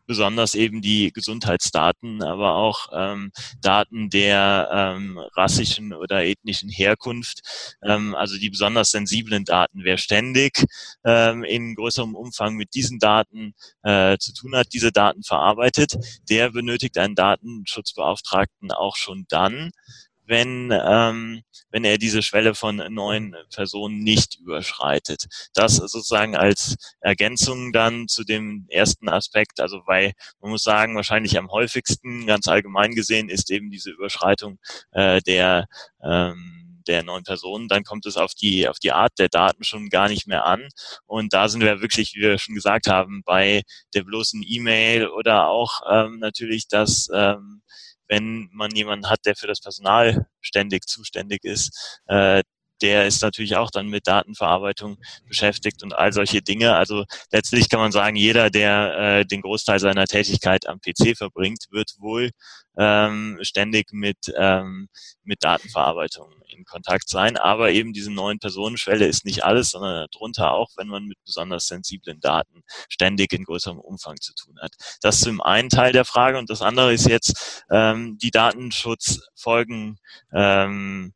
besonders 0.05 0.55
eben 0.55 0.81
die 0.81 1.11
Gesundheitsdaten, 1.13 2.21
aber 2.23 2.55
auch 2.55 2.87
ähm, 2.93 3.31
Daten 3.61 4.09
der 4.09 4.69
ähm, 4.71 5.19
rassischen 5.35 5.93
oder 5.93 6.25
ethnischen 6.25 6.69
Herkunft, 6.69 7.77
ähm, 7.83 8.15
also 8.15 8.37
die 8.37 8.49
besonders 8.49 8.91
sensiblen 8.91 9.45
Daten. 9.45 9.83
Wer 9.83 9.97
ständig 9.97 10.65
ähm, 11.05 11.43
in 11.43 11.75
größerem 11.75 12.15
Umfang 12.15 12.55
mit 12.55 12.73
diesen 12.73 12.99
Daten 12.99 13.53
äh, 13.83 14.17
zu 14.17 14.33
tun 14.33 14.55
hat, 14.55 14.67
diese 14.73 14.91
Daten 14.91 15.23
verarbeitet, 15.23 15.95
der 16.29 16.51
benötigt 16.51 16.97
einen 16.97 17.15
Datenschutzbeauftragten 17.15 18.71
auch 18.71 18.95
schon 18.95 19.25
dann, 19.29 19.71
wenn, 20.25 20.71
ähm, 20.71 21.43
wenn 21.69 21.83
er 21.83 21.97
diese 21.97 22.21
Schwelle 22.21 22.55
von 22.55 22.77
neun 22.89 23.35
Personen 23.53 23.99
nicht 23.99 24.39
überschreitet. 24.39 25.25
Das 25.53 25.75
sozusagen 25.77 26.35
als 26.35 26.75
Ergänzung 27.01 27.73
dann 27.73 28.07
zu 28.07 28.23
dem 28.23 28.65
ersten 28.69 29.09
Aspekt, 29.09 29.59
also 29.59 29.81
weil 29.85 30.13
man 30.41 30.51
muss 30.51 30.63
sagen, 30.63 30.95
wahrscheinlich 30.95 31.37
am 31.37 31.51
häufigsten, 31.51 32.25
ganz 32.27 32.47
allgemein 32.47 32.95
gesehen, 32.95 33.29
ist 33.29 33.51
eben 33.51 33.71
diese 33.71 33.91
Überschreitung 33.91 34.59
äh, 34.91 35.21
der 35.21 35.65
ähm, 36.03 36.63
der 36.87 37.03
neuen 37.03 37.23
Personen, 37.23 37.67
dann 37.67 37.83
kommt 37.83 38.05
es 38.05 38.17
auf 38.17 38.33
die, 38.33 38.67
auf 38.67 38.79
die 38.79 38.91
Art 38.91 39.13
der 39.17 39.29
Daten 39.29 39.63
schon 39.63 39.89
gar 39.89 40.09
nicht 40.09 40.27
mehr 40.27 40.45
an. 40.45 40.67
Und 41.05 41.33
da 41.33 41.47
sind 41.47 41.61
wir 41.61 41.81
wirklich, 41.81 42.13
wie 42.15 42.21
wir 42.21 42.37
schon 42.37 42.55
gesagt 42.55 42.87
haben, 42.87 43.23
bei 43.25 43.63
der 43.93 44.03
bloßen 44.03 44.43
E-Mail 44.45 45.07
oder 45.07 45.47
auch 45.47 45.81
ähm, 45.89 46.19
natürlich 46.19 46.67
das 46.67 47.09
ähm, 47.13 47.61
wenn 48.07 48.49
man 48.51 48.71
jemanden 48.71 49.09
hat, 49.09 49.25
der 49.25 49.35
für 49.35 49.47
das 49.47 49.61
Personal 49.61 50.27
ständig 50.41 50.85
zuständig 50.87 51.43
ist, 51.43 52.01
äh, 52.07 52.43
der 52.83 53.07
ist 53.07 53.21
natürlich 53.21 53.55
auch 53.55 53.71
dann 53.71 53.87
mit 53.87 54.07
Datenverarbeitung 54.07 54.97
beschäftigt 55.25 55.81
und 55.83 55.95
all 55.95 56.11
solche 56.11 56.41
Dinge. 56.41 56.75
Also 56.75 57.05
letztlich 57.31 57.69
kann 57.69 57.79
man 57.79 57.93
sagen, 57.93 58.17
jeder, 58.17 58.49
der 58.49 58.97
äh, 58.97 59.25
den 59.25 59.41
Großteil 59.41 59.79
seiner 59.79 60.05
Tätigkeit 60.05 60.67
am 60.67 60.79
PC 60.81 61.17
verbringt, 61.17 61.67
wird 61.71 61.93
wohl 61.97 62.31
ähm, 62.77 63.39
ständig 63.41 63.93
mit, 63.93 64.17
ähm, 64.37 64.89
mit 65.23 65.43
Datenverarbeitung 65.43 66.29
in 66.49 66.65
Kontakt 66.65 67.07
sein. 67.07 67.37
Aber 67.37 67.71
eben 67.71 67.93
diese 67.93 68.11
neuen 68.11 68.39
Personenschwelle 68.39 69.05
ist 69.05 69.25
nicht 69.25 69.45
alles, 69.45 69.69
sondern 69.69 70.07
darunter 70.11 70.51
auch, 70.51 70.69
wenn 70.75 70.87
man 70.87 71.05
mit 71.05 71.17
besonders 71.23 71.67
sensiblen 71.67 72.19
Daten 72.19 72.63
ständig 72.89 73.31
in 73.31 73.45
größerem 73.45 73.79
Umfang 73.79 74.17
zu 74.19 74.33
tun 74.35 74.59
hat. 74.61 74.73
Das 75.01 75.21
zum 75.21 75.41
einen 75.41 75.69
Teil 75.69 75.93
der 75.93 76.05
Frage 76.05 76.37
und 76.37 76.49
das 76.49 76.61
andere 76.61 76.93
ist 76.93 77.07
jetzt 77.07 77.63
ähm, 77.71 78.17
die 78.21 78.31
Datenschutzfolgen. 78.31 79.99
Ähm, 80.33 81.13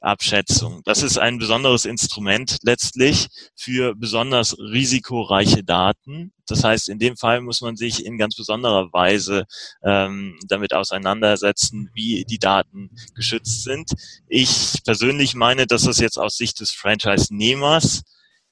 Folgeabschätzung. 0.00 0.82
Das 0.84 1.02
ist 1.02 1.18
ein 1.18 1.38
besonderes 1.38 1.84
Instrument 1.84 2.56
letztlich 2.62 3.28
für 3.54 3.94
besonders 3.94 4.58
risikoreiche 4.58 5.62
Daten. 5.62 6.32
Das 6.46 6.64
heißt, 6.64 6.88
in 6.88 6.98
dem 6.98 7.16
Fall 7.16 7.40
muss 7.40 7.60
man 7.60 7.76
sich 7.76 8.04
in 8.04 8.18
ganz 8.18 8.34
besonderer 8.34 8.92
Weise 8.92 9.44
ähm, 9.84 10.38
damit 10.48 10.74
auseinandersetzen, 10.74 11.90
wie 11.94 12.24
die 12.24 12.38
Daten 12.38 12.90
geschützt 13.14 13.62
sind. 13.64 13.90
Ich 14.28 14.80
persönlich 14.84 15.34
meine, 15.34 15.66
dass 15.66 15.82
das 15.82 15.98
jetzt 15.98 16.18
aus 16.18 16.36
Sicht 16.36 16.60
des 16.60 16.70
Franchise-Nehmers 16.72 18.02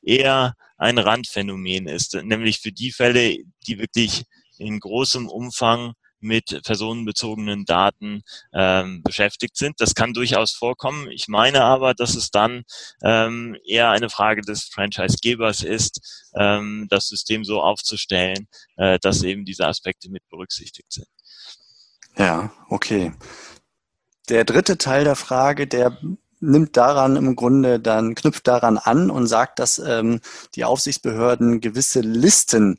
eher 0.02 0.54
ein 0.76 0.98
Randphänomen 0.98 1.88
ist, 1.88 2.14
nämlich 2.14 2.60
für 2.60 2.70
die 2.70 2.92
Fälle, 2.92 3.38
die 3.66 3.78
wirklich 3.78 4.24
in 4.58 4.78
großem 4.78 5.28
Umfang 5.28 5.94
mit 6.20 6.60
personenbezogenen 6.64 7.64
Daten 7.64 8.22
ähm, 8.52 9.02
beschäftigt 9.02 9.56
sind. 9.56 9.80
Das 9.80 9.94
kann 9.94 10.12
durchaus 10.12 10.52
vorkommen. 10.52 11.10
Ich 11.10 11.28
meine 11.28 11.62
aber, 11.62 11.94
dass 11.94 12.14
es 12.14 12.30
dann 12.30 12.64
ähm, 13.02 13.56
eher 13.64 13.90
eine 13.90 14.10
Frage 14.10 14.42
des 14.42 14.64
Franchisegebers 14.64 15.62
ist, 15.62 16.28
ähm, 16.34 16.86
das 16.90 17.08
System 17.08 17.44
so 17.44 17.60
aufzustellen, 17.60 18.48
äh, 18.76 18.98
dass 19.00 19.22
eben 19.22 19.44
diese 19.44 19.66
Aspekte 19.66 20.10
mit 20.10 20.22
berücksichtigt 20.28 20.92
sind. 20.92 21.08
Ja, 22.16 22.52
okay. 22.68 23.12
Der 24.28 24.44
dritte 24.44 24.76
Teil 24.76 25.04
der 25.04 25.16
Frage, 25.16 25.66
der 25.66 25.98
nimmt 26.40 26.76
daran 26.76 27.16
im 27.16 27.36
Grunde 27.36 27.80
dann, 27.80 28.14
knüpft 28.14 28.46
daran 28.46 28.78
an 28.78 29.10
und 29.10 29.26
sagt, 29.26 29.58
dass 29.58 29.78
ähm, 29.78 30.20
die 30.54 30.64
Aufsichtsbehörden 30.64 31.60
gewisse 31.60 32.00
Listen 32.00 32.78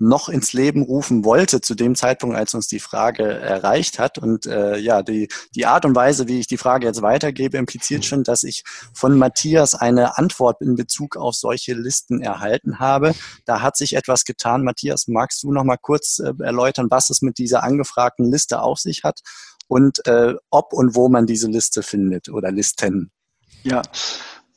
noch 0.00 0.28
ins 0.28 0.52
Leben 0.52 0.82
rufen 0.82 1.24
wollte 1.24 1.60
zu 1.60 1.74
dem 1.74 1.94
Zeitpunkt, 1.94 2.36
als 2.36 2.54
uns 2.54 2.66
die 2.68 2.80
Frage 2.80 3.24
erreicht 3.24 3.98
hat. 3.98 4.18
Und 4.18 4.46
äh, 4.46 4.78
ja, 4.78 5.02
die, 5.02 5.28
die 5.54 5.66
Art 5.66 5.84
und 5.84 5.94
Weise, 5.94 6.26
wie 6.26 6.40
ich 6.40 6.46
die 6.46 6.56
Frage 6.56 6.86
jetzt 6.86 7.02
weitergebe, 7.02 7.58
impliziert 7.58 8.04
schon, 8.04 8.24
dass 8.24 8.42
ich 8.42 8.64
von 8.94 9.18
Matthias 9.18 9.74
eine 9.74 10.16
Antwort 10.16 10.62
in 10.62 10.74
Bezug 10.74 11.16
auf 11.16 11.34
solche 11.34 11.74
Listen 11.74 12.22
erhalten 12.22 12.78
habe. 12.78 13.14
Da 13.44 13.60
hat 13.60 13.76
sich 13.76 13.94
etwas 13.94 14.24
getan. 14.24 14.64
Matthias, 14.64 15.06
magst 15.06 15.42
du 15.42 15.52
noch 15.52 15.64
mal 15.64 15.76
kurz 15.76 16.18
äh, 16.18 16.32
erläutern, 16.40 16.86
was 16.90 17.10
es 17.10 17.20
mit 17.20 17.38
dieser 17.38 17.62
angefragten 17.62 18.30
Liste 18.30 18.62
auf 18.62 18.78
sich 18.78 19.04
hat 19.04 19.20
und 19.68 20.06
äh, 20.06 20.34
ob 20.50 20.72
und 20.72 20.94
wo 20.94 21.08
man 21.08 21.26
diese 21.26 21.46
Liste 21.46 21.82
findet 21.82 22.28
oder 22.28 22.50
Listen? 22.50 23.12
Ja, 23.62 23.82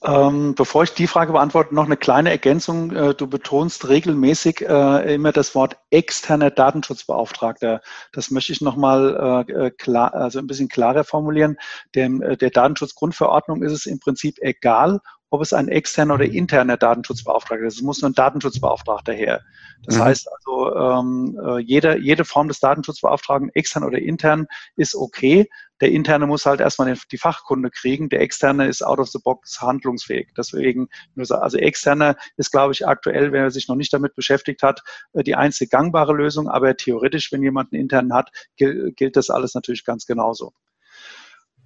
ähm, 0.05 0.53
bevor 0.55 0.83
ich 0.83 0.93
die 0.93 1.07
Frage 1.07 1.31
beantworte, 1.31 1.73
noch 1.73 1.85
eine 1.85 1.97
kleine 1.97 2.29
Ergänzung. 2.29 2.91
Äh, 2.91 3.13
du 3.13 3.27
betonst 3.27 3.87
regelmäßig 3.87 4.61
äh, 4.61 5.13
immer 5.13 5.31
das 5.31 5.55
Wort 5.55 5.77
externer 5.91 6.51
Datenschutzbeauftragter. 6.51 7.81
Das 8.11 8.29
möchte 8.29 8.51
ich 8.51 8.61
nochmal 8.61 9.45
äh, 9.47 9.71
klar, 9.71 10.13
also 10.13 10.39
ein 10.39 10.47
bisschen 10.47 10.67
klarer 10.67 11.03
formulieren. 11.05 11.57
Dem, 11.95 12.21
äh, 12.21 12.35
der 12.35 12.49
Datenschutzgrundverordnung 12.49 13.63
ist 13.63 13.71
es 13.71 13.85
im 13.85 13.99
Prinzip 13.99 14.37
egal, 14.41 14.99
ob 15.33 15.41
es 15.41 15.51
ein 15.51 15.67
externer 15.67 16.13
oder 16.13 16.25
interner 16.25 16.77
Datenschutzbeauftragter 16.77 17.65
ist. 17.65 17.77
Es 17.77 17.81
muss 17.81 18.01
nur 18.01 18.11
ein 18.11 18.13
Datenschutzbeauftragter 18.13 19.13
her. 19.13 19.41
Das 19.83 19.95
mhm. 19.95 20.03
heißt 20.03 20.29
also, 20.31 20.75
ähm, 20.75 21.39
äh, 21.43 21.59
jede, 21.59 21.97
jede 21.97 22.23
Form 22.23 22.49
des 22.49 22.59
Datenschutzbeauftragten, 22.59 23.49
extern 23.55 23.83
oder 23.83 23.97
intern, 23.97 24.45
ist 24.75 24.95
okay. 24.95 25.49
Der 25.83 25.91
interne 25.91 26.27
muss 26.27 26.45
halt 26.45 26.61
erstmal 26.61 26.97
die 27.11 27.17
Fachkunde 27.17 27.69
kriegen. 27.69 28.07
Der 28.07 28.21
externe 28.21 28.67
ist 28.67 28.83
out 28.83 28.99
of 28.99 29.09
the 29.09 29.19
box 29.21 29.59
handlungsfähig. 29.59 30.29
Deswegen, 30.37 30.87
also 31.17 31.57
externe 31.57 32.15
ist, 32.37 32.51
glaube 32.51 32.71
ich, 32.71 32.87
aktuell, 32.87 33.33
wenn 33.33 33.43
er 33.43 33.51
sich 33.51 33.67
noch 33.67 33.75
nicht 33.75 33.91
damit 33.91 34.15
beschäftigt 34.15 34.63
hat, 34.63 34.81
äh, 35.11 35.23
die 35.23 35.35
einzige 35.35 35.67
gangbare 35.67 36.13
Lösung. 36.13 36.47
Aber 36.47 36.73
theoretisch, 36.77 37.33
wenn 37.33 37.43
jemand 37.43 37.73
einen 37.73 37.81
internen 37.81 38.13
hat, 38.13 38.31
gilt 38.55 39.17
das 39.17 39.29
alles 39.29 39.55
natürlich 39.55 39.83
ganz 39.83 40.05
genauso. 40.05 40.53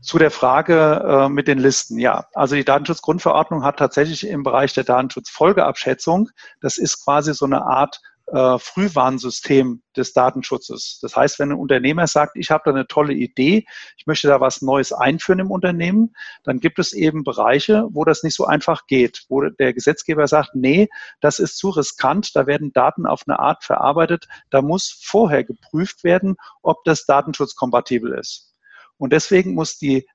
Zu 0.01 0.17
der 0.17 0.31
Frage 0.31 1.03
äh, 1.07 1.29
mit 1.29 1.47
den 1.47 1.59
Listen. 1.59 1.99
Ja, 1.99 2.25
also 2.33 2.55
die 2.55 2.65
Datenschutzgrundverordnung 2.65 3.63
hat 3.63 3.77
tatsächlich 3.77 4.27
im 4.27 4.41
Bereich 4.41 4.73
der 4.73 4.83
Datenschutzfolgeabschätzung, 4.83 6.31
das 6.59 6.79
ist 6.79 7.03
quasi 7.03 7.35
so 7.35 7.45
eine 7.45 7.67
Art 7.67 8.01
äh, 8.27 8.59
Frühwarnsystem 8.59 9.81
des 9.95 10.13
Datenschutzes. 10.13 10.99
Das 11.01 11.15
heißt, 11.15 11.39
wenn 11.39 11.51
ein 11.51 11.57
Unternehmer 11.57 12.07
sagt, 12.07 12.35
ich 12.35 12.51
habe 12.51 12.63
da 12.65 12.71
eine 12.71 12.87
tolle 12.87 13.13
Idee, 13.13 13.65
ich 13.97 14.05
möchte 14.05 14.27
da 14.27 14.41
was 14.41 14.61
Neues 14.61 14.91
einführen 14.91 15.39
im 15.39 15.51
Unternehmen, 15.51 16.13
dann 16.43 16.59
gibt 16.59 16.77
es 16.79 16.93
eben 16.93 17.23
Bereiche, 17.23 17.87
wo 17.91 18.03
das 18.03 18.23
nicht 18.23 18.35
so 18.35 18.45
einfach 18.45 18.85
geht, 18.87 19.25
wo 19.29 19.41
der 19.41 19.73
Gesetzgeber 19.73 20.27
sagt, 20.27 20.55
nee, 20.55 20.89
das 21.21 21.39
ist 21.39 21.57
zu 21.57 21.69
riskant, 21.69 22.35
da 22.35 22.47
werden 22.47 22.73
Daten 22.73 23.05
auf 23.05 23.23
eine 23.27 23.39
Art 23.39 23.63
verarbeitet, 23.63 24.27
da 24.49 24.61
muss 24.61 24.99
vorher 25.01 25.43
geprüft 25.43 26.03
werden, 26.03 26.35
ob 26.61 26.83
das 26.83 27.05
datenschutzkompatibel 27.05 28.13
ist. 28.13 28.53
Und 28.97 29.13
deswegen 29.13 29.53
muss 29.53 29.77
die 29.77 30.07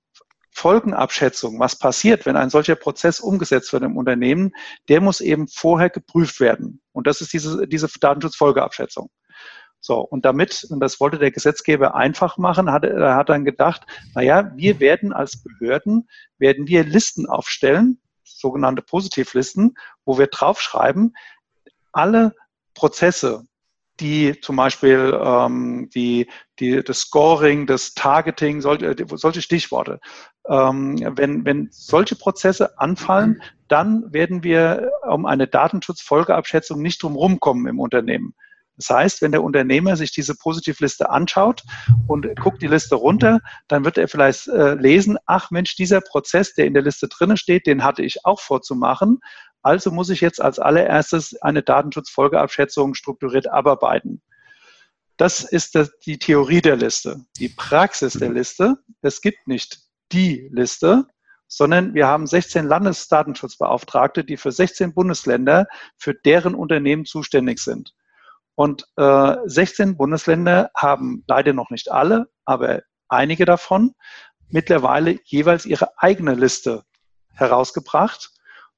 Folgenabschätzung, 0.53 1.59
was 1.59 1.79
passiert, 1.79 2.27
wenn 2.27 2.37
ein 2.37 2.51
solcher 2.51 2.77
Prozess 2.77 3.21
umgesetzt 3.21 3.73
wird 3.73 3.83
im 3.83 3.97
Unternehmen, 3.97 4.53
der 4.89 5.01
muss 5.01 5.21
eben 5.21 5.49
vorher 5.49 5.91
geprüft 5.91 6.41
werden. 6.41 6.81
Und 6.93 7.07
das 7.07 7.21
ist 7.21 7.33
diese, 7.33 7.67
diese 7.67 7.89
Datenschutzfolgeabschätzung. 7.89 9.11
So, 9.81 9.99
und 9.99 10.25
damit, 10.25 10.65
und 10.71 10.79
das 10.79 11.01
wollte 11.01 11.19
der 11.19 11.33
Gesetzgeber 11.33 11.97
einfach 11.97 12.39
machen, 12.39 12.71
hat 12.71 12.85
er 12.85 13.17
hat 13.17 13.31
dann 13.31 13.45
gedacht, 13.45 13.83
naja, 14.15 14.53
wir 14.55 14.79
werden 14.79 15.13
als 15.13 15.43
Behörden, 15.43 16.09
werden 16.39 16.69
wir 16.69 16.85
Listen 16.85 17.27
aufstellen, 17.27 18.01
sogenannte 18.23 18.83
Positivlisten, 18.83 19.75
wo 20.05 20.19
wir 20.19 20.29
draufschreiben, 20.29 21.17
alle 21.91 22.33
Prozesse, 22.75 23.45
die 24.01 24.41
zum 24.41 24.57
Beispiel 24.57 25.19
ähm, 25.23 25.91
die, 25.95 26.29
die, 26.59 26.83
das 26.83 27.01
Scoring, 27.01 27.67
das 27.67 27.95
Targeting, 27.95 28.61
solche, 28.61 28.95
solche 29.15 29.43
Stichworte. 29.43 30.01
Ähm, 30.49 30.99
wenn, 31.17 31.45
wenn 31.45 31.69
solche 31.71 32.17
Prozesse 32.17 32.79
anfallen, 32.79 33.43
dann 33.69 34.13
werden 34.13 34.43
wir 34.43 34.91
um 35.09 35.27
eine 35.27 35.47
Datenschutzfolgeabschätzung 35.47 36.81
nicht 36.83 37.03
drum 37.03 37.41
kommen 37.41 37.67
im 37.67 37.79
Unternehmen. 37.79 38.35
Das 38.77 38.89
heißt, 38.91 39.23
wenn 39.23 39.33
der 39.33 39.45
Unternehmer 39.45 39.97
sich 39.97 40.13
diese 40.13 40.35
Positivliste 40.35 41.11
anschaut 41.11 41.63
und 42.09 42.27
guckt 42.41 42.63
die 42.63 42.69
Liste 42.69 42.95
runter, 42.95 43.41
dann 43.69 43.85
wird 43.85 43.99
er 43.99 44.09
vielleicht 44.09 44.49
äh, 44.49 44.75
lesen, 44.75 45.19
ach 45.27 45.51
Mensch, 45.51 45.77
dieser 45.77 46.01
Prozess, 46.01 46.55
der 46.55 46.67
in 46.67 46.75
der 46.75 46.83
Liste 46.83 47.09
drinnen 47.09 47.37
steht, 47.37 47.67
den 47.67 47.85
hatte 47.85 48.03
ich 48.03 48.25
auch 48.25 48.41
vorzumachen. 48.41 49.21
Also 49.63 49.91
muss 49.91 50.11
ich 50.11 50.21
jetzt 50.21 50.41
als 50.41 50.59
allererstes 50.59 51.41
eine 51.41 51.63
Datenschutzfolgeabschätzung 51.63 52.95
strukturiert 52.95 53.49
abarbeiten. 53.49 54.23
Das 55.17 55.45
ist 55.45 55.79
die 56.07 56.19
Theorie 56.19 56.61
der 56.61 56.77
Liste. 56.77 57.25
Die 57.39 57.49
Praxis 57.49 58.15
der 58.15 58.31
Liste, 58.31 58.77
es 59.03 59.21
gibt 59.21 59.47
nicht 59.47 59.79
die 60.11 60.49
Liste, 60.53 61.07
sondern 61.47 61.95
wir 61.95 62.09
haben 62.09 62.27
16 62.27 62.67
Landesdatenschutzbeauftragte, 62.67 64.25
die 64.25 64.37
für 64.37 64.51
16 64.51 64.95
Bundesländer 64.95 65.67
für 65.97 66.15
deren 66.15 66.55
Unternehmen 66.55 67.05
zuständig 67.05 67.61
sind. 67.61 67.95
Und 68.55 68.87
äh, 68.97 69.37
16 69.45 69.97
Bundesländer 69.97 70.71
haben 70.75 71.25
leider 71.29 71.53
noch 71.53 71.71
nicht 71.71 71.91
alle, 71.91 72.29
aber 72.45 72.81
einige 73.09 73.45
davon 73.45 73.95
mittlerweile 74.49 75.19
jeweils 75.25 75.67
ihre 75.67 75.99
eigene 75.99 76.35
Liste 76.35 76.85
herausgebracht. 77.35 78.32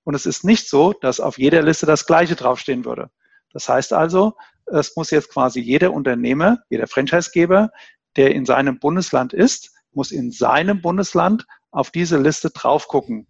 Und 0.05 0.15
es 0.15 0.27
ist 0.27 0.45
nicht 0.45 0.69
so, 0.69 0.93
dass 0.93 1.21
auf 1.21 1.39
jeder 1.39 1.63
Liste 1.63 1.87
das 1.87 2.07
Gleiche 2.07 2.37
draufstehen 2.37 2.85
würde. 2.85 3.11
Das 3.53 3.69
heißt 3.69 3.93
also, 3.93 4.35
es 4.67 4.97
muss 4.97 5.11
jetzt 5.11 5.31
quasi 5.31 5.61
jeder 5.61 5.93
Unternehmer, 5.93 6.59
jeder 6.71 6.87
Franchisegeber, 6.87 7.71
der 8.17 8.35
in 8.35 8.45
seinem 8.45 8.79
Bundesland 8.79 9.33
ist, 9.33 9.73
muss 9.93 10.11
in 10.13 10.31
seinem 10.31 10.81
Bundesland 10.81 11.47
auf 11.71 11.91
diese 11.91 12.19
Liste 12.19 12.51
drauf 12.51 12.89
gucken. 12.89 13.27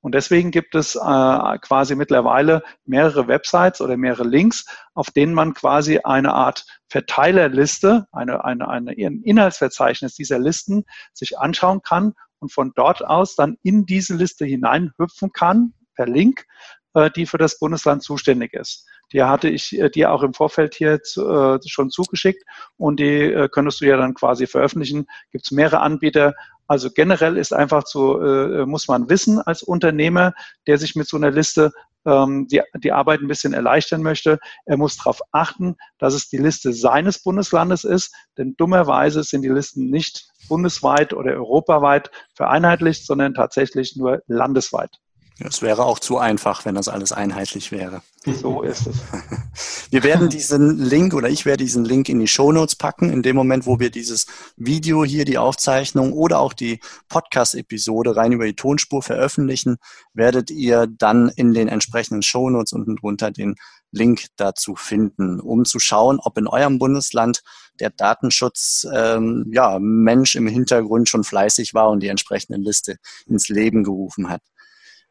Und 0.00 0.14
deswegen 0.14 0.52
gibt 0.52 0.74
es 0.76 0.94
äh, 0.94 1.58
quasi 1.58 1.96
mittlerweile 1.96 2.62
mehrere 2.84 3.26
Websites 3.26 3.80
oder 3.80 3.96
mehrere 3.96 4.24
Links, 4.24 4.64
auf 4.94 5.10
denen 5.10 5.34
man 5.34 5.54
quasi 5.54 5.98
eine 5.98 6.32
Art 6.32 6.64
Verteilerliste, 6.88 8.06
eine, 8.12 8.44
eine, 8.44 8.68
eine, 8.68 8.92
ein 8.92 9.22
Inhaltsverzeichnis 9.22 10.14
dieser 10.14 10.38
Listen 10.38 10.84
sich 11.12 11.38
anschauen 11.38 11.82
kann 11.82 12.14
und 12.38 12.52
von 12.52 12.72
dort 12.76 13.04
aus 13.04 13.34
dann 13.34 13.56
in 13.62 13.86
diese 13.86 14.14
Liste 14.14 14.46
hineinhüpfen 14.46 15.32
kann, 15.32 15.74
per 15.98 16.06
Link, 16.06 16.46
äh, 16.94 17.10
die 17.10 17.26
für 17.26 17.38
das 17.38 17.58
Bundesland 17.58 18.02
zuständig 18.02 18.54
ist. 18.54 18.86
Die 19.12 19.22
hatte 19.22 19.48
ich 19.48 19.78
äh, 19.78 19.90
dir 19.90 20.12
auch 20.12 20.22
im 20.22 20.32
Vorfeld 20.32 20.74
hier 20.74 20.94
äh, 20.94 21.58
schon 21.66 21.90
zugeschickt 21.90 22.42
und 22.76 23.00
die 23.00 23.48
könntest 23.52 23.80
du 23.80 23.86
ja 23.86 23.96
dann 23.96 24.14
quasi 24.14 24.46
veröffentlichen. 24.46 25.06
Gibt 25.32 25.44
es 25.44 25.50
mehrere 25.50 25.80
Anbieter. 25.80 26.34
Also 26.66 26.90
generell 26.90 27.36
ist 27.36 27.52
einfach 27.52 27.84
zu, 27.84 28.18
muss 28.66 28.88
man 28.88 29.08
wissen 29.08 29.40
als 29.40 29.62
Unternehmer, 29.62 30.34
der 30.66 30.76
sich 30.76 30.94
mit 30.94 31.08
so 31.08 31.16
einer 31.16 31.30
Liste 31.30 31.72
ähm, 32.04 32.46
die, 32.46 32.60
die 32.74 32.92
Arbeit 32.92 33.20
ein 33.20 33.28
bisschen 33.28 33.54
erleichtern 33.54 34.02
möchte. 34.02 34.38
Er 34.66 34.76
muss 34.76 34.98
darauf 34.98 35.20
achten, 35.32 35.76
dass 35.98 36.12
es 36.12 36.28
die 36.28 36.36
Liste 36.36 36.74
seines 36.74 37.22
Bundeslandes 37.22 37.84
ist, 37.84 38.14
denn 38.36 38.54
dummerweise 38.56 39.22
sind 39.22 39.42
die 39.42 39.48
Listen 39.48 39.88
nicht 39.88 40.28
bundesweit 40.48 41.14
oder 41.14 41.32
europaweit 41.32 42.10
vereinheitlicht, 42.34 43.06
sondern 43.06 43.34
tatsächlich 43.34 43.96
nur 43.96 44.22
landesweit. 44.26 44.98
Es 45.40 45.62
wäre 45.62 45.84
auch 45.84 46.00
zu 46.00 46.18
einfach, 46.18 46.64
wenn 46.64 46.74
das 46.74 46.88
alles 46.88 47.12
einheitlich 47.12 47.70
wäre. 47.70 48.02
So 48.24 48.62
ist 48.62 48.88
es. 48.88 48.96
Wir 49.90 50.02
werden 50.02 50.28
diesen 50.28 50.78
Link 50.78 51.14
oder 51.14 51.30
ich 51.30 51.46
werde 51.46 51.64
diesen 51.64 51.84
Link 51.84 52.08
in 52.08 52.18
die 52.18 52.26
Show 52.26 52.50
Notes 52.50 52.74
packen. 52.74 53.10
In 53.10 53.22
dem 53.22 53.36
Moment, 53.36 53.64
wo 53.64 53.78
wir 53.78 53.90
dieses 53.90 54.26
Video 54.56 55.04
hier, 55.04 55.24
die 55.24 55.38
Aufzeichnung 55.38 56.12
oder 56.12 56.40
auch 56.40 56.52
die 56.52 56.80
Podcast-Episode 57.08 58.16
rein 58.16 58.32
über 58.32 58.44
die 58.44 58.56
Tonspur 58.56 59.02
veröffentlichen, 59.02 59.76
werdet 60.12 60.50
ihr 60.50 60.86
dann 60.86 61.30
in 61.36 61.54
den 61.54 61.68
entsprechenden 61.68 62.22
Show 62.22 62.50
Notes 62.50 62.72
unten 62.72 62.96
drunter 62.96 63.30
den 63.30 63.54
Link 63.92 64.26
dazu 64.36 64.74
finden, 64.76 65.40
um 65.40 65.64
zu 65.64 65.78
schauen, 65.78 66.18
ob 66.20 66.36
in 66.36 66.48
eurem 66.48 66.78
Bundesland 66.78 67.42
der 67.80 67.90
Datenschutz 67.90 68.86
ähm, 68.92 69.46
ja, 69.52 69.78
Mensch 69.80 70.34
im 70.34 70.46
Hintergrund 70.48 71.08
schon 71.08 71.24
fleißig 71.24 71.72
war 71.72 71.88
und 71.88 72.00
die 72.00 72.08
entsprechende 72.08 72.58
Liste 72.58 72.96
ins 73.26 73.48
Leben 73.48 73.84
gerufen 73.84 74.28
hat. 74.28 74.42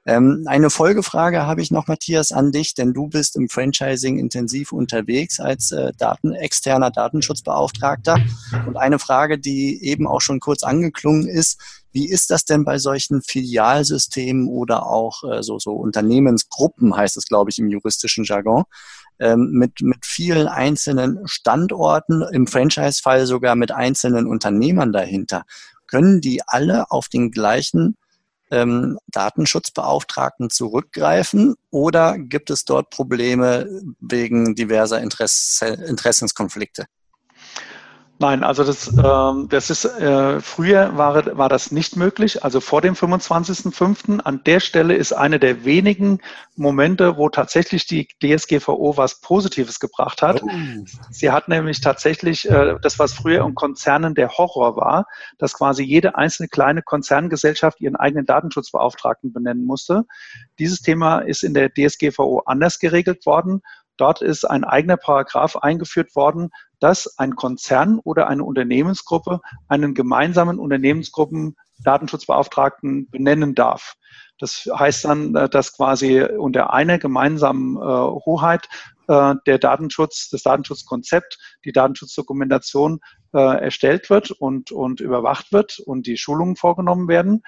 Ähm, 0.08 0.46
eine 0.46 0.70
Folgefrage 0.70 1.46
habe 1.46 1.62
ich 1.62 1.70
noch, 1.70 1.88
Matthias, 1.88 2.32
an 2.32 2.54
dich, 2.54 2.74
denn 2.74 2.94
du 2.94 3.08
bist 3.08 3.36
im 3.36 3.50
Franchising 3.50 4.18
intensiv 4.18 4.72
unterwegs 4.72 5.42
als 5.42 5.74
äh, 5.74 5.92
Daten, 5.98 6.34
externer 6.34 6.92
Datenschutzbeauftragter. 6.92 8.18
Und 8.66 8.78
eine 8.78 9.00
Frage, 9.00 9.38
die 9.38 9.84
eben 9.84 10.08
auch 10.08 10.22
schon 10.22 10.40
kurz 10.40 10.64
angeklungen 10.64 11.28
ist, 11.28 11.60
wie 11.92 12.10
ist 12.10 12.30
das 12.30 12.46
denn 12.46 12.64
bei 12.64 12.78
solchen 12.78 13.22
Filialsystemen 13.22 14.48
oder 14.48 14.86
auch 14.86 15.24
äh, 15.30 15.44
so, 15.44 15.60
so 15.60 15.74
Unternehmensgruppen, 15.74 16.96
heißt 16.96 17.18
es, 17.18 17.26
glaube 17.26 17.50
ich, 17.52 17.60
im 17.60 17.68
juristischen 17.68 18.24
Jargon, 18.24 18.64
ähm, 19.20 19.50
mit, 19.52 19.82
mit 19.82 20.06
vielen 20.06 20.48
einzelnen 20.48 21.20
Standorten, 21.28 22.22
im 22.32 22.48
Franchise-Fall 22.48 23.26
sogar 23.26 23.56
mit 23.56 23.72
einzelnen 23.72 24.26
Unternehmern 24.26 24.94
dahinter? 24.94 25.44
Können 25.86 26.22
die 26.22 26.44
alle 26.48 26.92
auf 26.92 27.10
den 27.10 27.30
gleichen 27.32 27.98
ähm, 28.52 28.98
Datenschutzbeauftragten 29.08 30.50
zurückgreifen 30.50 31.56
oder 31.70 32.18
gibt 32.18 32.50
es 32.50 32.66
dort 32.66 32.90
Probleme 32.90 33.68
wegen 34.00 34.56
diverser 34.56 35.02
Interesse, 35.02 35.68
Interessenskonflikte? 35.68 36.86
Nein, 38.20 38.44
also 38.44 38.64
das, 38.64 38.92
ähm, 38.98 39.48
das 39.50 39.70
ist 39.70 39.86
äh, 39.86 40.42
früher 40.42 40.98
war, 40.98 41.38
war 41.38 41.50
das 41.50 41.72
nicht 41.72 41.96
möglich, 41.96 42.44
also 42.44 42.60
vor 42.62 42.82
dem 42.82 42.96
25.05. 42.96 44.22
An 44.22 44.42
der 44.44 44.60
Stelle 44.60 44.96
ist 44.96 45.14
eine 45.14 45.40
der 45.40 45.66
wenigen 45.66 46.20
Momente, 46.56 47.18
wo 47.18 47.30
tatsächlich 47.30 47.86
die 47.86 48.08
DSGVO 48.24 48.98
was 48.98 49.22
Positives 49.22 49.80
gebracht 49.80 50.24
hat. 50.24 50.42
Oh. 50.42 50.50
Sie 51.12 51.30
hat 51.30 51.48
nämlich 51.48 51.80
tatsächlich 51.80 52.50
äh, 52.50 52.76
das, 52.82 52.98
was 52.98 53.14
früher 53.14 53.46
in 53.46 53.54
Konzernen 53.54 54.16
der 54.16 54.30
Horror 54.30 54.76
war, 54.76 55.06
dass 55.38 55.54
quasi 55.54 55.84
jede 55.84 56.16
einzelne 56.18 56.50
kleine 56.50 56.82
Konzerngesellschaft 56.82 57.80
ihren 57.82 57.96
eigenen 57.96 58.26
Datenschutzbeauftragten 58.26 59.32
benennen 59.32 59.66
musste. 59.66 60.06
Dieses 60.58 60.82
Thema 60.82 61.20
ist 61.20 61.44
in 61.44 61.54
der 61.54 61.70
DSGVO 61.70 62.42
anders 62.48 62.80
geregelt 62.80 63.28
worden. 63.28 63.62
Dort 63.98 64.22
ist 64.22 64.46
ein 64.46 64.64
eigener 64.64 64.98
Paragraph 64.98 65.56
eingeführt 65.58 66.16
worden, 66.16 66.50
dass 66.80 67.18
ein 67.18 67.36
Konzern 67.36 68.00
oder 68.04 68.28
eine 68.28 68.44
Unternehmensgruppe 68.44 69.42
einen 69.68 69.94
gemeinsamen 69.94 70.60
Unternehmensgruppen 70.60 71.56
Datenschutzbeauftragten 71.84 73.10
benennen 73.10 73.56
darf. 73.56 73.96
Das 74.40 74.68
heißt 74.72 75.06
dann, 75.06 75.36
äh, 75.36 75.50
dass 75.50 75.76
quasi 75.76 76.22
unter 76.22 76.74
einer 76.74 77.00
gemeinsamen 77.00 77.78
äh, 77.78 77.80
Hoheit 77.80 78.70
äh, 79.08 79.36
der 79.46 79.58
Datenschutz, 79.58 80.30
das 80.30 80.44
Datenschutzkonzept, 80.44 81.38
die 81.66 81.72
Datenschutzdokumentation 81.72 83.00
äh, 83.34 83.64
erstellt 83.64 84.10
wird 84.10 84.32
und, 84.32 84.72
und 84.72 85.00
überwacht 85.00 85.52
wird 85.52 85.80
und 85.80 86.08
die 86.08 86.18
Schulungen 86.18 86.56
vorgenommen 86.56 87.08
werden. 87.08 87.44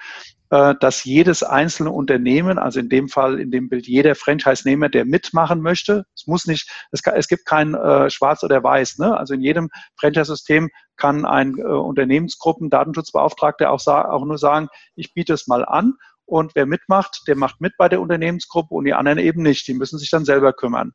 Äh, 0.52 0.74
dass 0.80 1.04
jedes 1.04 1.44
einzelne 1.44 1.92
Unternehmen, 1.92 2.58
also 2.58 2.80
in 2.80 2.88
dem 2.88 3.08
Fall, 3.08 3.38
in 3.38 3.52
dem 3.52 3.68
Bild 3.68 3.86
jeder 3.86 4.16
Franchise-Nehmer, 4.16 4.88
der 4.88 5.04
mitmachen 5.04 5.60
möchte, 5.60 6.06
es 6.16 6.26
muss 6.26 6.46
nicht, 6.46 6.68
es, 6.90 7.04
kann, 7.04 7.14
es 7.14 7.28
gibt 7.28 7.46
kein 7.46 7.74
äh, 7.74 8.10
Schwarz 8.10 8.42
oder 8.42 8.60
Weiß, 8.64 8.98
ne? 8.98 9.16
also 9.16 9.34
in 9.34 9.42
jedem 9.42 9.70
Franchise-System 10.00 10.68
kann 10.96 11.24
ein 11.24 11.56
äh, 11.56 11.62
Unternehmensgruppen 11.62 12.68
Datenschutzbeauftragter 12.68 13.70
auch, 13.70 13.86
auch 13.86 14.24
nur 14.24 14.38
sagen, 14.38 14.66
ich 14.96 15.14
biete 15.14 15.34
es 15.34 15.46
mal 15.46 15.64
an 15.64 15.94
und 16.24 16.56
wer 16.56 16.66
mitmacht, 16.66 17.22
der 17.28 17.36
macht 17.36 17.60
mit 17.60 17.74
bei 17.78 17.88
der 17.88 18.00
Unternehmensgruppe 18.00 18.74
und 18.74 18.86
die 18.86 18.94
anderen 18.94 19.18
eben 19.18 19.42
nicht, 19.42 19.68
die 19.68 19.74
müssen 19.74 20.00
sich 20.00 20.10
dann 20.10 20.24
selber 20.24 20.52
kümmern. 20.52 20.90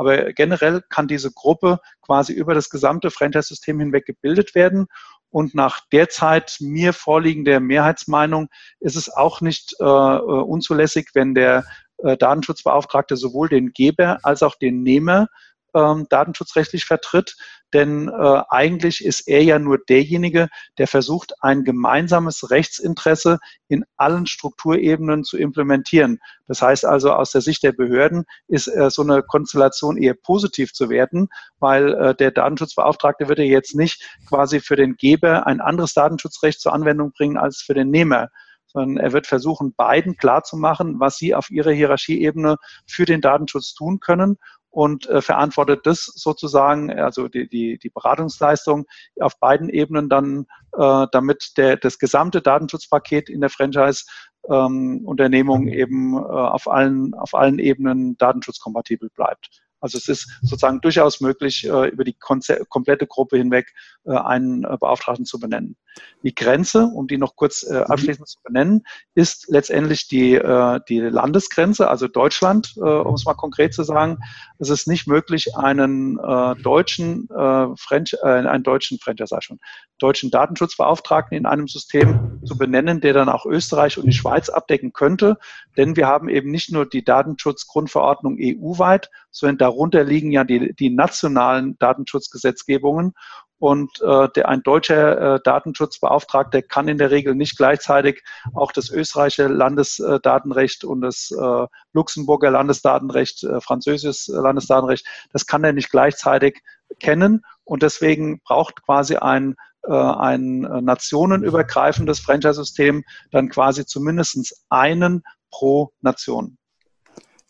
Aber 0.00 0.32
generell 0.32 0.82
kann 0.88 1.08
diese 1.08 1.30
Gruppe 1.30 1.78
quasi 2.00 2.32
über 2.32 2.54
das 2.54 2.70
gesamte 2.70 3.10
Franchise-System 3.10 3.80
hinweg 3.80 4.06
gebildet 4.06 4.54
werden. 4.54 4.86
Und 5.28 5.54
nach 5.54 5.80
derzeit 5.92 6.56
mir 6.60 6.94
vorliegender 6.94 7.60
Mehrheitsmeinung 7.60 8.48
ist 8.80 8.96
es 8.96 9.12
auch 9.14 9.42
nicht 9.42 9.76
äh, 9.78 9.84
äh, 9.84 9.86
unzulässig, 9.86 11.10
wenn 11.12 11.34
der 11.34 11.64
äh, 11.98 12.16
Datenschutzbeauftragte 12.16 13.18
sowohl 13.18 13.50
den 13.50 13.72
Geber 13.74 14.20
als 14.22 14.42
auch 14.42 14.54
den 14.54 14.82
Nehmer 14.82 15.28
ähm, 15.74 16.06
datenschutzrechtlich 16.08 16.84
vertritt. 16.84 17.36
Denn 17.72 18.08
äh, 18.08 18.42
eigentlich 18.48 19.04
ist 19.04 19.28
er 19.28 19.44
ja 19.44 19.58
nur 19.58 19.78
derjenige, 19.78 20.48
der 20.78 20.88
versucht, 20.88 21.32
ein 21.40 21.62
gemeinsames 21.62 22.50
Rechtsinteresse 22.50 23.38
in 23.68 23.84
allen 23.96 24.26
Strukturebenen 24.26 25.22
zu 25.22 25.38
implementieren. 25.38 26.18
Das 26.48 26.62
heißt 26.62 26.84
also, 26.84 27.12
aus 27.12 27.30
der 27.30 27.42
Sicht 27.42 27.62
der 27.62 27.72
Behörden 27.72 28.24
ist 28.48 28.66
äh, 28.66 28.90
so 28.90 29.02
eine 29.02 29.22
Konstellation 29.22 29.96
eher 29.96 30.14
positiv 30.14 30.72
zu 30.72 30.90
werten, 30.90 31.28
weil 31.60 31.94
äh, 31.94 32.14
der 32.14 32.32
Datenschutzbeauftragte 32.32 33.28
wird 33.28 33.38
ja 33.38 33.44
jetzt 33.44 33.76
nicht 33.76 34.02
quasi 34.28 34.58
für 34.60 34.74
den 34.74 34.96
Geber 34.96 35.46
ein 35.46 35.60
anderes 35.60 35.94
Datenschutzrecht 35.94 36.60
zur 36.60 36.72
Anwendung 36.72 37.12
bringen 37.12 37.36
als 37.36 37.62
für 37.62 37.74
den 37.74 37.90
Nehmer 37.90 38.28
sondern 38.72 39.04
er 39.04 39.12
wird 39.12 39.26
versuchen, 39.26 39.74
beiden 39.74 40.16
klarzumachen, 40.16 41.00
was 41.00 41.16
sie 41.16 41.34
auf 41.34 41.50
ihrer 41.50 41.72
Hierarchieebene 41.72 42.56
für 42.86 43.04
den 43.04 43.20
Datenschutz 43.20 43.74
tun 43.74 43.98
können 43.98 44.38
und 44.70 45.08
äh, 45.08 45.20
verantwortet 45.20 45.84
das 45.84 46.04
sozusagen, 46.14 46.92
also 46.92 47.26
die, 47.28 47.48
die, 47.48 47.78
die 47.78 47.90
Beratungsleistung 47.90 48.86
auf 49.20 49.38
beiden 49.38 49.68
Ebenen 49.68 50.08
dann, 50.08 50.46
äh, 50.72 51.06
damit 51.12 51.52
der, 51.56 51.76
das 51.76 51.98
gesamte 51.98 52.40
Datenschutzpaket 52.40 53.28
in 53.28 53.40
der 53.40 53.50
Franchise-Unternehmung 53.50 55.66
ähm, 55.68 55.72
eben 55.72 56.14
äh, 56.14 56.20
auf, 56.20 56.68
allen, 56.68 57.14
auf 57.14 57.34
allen 57.34 57.58
Ebenen 57.58 58.16
datenschutzkompatibel 58.16 59.10
bleibt. 59.10 59.50
Also 59.80 59.98
es 59.98 60.08
ist 60.08 60.38
sozusagen 60.42 60.80
durchaus 60.80 61.20
möglich, 61.20 61.64
äh, 61.64 61.88
über 61.88 62.04
die 62.04 62.16
komplette 62.18 63.06
Gruppe 63.06 63.38
hinweg 63.38 63.72
äh, 64.04 64.12
einen 64.12 64.64
äh, 64.64 64.76
Beauftragten 64.78 65.24
zu 65.24 65.40
benennen. 65.40 65.76
Die 66.22 66.34
Grenze, 66.34 66.84
um 66.84 67.06
die 67.06 67.18
noch 67.18 67.36
kurz 67.36 67.68
mhm. 67.68 67.78
abschließend 67.78 68.28
zu 68.28 68.38
benennen, 68.42 68.84
ist 69.14 69.46
letztendlich 69.48 70.08
die, 70.08 70.40
die 70.88 71.00
Landesgrenze, 71.00 71.88
also 71.88 72.08
Deutschland, 72.08 72.76
um 72.76 73.14
es 73.14 73.24
mal 73.24 73.34
konkret 73.34 73.74
zu 73.74 73.82
sagen. 73.82 74.18
Es 74.58 74.68
ist 74.70 74.86
nicht 74.86 75.06
möglich, 75.06 75.56
einen 75.56 76.16
deutschen 76.62 77.28
French, 77.76 78.22
einen 78.22 78.62
deutschen 78.62 78.98
Franchise, 78.98 79.36
schon, 79.40 79.58
deutschen 79.98 80.30
Datenschutzbeauftragten 80.30 81.36
in 81.36 81.46
einem 81.46 81.68
System 81.68 82.40
zu 82.44 82.56
benennen, 82.56 83.00
der 83.00 83.12
dann 83.12 83.28
auch 83.28 83.46
Österreich 83.46 83.98
und 83.98 84.06
die 84.06 84.12
Schweiz 84.12 84.48
abdecken 84.48 84.92
könnte. 84.92 85.38
Denn 85.76 85.96
wir 85.96 86.06
haben 86.06 86.28
eben 86.28 86.50
nicht 86.50 86.72
nur 86.72 86.86
die 86.86 87.04
Datenschutzgrundverordnung 87.04 88.36
EU-weit, 88.40 89.10
sondern 89.30 89.58
darunter 89.58 90.04
liegen 90.04 90.32
ja 90.32 90.44
die, 90.44 90.74
die 90.74 90.90
nationalen 90.90 91.78
Datenschutzgesetzgebungen. 91.78 93.12
Und 93.60 94.00
äh, 94.00 94.28
der, 94.34 94.48
ein 94.48 94.62
deutscher 94.62 95.34
äh, 95.34 95.40
Datenschutzbeauftragter 95.44 96.62
kann 96.62 96.88
in 96.88 96.96
der 96.96 97.10
Regel 97.10 97.34
nicht 97.34 97.58
gleichzeitig 97.58 98.24
auch 98.54 98.72
das 98.72 98.88
österreichische 98.88 99.48
Landesdatenrecht 99.48 100.82
und 100.82 101.02
das 101.02 101.30
äh, 101.30 101.66
Luxemburger 101.92 102.50
Landesdatenrecht, 102.50 103.44
äh, 103.44 103.60
französisches 103.60 104.28
Landesdatenrecht, 104.28 105.06
das 105.32 105.46
kann 105.46 105.62
er 105.62 105.74
nicht 105.74 105.90
gleichzeitig 105.90 106.62
kennen. 107.00 107.44
Und 107.64 107.82
deswegen 107.82 108.40
braucht 108.40 108.82
quasi 108.82 109.16
ein 109.16 109.56
äh, 109.82 109.92
ein 109.92 110.60
nationenübergreifendes 110.60 112.20
Franchise-System 112.20 113.04
dann 113.30 113.50
quasi 113.50 113.84
zumindest 113.84 114.64
einen 114.70 115.22
pro 115.50 115.92
Nation 116.00 116.58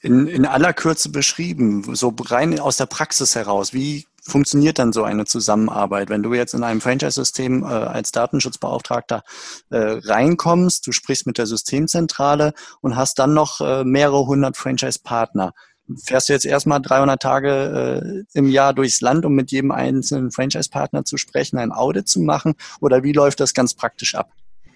in, 0.00 0.26
in 0.26 0.46
aller 0.46 0.72
Kürze 0.72 1.10
beschrieben, 1.10 1.94
so 1.94 2.14
rein 2.26 2.58
aus 2.58 2.78
der 2.78 2.86
Praxis 2.86 3.34
heraus. 3.34 3.74
Wie 3.74 4.06
funktioniert 4.30 4.78
dann 4.78 4.92
so 4.92 5.04
eine 5.04 5.24
Zusammenarbeit? 5.24 6.08
Wenn 6.08 6.22
du 6.22 6.32
jetzt 6.34 6.54
in 6.54 6.62
einem 6.62 6.80
Franchise-System 6.80 7.62
äh, 7.62 7.66
als 7.66 8.12
Datenschutzbeauftragter 8.12 9.22
äh, 9.70 9.78
reinkommst, 9.78 10.86
du 10.86 10.92
sprichst 10.92 11.26
mit 11.26 11.38
der 11.38 11.46
Systemzentrale 11.46 12.54
und 12.80 12.96
hast 12.96 13.18
dann 13.18 13.34
noch 13.34 13.60
äh, 13.60 13.84
mehrere 13.84 14.26
hundert 14.26 14.56
Franchise-Partner. 14.56 15.52
Fährst 16.04 16.28
du 16.28 16.32
jetzt 16.32 16.46
erstmal 16.46 16.80
300 16.80 17.20
Tage 17.20 18.24
äh, 18.32 18.38
im 18.38 18.48
Jahr 18.48 18.72
durchs 18.74 19.00
Land, 19.00 19.24
um 19.24 19.34
mit 19.34 19.50
jedem 19.50 19.72
einzelnen 19.72 20.30
Franchise-Partner 20.30 21.04
zu 21.04 21.16
sprechen, 21.16 21.58
ein 21.58 21.72
Audit 21.72 22.08
zu 22.08 22.20
machen? 22.20 22.54
Oder 22.80 23.02
wie 23.02 23.12
läuft 23.12 23.40
das 23.40 23.54
ganz 23.54 23.74
praktisch 23.74 24.14
ab? 24.14 24.30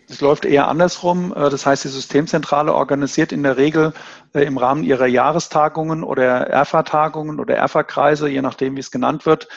Es 0.09 0.21
läuft 0.21 0.45
eher 0.45 0.69
andersrum. 0.69 1.33
Äh, 1.35 1.51
das 1.51 1.67
heißt, 1.67 1.85
die 1.85 1.89
Systemzentrale 1.89 2.75
organisiert 2.75 3.33
in 3.33 3.43
der 3.43 3.57
Regel 3.57 3.93
äh, 4.35 4.45
im 4.45 4.59
Rahmen 4.59 4.85
ihrer 4.85 5.07
Jahrestagungen 5.07 6.05
oder 6.05 6.49
ERFA-Tagungen 6.49 7.41
oder 7.41 7.57
ERFA-Kreise, 7.57 8.29
je 8.29 8.43
nachdem, 8.43 8.77
wie 8.77 8.81
es 8.81 8.91
genannt 8.91 9.27
wird, 9.27 9.49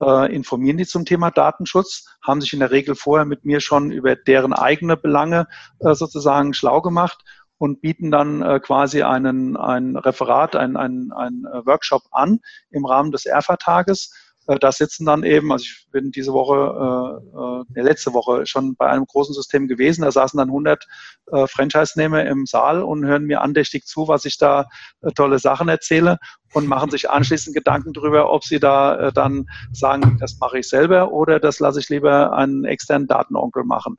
äh, 0.00 0.32
informieren 0.34 0.76
die 0.76 0.86
zum 0.86 1.04
Thema 1.04 1.30
Datenschutz, 1.30 2.06
haben 2.22 2.40
sich 2.40 2.52
in 2.52 2.60
der 2.60 2.70
Regel 2.70 2.94
vorher 2.94 3.24
mit 3.24 3.44
mir 3.44 3.60
schon 3.60 3.90
über 3.90 4.14
deren 4.14 4.52
eigene 4.52 4.96
Belange 4.96 5.46
sozusagen 5.80 6.52
schlau 6.54 6.82
gemacht 6.82 7.24
und 7.58 7.80
bieten 7.80 8.10
dann 8.10 8.60
quasi 8.60 9.02
einen, 9.02 9.56
ein 9.56 9.96
Referat, 9.96 10.54
ein, 10.54 10.76
ein, 10.76 11.12
ein 11.16 11.44
Workshop 11.64 12.02
an 12.10 12.40
im 12.70 12.84
Rahmen 12.84 13.10
des 13.10 13.24
ERFA-Tages 13.24 14.12
äh, 14.46 14.58
da 14.58 14.72
sitzen 14.72 15.06
dann 15.06 15.22
eben, 15.22 15.52
also 15.52 15.64
ich 15.64 15.86
bin 15.90 16.10
diese 16.10 16.32
Woche, 16.32 17.64
äh, 17.74 17.80
äh, 17.80 17.82
letzte 17.82 18.14
Woche 18.14 18.46
schon 18.46 18.76
bei 18.76 18.88
einem 18.88 19.06
großen 19.06 19.34
System 19.34 19.68
gewesen, 19.68 20.02
da 20.02 20.12
saßen 20.12 20.38
dann 20.38 20.48
100 20.48 20.86
äh, 21.32 21.46
Franchise-Nehmer 21.46 22.24
im 22.26 22.46
Saal 22.46 22.82
und 22.82 23.04
hören 23.04 23.24
mir 23.24 23.42
andächtig 23.42 23.86
zu, 23.86 24.08
was 24.08 24.24
ich 24.24 24.38
da 24.38 24.66
äh, 25.02 25.12
tolle 25.12 25.38
Sachen 25.38 25.68
erzähle 25.68 26.18
und 26.52 26.68
machen 26.68 26.90
sich 26.90 27.10
anschließend 27.10 27.54
Gedanken 27.54 27.92
darüber, 27.92 28.30
ob 28.30 28.44
sie 28.44 28.60
da 28.60 28.96
äh, 28.96 29.12
dann 29.12 29.46
sagen, 29.72 30.16
das 30.20 30.38
mache 30.38 30.58
ich 30.58 30.68
selber 30.68 31.12
oder 31.12 31.40
das 31.40 31.60
lasse 31.60 31.80
ich 31.80 31.88
lieber 31.88 32.32
einen 32.32 32.64
externen 32.64 33.06
Datenonkel 33.08 33.64
machen. 33.64 33.98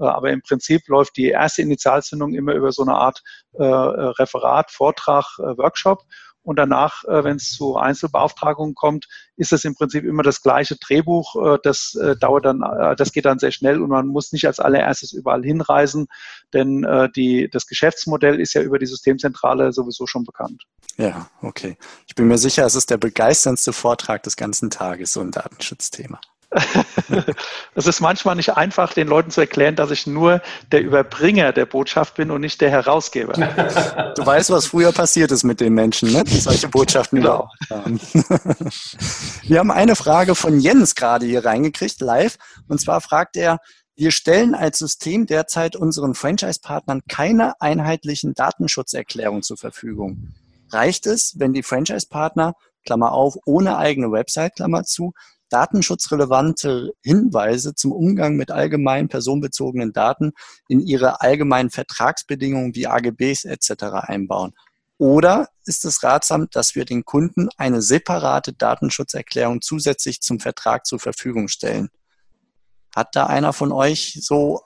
Äh, 0.00 0.04
aber 0.04 0.30
im 0.30 0.42
Prinzip 0.42 0.86
läuft 0.88 1.16
die 1.16 1.28
erste 1.28 1.62
Initialzündung 1.62 2.34
immer 2.34 2.54
über 2.54 2.72
so 2.72 2.82
eine 2.82 2.94
Art 2.94 3.22
äh, 3.54 3.64
Referat, 3.64 4.70
Vortrag, 4.70 5.24
äh, 5.38 5.56
Workshop. 5.58 6.02
Und 6.46 6.60
danach, 6.60 7.02
äh, 7.04 7.24
wenn 7.24 7.36
es 7.36 7.50
zu 7.50 7.76
Einzelbeauftragungen 7.76 8.76
kommt, 8.76 9.08
ist 9.36 9.52
es 9.52 9.64
im 9.64 9.74
Prinzip 9.74 10.04
immer 10.04 10.22
das 10.22 10.42
gleiche 10.42 10.76
Drehbuch. 10.76 11.34
Äh, 11.34 11.58
das 11.64 11.96
äh, 11.96 12.14
dauert 12.14 12.44
dann, 12.44 12.60
das 12.96 13.10
geht 13.10 13.24
dann 13.24 13.40
sehr 13.40 13.50
schnell 13.50 13.82
und 13.82 13.90
man 13.90 14.06
muss 14.06 14.30
nicht 14.30 14.46
als 14.46 14.60
allererstes 14.60 15.12
überall 15.12 15.42
hinreisen, 15.42 16.06
denn 16.52 16.86
die, 17.16 17.48
das 17.50 17.66
Geschäftsmodell 17.66 18.40
ist 18.40 18.54
ja 18.54 18.62
über 18.62 18.78
die 18.78 18.86
Systemzentrale 18.86 19.72
sowieso 19.72 20.06
schon 20.06 20.24
bekannt. 20.24 20.62
Ja, 20.96 21.28
okay. 21.42 21.76
Ich 22.06 22.14
bin 22.14 22.28
mir 22.28 22.38
sicher, 22.38 22.64
es 22.64 22.76
ist 22.76 22.90
der 22.90 22.98
begeisterndste 22.98 23.72
Vortrag 23.72 24.22
des 24.22 24.36
ganzen 24.36 24.70
Tages, 24.70 25.12
so 25.12 25.20
ein 25.20 25.32
Datenschutzthema. 25.32 26.20
es 27.74 27.86
ist 27.86 28.00
manchmal 28.00 28.36
nicht 28.36 28.56
einfach, 28.56 28.92
den 28.92 29.08
Leuten 29.08 29.30
zu 29.30 29.40
erklären, 29.40 29.76
dass 29.76 29.90
ich 29.90 30.06
nur 30.06 30.40
der 30.72 30.80
Überbringer 30.80 31.52
der 31.52 31.66
Botschaft 31.66 32.14
bin 32.14 32.30
und 32.30 32.40
nicht 32.40 32.60
der 32.60 32.70
Herausgeber. 32.70 33.32
Du 34.14 34.24
weißt, 34.24 34.50
was 34.50 34.66
früher 34.66 34.92
passiert 34.92 35.32
ist 35.32 35.44
mit 35.44 35.60
den 35.60 35.74
Menschen, 35.74 36.12
ne? 36.12 36.24
die 36.24 36.38
solche 36.38 36.68
Botschaften 36.68 37.20
genau. 37.20 37.50
haben. 37.70 38.00
Wir 39.42 39.58
haben 39.58 39.70
eine 39.70 39.96
Frage 39.96 40.34
von 40.34 40.60
Jens 40.60 40.94
gerade 40.94 41.26
hier 41.26 41.44
reingekriegt, 41.44 42.00
live. 42.00 42.36
Und 42.68 42.80
zwar 42.80 43.00
fragt 43.00 43.36
er, 43.36 43.58
wir 43.98 44.10
stellen 44.10 44.54
als 44.54 44.78
System 44.78 45.26
derzeit 45.26 45.74
unseren 45.74 46.14
Franchise-Partnern 46.14 47.00
keine 47.08 47.58
einheitlichen 47.62 48.34
Datenschutzerklärungen 48.34 49.42
zur 49.42 49.56
Verfügung. 49.56 50.34
Reicht 50.70 51.06
es, 51.06 51.34
wenn 51.38 51.54
die 51.54 51.62
Franchise-Partner, 51.62 52.54
Klammer 52.84 53.12
auf, 53.12 53.36
ohne 53.46 53.78
eigene 53.78 54.12
Website, 54.12 54.56
Klammer 54.56 54.84
zu, 54.84 55.14
datenschutzrelevante 55.50 56.92
Hinweise 57.02 57.74
zum 57.74 57.92
Umgang 57.92 58.36
mit 58.36 58.50
allgemein 58.50 59.08
personenbezogenen 59.08 59.92
Daten 59.92 60.32
in 60.68 60.80
ihre 60.80 61.20
allgemeinen 61.20 61.70
Vertragsbedingungen 61.70 62.74
wie 62.74 62.86
AGBs 62.86 63.44
etc. 63.44 63.84
einbauen? 64.02 64.52
Oder 64.98 65.48
ist 65.64 65.84
es 65.84 66.02
ratsam, 66.02 66.48
dass 66.50 66.74
wir 66.74 66.84
den 66.84 67.04
Kunden 67.04 67.48
eine 67.58 67.82
separate 67.82 68.54
Datenschutzerklärung 68.54 69.60
zusätzlich 69.60 70.22
zum 70.22 70.40
Vertrag 70.40 70.86
zur 70.86 70.98
Verfügung 70.98 71.48
stellen? 71.48 71.90
Hat 72.94 73.14
da 73.14 73.26
einer 73.26 73.52
von 73.52 73.72
euch 73.72 74.18
so 74.22 74.62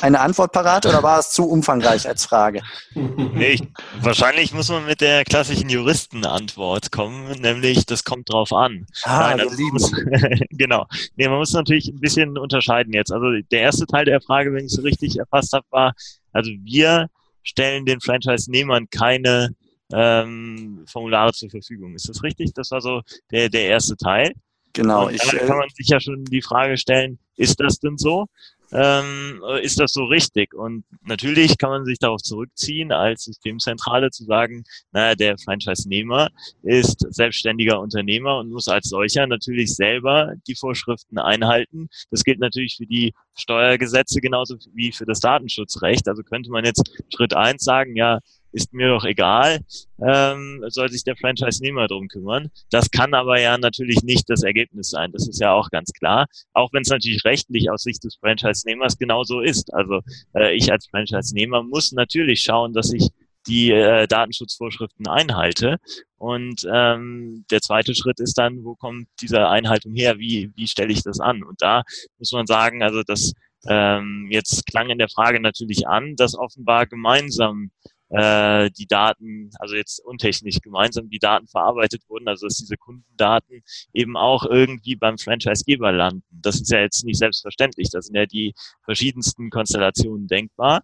eine 0.00 0.20
Antwort 0.20 0.52
parat 0.52 0.86
oder 0.86 1.02
war 1.02 1.18
es 1.18 1.30
zu 1.30 1.48
umfangreich 1.48 2.08
als 2.08 2.24
Frage? 2.24 2.62
Nee, 3.34 3.58
wahrscheinlich 4.00 4.52
muss 4.52 4.68
man 4.68 4.84
mit 4.84 5.00
der 5.00 5.24
klassischen 5.24 5.68
Juristenantwort 5.68 6.92
kommen, 6.92 7.40
nämlich 7.40 7.86
das 7.86 8.04
kommt 8.04 8.30
drauf 8.30 8.52
an. 8.52 8.86
Ah, 9.04 9.34
Nein, 9.36 9.48
wir 9.48 9.72
muss, 9.72 9.90
genau. 10.50 10.86
Nee, 11.16 11.28
man 11.28 11.38
muss 11.38 11.52
natürlich 11.52 11.88
ein 11.88 11.98
bisschen 11.98 12.36
unterscheiden 12.36 12.92
jetzt. 12.92 13.10
Also 13.10 13.26
der 13.50 13.60
erste 13.60 13.86
Teil 13.86 14.04
der 14.04 14.20
Frage, 14.20 14.52
wenn 14.52 14.66
ich 14.66 14.72
es 14.72 14.84
richtig 14.84 15.18
erfasst 15.18 15.52
habe, 15.52 15.64
war, 15.70 15.94
also 16.32 16.50
wir 16.62 17.08
stellen 17.42 17.84
den 17.84 18.00
Franchise-Nehmern 18.00 18.88
keine 18.90 19.54
ähm, 19.92 20.84
Formulare 20.86 21.32
zur 21.32 21.50
Verfügung. 21.50 21.94
Ist 21.94 22.08
das 22.08 22.22
richtig? 22.22 22.52
Das 22.54 22.70
war 22.70 22.80
so 22.80 23.02
der, 23.30 23.48
der 23.48 23.66
erste 23.66 23.96
Teil. 23.96 24.32
Genau. 24.72 25.08
Und 25.08 25.20
dann 25.20 25.46
kann 25.46 25.58
man 25.58 25.68
sich 25.74 25.88
ja 25.88 26.00
schon 26.00 26.24
die 26.24 26.42
Frage 26.42 26.76
stellen, 26.76 27.18
ist 27.36 27.60
das 27.60 27.78
denn 27.78 27.98
so? 27.98 28.26
Ähm, 28.72 29.42
ist 29.60 29.78
das 29.78 29.92
so 29.92 30.04
richtig? 30.04 30.54
Und 30.54 30.84
natürlich 31.02 31.58
kann 31.58 31.70
man 31.70 31.84
sich 31.84 31.98
darauf 31.98 32.22
zurückziehen, 32.22 32.92
als 32.92 33.24
Systemzentrale 33.24 34.10
zu 34.10 34.24
sagen, 34.24 34.64
naja, 34.92 35.14
der 35.14 35.38
Franchise-Nehmer 35.38 36.30
ist 36.62 37.06
selbstständiger 37.10 37.80
Unternehmer 37.80 38.38
und 38.38 38.50
muss 38.50 38.68
als 38.68 38.88
solcher 38.88 39.26
natürlich 39.26 39.74
selber 39.74 40.32
die 40.46 40.54
Vorschriften 40.54 41.18
einhalten. 41.18 41.88
Das 42.10 42.24
gilt 42.24 42.40
natürlich 42.40 42.76
für 42.76 42.86
die 42.86 43.12
Steuergesetze 43.34 44.20
genauso 44.20 44.56
wie 44.74 44.92
für 44.92 45.06
das 45.06 45.20
Datenschutzrecht. 45.20 46.08
Also 46.08 46.22
könnte 46.22 46.50
man 46.50 46.64
jetzt 46.64 46.90
Schritt 47.14 47.34
eins 47.34 47.64
sagen, 47.64 47.96
ja, 47.96 48.20
ist 48.52 48.72
mir 48.72 48.88
doch 48.88 49.04
egal, 49.04 49.60
ähm, 50.06 50.62
soll 50.68 50.90
sich 50.90 51.04
der 51.04 51.16
Franchise-Nehmer 51.16 51.88
drum 51.88 52.08
kümmern. 52.08 52.50
Das 52.70 52.90
kann 52.90 53.14
aber 53.14 53.40
ja 53.40 53.58
natürlich 53.58 54.02
nicht 54.02 54.28
das 54.28 54.42
Ergebnis 54.42 54.90
sein. 54.90 55.12
Das 55.12 55.26
ist 55.26 55.40
ja 55.40 55.52
auch 55.52 55.70
ganz 55.70 55.92
klar. 55.92 56.26
Auch 56.52 56.72
wenn 56.72 56.82
es 56.82 56.90
natürlich 56.90 57.24
rechtlich 57.24 57.70
aus 57.70 57.82
Sicht 57.82 58.04
des 58.04 58.16
Franchise-Nehmers 58.16 58.98
genauso 58.98 59.40
ist. 59.40 59.72
Also 59.72 60.00
äh, 60.34 60.54
ich 60.54 60.70
als 60.70 60.86
Franchise-Nehmer 60.88 61.62
muss 61.62 61.92
natürlich 61.92 62.42
schauen, 62.42 62.72
dass 62.72 62.92
ich 62.92 63.08
die 63.46 63.72
äh, 63.72 64.06
Datenschutzvorschriften 64.06 65.08
einhalte. 65.08 65.78
Und 66.16 66.66
ähm, 66.72 67.44
der 67.50 67.60
zweite 67.60 67.94
Schritt 67.94 68.20
ist 68.20 68.38
dann, 68.38 68.64
wo 68.64 68.76
kommt 68.76 69.08
diese 69.20 69.48
Einhaltung 69.48 69.94
her? 69.94 70.18
Wie, 70.18 70.50
wie 70.54 70.68
stelle 70.68 70.92
ich 70.92 71.02
das 71.02 71.18
an? 71.18 71.42
Und 71.42 71.60
da 71.60 71.82
muss 72.18 72.32
man 72.32 72.46
sagen, 72.46 72.82
also 72.82 73.02
das 73.02 73.32
ähm, 73.68 74.28
jetzt 74.30 74.66
klang 74.66 74.90
in 74.90 74.98
der 74.98 75.08
Frage 75.08 75.40
natürlich 75.40 75.86
an, 75.86 76.16
dass 76.16 76.36
offenbar 76.36 76.86
gemeinsam 76.86 77.70
äh, 78.12 78.70
die 78.70 78.86
Daten, 78.86 79.50
also 79.58 79.74
jetzt 79.74 80.00
untechnisch 80.04 80.60
gemeinsam 80.60 81.08
die 81.08 81.18
Daten 81.18 81.48
verarbeitet 81.48 82.02
wurden, 82.08 82.28
also 82.28 82.46
dass 82.46 82.58
diese 82.58 82.76
Kundendaten 82.76 83.62
eben 83.94 84.16
auch 84.16 84.44
irgendwie 84.44 84.96
beim 84.96 85.18
Franchisegeber 85.18 85.92
landen. 85.92 86.22
Das 86.30 86.56
ist 86.56 86.70
ja 86.70 86.80
jetzt 86.80 87.04
nicht 87.04 87.18
selbstverständlich. 87.18 87.88
Da 87.90 88.02
sind 88.02 88.14
ja 88.14 88.26
die 88.26 88.54
verschiedensten 88.84 89.50
Konstellationen 89.50 90.28
denkbar. 90.28 90.82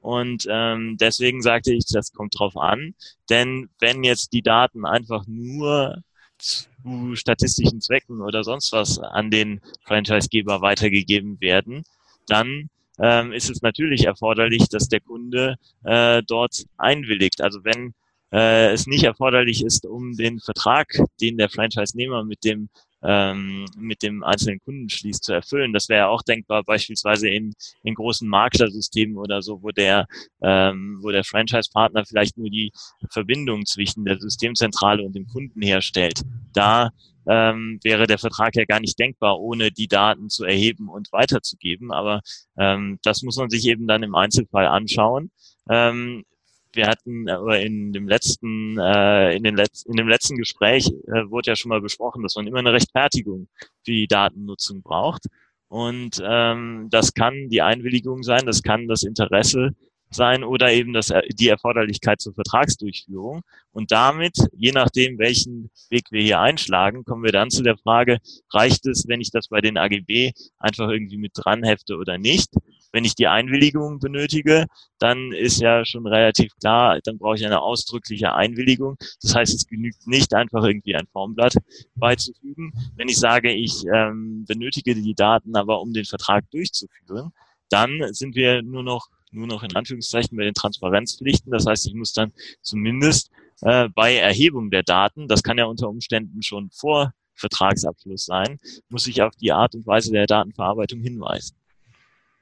Und 0.00 0.46
ähm, 0.48 0.96
deswegen 0.98 1.42
sagte 1.42 1.74
ich, 1.74 1.84
das 1.84 2.12
kommt 2.12 2.38
drauf 2.38 2.56
an. 2.56 2.94
Denn 3.28 3.68
wenn 3.78 4.02
jetzt 4.02 4.32
die 4.32 4.42
Daten 4.42 4.86
einfach 4.86 5.24
nur 5.26 6.02
zu 6.38 7.14
statistischen 7.14 7.82
Zwecken 7.82 8.22
oder 8.22 8.42
sonst 8.42 8.72
was 8.72 8.98
an 8.98 9.30
den 9.30 9.60
Franchisegeber 9.84 10.62
weitergegeben 10.62 11.38
werden, 11.42 11.84
dann 12.26 12.70
ähm, 13.02 13.32
ist 13.32 13.50
es 13.50 13.62
natürlich 13.62 14.04
erforderlich, 14.04 14.68
dass 14.68 14.88
der 14.88 15.00
Kunde 15.00 15.56
äh, 15.84 16.22
dort 16.26 16.64
einwilligt. 16.76 17.40
Also 17.40 17.64
wenn 17.64 17.94
äh, 18.32 18.72
es 18.72 18.86
nicht 18.86 19.04
erforderlich 19.04 19.64
ist, 19.64 19.86
um 19.86 20.16
den 20.16 20.40
Vertrag, 20.40 20.88
den 21.20 21.36
der 21.36 21.48
Franchise-Nehmer 21.48 22.24
mit 22.24 22.44
dem 22.44 22.68
ähm, 23.02 23.66
mit 23.76 24.02
dem 24.02 24.22
einzelnen 24.22 24.60
Kunden 24.60 24.88
schließt, 24.88 25.24
zu 25.24 25.32
erfüllen. 25.32 25.72
Das 25.72 25.88
wäre 25.88 26.08
auch 26.08 26.22
denkbar 26.22 26.62
beispielsweise 26.64 27.28
in, 27.28 27.54
in 27.82 27.94
großen 27.94 28.28
Maklersystemen 28.28 29.16
oder 29.16 29.42
so, 29.42 29.62
wo 29.62 29.70
der, 29.70 30.06
ähm, 30.42 30.98
wo 31.00 31.10
der 31.10 31.24
Franchise-Partner 31.24 32.04
vielleicht 32.04 32.36
nur 32.36 32.50
die 32.50 32.72
Verbindung 33.10 33.64
zwischen 33.64 34.04
der 34.04 34.18
Systemzentrale 34.20 35.02
und 35.02 35.14
dem 35.14 35.26
Kunden 35.26 35.62
herstellt. 35.62 36.22
Da 36.52 36.90
ähm, 37.30 37.78
wäre 37.84 38.08
der 38.08 38.18
Vertrag 38.18 38.56
ja 38.56 38.64
gar 38.64 38.80
nicht 38.80 38.98
denkbar, 38.98 39.38
ohne 39.38 39.70
die 39.70 39.86
Daten 39.86 40.28
zu 40.28 40.44
erheben 40.44 40.88
und 40.88 41.12
weiterzugeben. 41.12 41.92
Aber 41.92 42.22
ähm, 42.58 42.98
das 43.02 43.22
muss 43.22 43.36
man 43.36 43.50
sich 43.50 43.66
eben 43.66 43.86
dann 43.86 44.02
im 44.02 44.16
Einzelfall 44.16 44.66
anschauen. 44.66 45.30
Ähm, 45.68 46.24
wir 46.72 46.86
hatten 46.88 47.28
aber 47.28 47.60
in 47.60 47.92
dem 47.92 48.08
letzten, 48.08 48.78
äh, 48.78 49.36
in, 49.36 49.44
den 49.44 49.56
Letz 49.56 49.84
in 49.84 49.96
dem 49.96 50.08
letzten 50.08 50.36
Gespräch 50.36 50.88
äh, 50.88 51.28
wurde 51.30 51.50
ja 51.50 51.56
schon 51.56 51.68
mal 51.68 51.80
besprochen, 51.80 52.22
dass 52.22 52.34
man 52.34 52.46
immer 52.46 52.58
eine 52.58 52.72
Rechtfertigung 52.72 53.48
für 53.84 53.92
die 53.92 54.08
Datennutzung 54.08 54.82
braucht. 54.82 55.26
Und 55.68 56.20
ähm, 56.24 56.88
das 56.90 57.14
kann 57.14 57.48
die 57.48 57.62
Einwilligung 57.62 58.24
sein, 58.24 58.44
das 58.44 58.62
kann 58.64 58.88
das 58.88 59.04
Interesse 59.04 59.70
sein 60.10 60.44
oder 60.44 60.72
eben 60.72 60.92
das, 60.92 61.12
die 61.32 61.48
Erforderlichkeit 61.48 62.20
zur 62.20 62.34
Vertragsdurchführung. 62.34 63.42
Und 63.72 63.92
damit, 63.92 64.36
je 64.52 64.72
nachdem, 64.72 65.18
welchen 65.18 65.70
Weg 65.88 66.10
wir 66.10 66.22
hier 66.22 66.40
einschlagen, 66.40 67.04
kommen 67.04 67.24
wir 67.24 67.32
dann 67.32 67.50
zu 67.50 67.62
der 67.62 67.76
Frage, 67.76 68.18
reicht 68.52 68.86
es, 68.86 69.06
wenn 69.08 69.20
ich 69.20 69.30
das 69.30 69.48
bei 69.48 69.60
den 69.60 69.78
AGB 69.78 70.32
einfach 70.58 70.88
irgendwie 70.88 71.18
mit 71.18 71.32
dran 71.34 71.62
hefte 71.62 71.96
oder 71.96 72.18
nicht? 72.18 72.50
Wenn 72.92 73.04
ich 73.04 73.14
die 73.14 73.28
Einwilligung 73.28 74.00
benötige, 74.00 74.66
dann 74.98 75.32
ist 75.32 75.60
ja 75.60 75.84
schon 75.84 76.06
relativ 76.06 76.52
klar, 76.58 76.98
dann 77.04 77.18
brauche 77.18 77.36
ich 77.36 77.46
eine 77.46 77.60
ausdrückliche 77.60 78.34
Einwilligung. 78.34 78.96
Das 79.22 79.34
heißt, 79.34 79.54
es 79.54 79.66
genügt 79.66 80.08
nicht 80.08 80.34
einfach 80.34 80.64
irgendwie 80.64 80.96
ein 80.96 81.06
Formblatt 81.12 81.54
beizufügen. 81.94 82.72
Wenn 82.96 83.08
ich 83.08 83.18
sage, 83.18 83.52
ich 83.52 83.84
ähm, 83.94 84.44
benötige 84.46 84.94
die 84.96 85.14
Daten 85.14 85.54
aber, 85.54 85.80
um 85.80 85.92
den 85.92 86.04
Vertrag 86.04 86.50
durchzuführen, 86.50 87.30
dann 87.68 88.02
sind 88.12 88.34
wir 88.34 88.62
nur 88.62 88.82
noch 88.82 89.06
nur 89.30 89.46
noch 89.46 89.62
in 89.62 89.74
Anführungszeichen 89.74 90.36
bei 90.36 90.44
den 90.44 90.54
Transparenzpflichten. 90.54 91.52
Das 91.52 91.66
heißt, 91.66 91.86
ich 91.86 91.94
muss 91.94 92.12
dann 92.12 92.32
zumindest 92.62 93.30
äh, 93.62 93.88
bei 93.88 94.16
Erhebung 94.16 94.70
der 94.70 94.82
Daten, 94.82 95.28
das 95.28 95.42
kann 95.42 95.58
ja 95.58 95.64
unter 95.64 95.88
Umständen 95.88 96.42
schon 96.42 96.70
vor 96.70 97.12
Vertragsabschluss 97.34 98.26
sein, 98.26 98.58
muss 98.88 99.06
ich 99.06 99.22
auf 99.22 99.34
die 99.36 99.52
Art 99.52 99.74
und 99.74 99.86
Weise 99.86 100.12
der 100.12 100.26
Datenverarbeitung 100.26 101.00
hinweisen. 101.00 101.56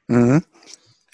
Mhm. 0.08 0.44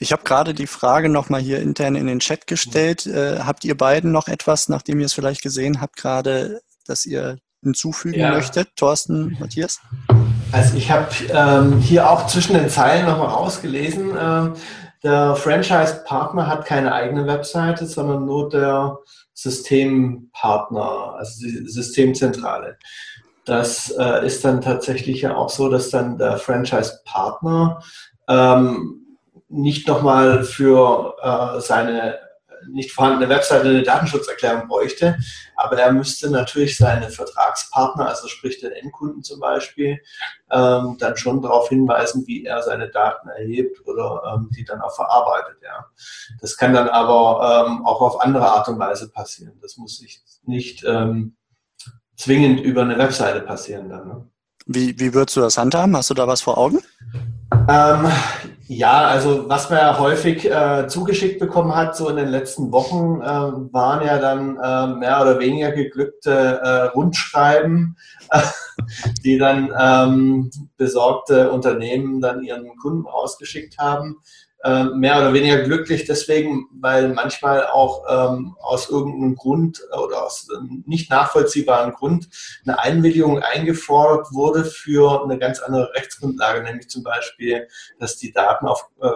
Ich 0.01 0.13
habe 0.13 0.25
gerade 0.25 0.55
die 0.55 0.67
Frage 0.67 1.09
nochmal 1.09 1.41
hier 1.41 1.61
intern 1.61 1.95
in 1.95 2.07
den 2.07 2.19
Chat 2.19 2.47
gestellt. 2.47 3.07
Äh, 3.07 3.41
habt 3.41 3.65
ihr 3.65 3.77
beiden 3.77 4.11
noch 4.11 4.29
etwas, 4.29 4.69
nachdem 4.69 4.99
ihr 5.01 5.07
es 5.07 5.13
vielleicht 5.13 5.43
gesehen 5.43 5.81
habt, 5.81 5.97
gerade, 5.97 6.61
dass 6.87 7.07
ihr 7.07 7.39
hinzufügen 7.63 8.19
ja. 8.19 8.33
möchtet? 8.33 8.75
Thorsten, 8.77 9.37
Matthias? 9.39 9.81
Also 10.53 10.77
ich 10.77 10.91
habe 10.91 11.09
ähm, 11.31 11.81
hier 11.81 12.09
auch 12.09 12.27
zwischen 12.27 12.55
den 12.55 12.69
Zeilen 12.69 13.07
nochmal 13.07 13.29
rausgelesen, 13.29 14.17
äh, 14.17 14.51
der 15.05 15.37
Franchise-Partner 15.37 16.47
hat 16.47 16.65
keine 16.65 16.93
eigene 16.93 17.27
Webseite, 17.27 17.87
sondern 17.87 18.25
nur 18.25 18.49
der 18.49 18.99
Systempartner, 19.35 21.17
also 21.19 21.47
die 21.47 21.69
Systemzentrale. 21.69 22.79
Das 23.45 23.91
äh, 23.91 24.27
ist 24.27 24.45
dann 24.45 24.63
tatsächlich 24.63 25.21
ja 25.21 25.37
auch 25.37 25.51
so, 25.51 25.69
dass 25.69 25.91
dann 25.91 26.17
der 26.17 26.39
Franchise-Partner 26.39 27.83
ähm, 28.29 29.19
nicht 29.49 29.87
nochmal 29.87 30.43
für 30.43 31.15
äh, 31.23 31.61
seine 31.61 32.19
nicht 32.71 32.93
vorhandene 32.93 33.29
Webseite 33.29 33.69
eine 33.69 33.83
Datenschutzerklärung 33.83 34.69
bräuchte, 34.69 35.17
aber 35.57 35.79
er 35.79 35.93
müsste 35.93 36.31
natürlich 36.31 36.77
seine 36.77 37.11
Vertragspartner, 37.11 38.09
also 38.09 38.29
sprich 38.29 38.61
den 38.61 38.73
Endkunden 38.73 39.23
zum 39.23 39.41
Beispiel, 39.41 40.01
ähm, 40.51 40.97
dann 40.99 41.17
schon 41.17 41.43
darauf 41.43 41.69
hinweisen, 41.69 42.27
wie 42.27 42.45
er 42.45 42.63
seine 42.63 42.89
Daten 42.89 43.29
erhebt 43.29 43.87
oder 43.87 44.23
ähm, 44.35 44.51
die 44.57 44.65
dann 44.65 44.81
auch 44.81 44.95
verarbeitet. 44.95 45.57
Ja. 45.63 45.87
Das 46.41 46.57
kann 46.57 46.75
dann 46.75 46.89
aber 46.89 47.67
ähm, 47.67 47.87
auch 47.87 48.01
auf 48.01 48.21
andere 48.21 48.47
Art 48.47 48.69
und 48.69 48.79
Weise 48.79 49.11
passieren. 49.11 49.59
Das 49.61 49.77
muss 49.77 50.01
nicht, 50.01 50.23
nicht 50.45 50.85
ähm, 50.85 51.37
zwingend 52.17 52.61
über 52.61 52.83
eine 52.83 52.99
Webseite 52.99 53.41
passieren 53.41 53.89
dann. 53.89 54.09
Ne? 54.09 54.29
Wie, 54.67 54.99
wie 54.99 55.13
würdest 55.13 55.37
du 55.37 55.41
das 55.41 55.59
handhaben? 55.59 55.97
Hast 55.97 56.11
du 56.11 56.15
da 56.15 56.27
was 56.27 56.41
vor 56.41 56.57
Augen? 56.57 56.81
Ähm, 57.69 58.09
ja, 58.67 59.07
also 59.09 59.49
was 59.49 59.69
man 59.69 59.79
ja 59.79 59.99
häufig 59.99 60.51
äh, 60.51 60.87
zugeschickt 60.89 61.39
bekommen 61.39 61.75
hat, 61.75 61.97
so 61.97 62.09
in 62.09 62.17
den 62.17 62.29
letzten 62.29 62.73
Wochen, 62.73 63.21
äh, 63.21 63.73
waren 63.73 64.07
ja 64.07 64.19
dann 64.19 64.57
äh, 64.57 64.99
mehr 64.99 65.21
oder 65.21 65.39
weniger 65.39 65.71
geglückte 65.73 66.31
äh, 66.63 66.83
Rundschreiben, 66.95 67.99
die 69.25 69.37
dann 69.37 69.71
ähm, 69.79 70.51
besorgte 70.79 71.51
Unternehmen 71.51 72.23
dann 72.23 72.43
ihren 72.43 72.75
Kunden 72.77 73.07
ausgeschickt 73.07 73.77
haben. 73.79 74.17
Ähm, 74.67 74.99
mehr 74.99 75.19
oder 75.19 75.35
weniger 75.35 75.59
glücklich 75.59 76.07
deswegen, 76.07 76.67
weil 76.81 77.09
manchmal 77.11 77.67
auch 77.67 78.05
ähm, 78.09 78.57
aus 78.61 78.89
irgendeinem 78.89 79.35
Grund 79.35 79.83
oder 79.93 80.25
aus 80.25 80.49
nicht 80.87 81.11
nachvollziehbaren 81.11 81.93
Grund 81.93 82.31
eine 82.65 82.79
Einwilligung 82.79 83.41
eingefordert 83.41 84.33
wurde 84.33 84.65
für 84.65 85.23
eine 85.23 85.39
ganz 85.39 85.61
andere 85.61 85.93
Rechtsgrundlage, 85.93 86.63
nämlich 86.63 86.89
zum 86.89 87.03
Beispiel, 87.03 87.69
dass 87.99 88.17
die 88.17 88.33
Daten 88.33 88.67
auf 88.67 88.89
äh, 89.03 89.11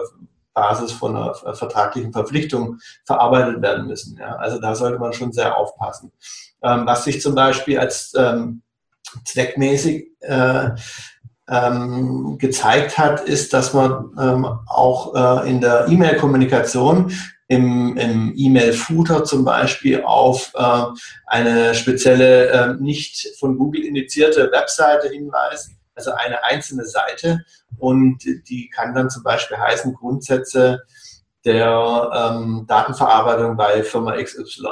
Basis 0.53 0.91
von 0.91 1.15
einer 1.15 1.33
vertraglichen 1.33 2.13
Verpflichtung 2.13 2.77
verarbeitet 3.05 3.61
werden 3.63 3.87
müssen. 3.87 4.17
Ja? 4.17 4.35
Also 4.35 4.59
da 4.59 4.75
sollte 4.75 4.99
man 4.99 5.13
schon 5.13 5.31
sehr 5.31 5.57
aufpassen. 5.57 6.11
Ähm, 6.61 6.85
was 6.85 7.05
sich 7.05 7.21
zum 7.21 7.33
Beispiel 7.33 7.79
als 7.79 8.13
ähm, 8.15 8.61
zweckmäßig 9.25 10.09
äh, 10.19 10.71
ähm, 11.49 12.37
gezeigt 12.37 12.97
hat, 12.97 13.21
ist, 13.21 13.53
dass 13.53 13.73
man 13.73 14.11
ähm, 14.19 14.45
auch 14.67 15.43
äh, 15.43 15.49
in 15.49 15.61
der 15.61 15.87
E-Mail-Kommunikation 15.87 17.11
im, 17.47 17.97
im 17.97 18.33
E-Mail-Footer 18.35 19.23
zum 19.23 19.43
Beispiel 19.43 20.03
auf 20.03 20.51
äh, 20.55 20.83
eine 21.25 21.73
spezielle, 21.73 22.49
äh, 22.49 22.73
nicht 22.75 23.27
von 23.39 23.57
Google 23.57 23.83
indizierte 23.83 24.51
Webseite 24.51 25.09
hinweist, 25.09 25.71
also 25.95 26.11
eine 26.11 26.43
einzelne 26.43 26.85
Seite 26.85 27.43
und 27.77 28.23
die 28.23 28.69
kann 28.69 28.93
dann 28.93 29.09
zum 29.09 29.23
Beispiel 29.23 29.57
heißen 29.57 29.93
Grundsätze 29.95 30.83
der 31.45 32.11
ähm, 32.13 32.65
Datenverarbeitung 32.67 33.57
bei 33.57 33.83
Firma 33.83 34.21
XY. 34.21 34.67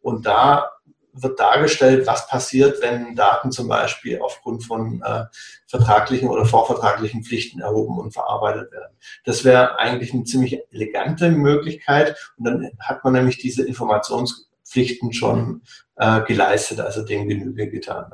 Und 0.00 0.26
da 0.26 0.70
wird 1.14 1.38
dargestellt, 1.38 2.06
was 2.06 2.26
passiert, 2.28 2.82
wenn 2.82 3.14
Daten 3.14 3.52
zum 3.52 3.68
Beispiel 3.68 4.20
aufgrund 4.20 4.64
von 4.64 5.02
äh, 5.02 5.24
vertraglichen 5.66 6.28
oder 6.28 6.44
vorvertraglichen 6.44 7.24
Pflichten 7.24 7.60
erhoben 7.60 7.98
und 7.98 8.12
verarbeitet 8.12 8.72
werden. 8.72 8.96
Das 9.24 9.44
wäre 9.44 9.78
eigentlich 9.78 10.12
eine 10.12 10.24
ziemlich 10.24 10.60
elegante 10.70 11.30
Möglichkeit 11.30 12.16
und 12.36 12.44
dann 12.44 12.70
hat 12.80 13.04
man 13.04 13.12
nämlich 13.12 13.38
diese 13.38 13.64
Informationspflichten 13.64 15.12
schon 15.12 15.62
äh, 15.96 16.22
geleistet, 16.22 16.80
also 16.80 17.04
dem 17.04 17.28
Genüge 17.28 17.70
getan. 17.70 18.06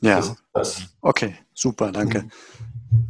Ja. 0.00 0.16
Das, 0.16 0.36
das. 0.52 0.82
Okay, 1.00 1.34
super, 1.56 1.90
danke. 1.90 2.22
Mhm. 2.22 2.30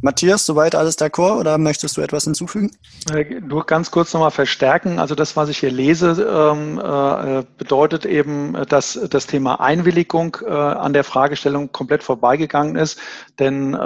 Matthias, 0.01 0.45
soweit 0.45 0.75
alles 0.75 0.97
d'accord 0.97 1.39
oder 1.39 1.57
möchtest 1.57 1.97
du 1.97 2.01
etwas 2.01 2.23
hinzufügen? 2.25 2.71
Äh, 3.11 3.39
nur 3.41 3.65
ganz 3.65 3.91
kurz 3.91 4.13
nochmal 4.13 4.31
verstärken. 4.31 4.99
Also 4.99 5.15
das, 5.15 5.35
was 5.35 5.49
ich 5.49 5.57
hier 5.59 5.71
lese, 5.71 6.11
ähm, 6.11 6.79
äh, 6.79 7.43
bedeutet 7.57 8.05
eben, 8.05 8.53
dass 8.69 8.99
das 9.09 9.27
Thema 9.27 9.59
Einwilligung 9.59 10.37
äh, 10.45 10.51
an 10.51 10.93
der 10.93 11.03
Fragestellung 11.03 11.71
komplett 11.71 12.03
vorbeigegangen 12.03 12.75
ist. 12.75 12.99
Denn 13.39 13.77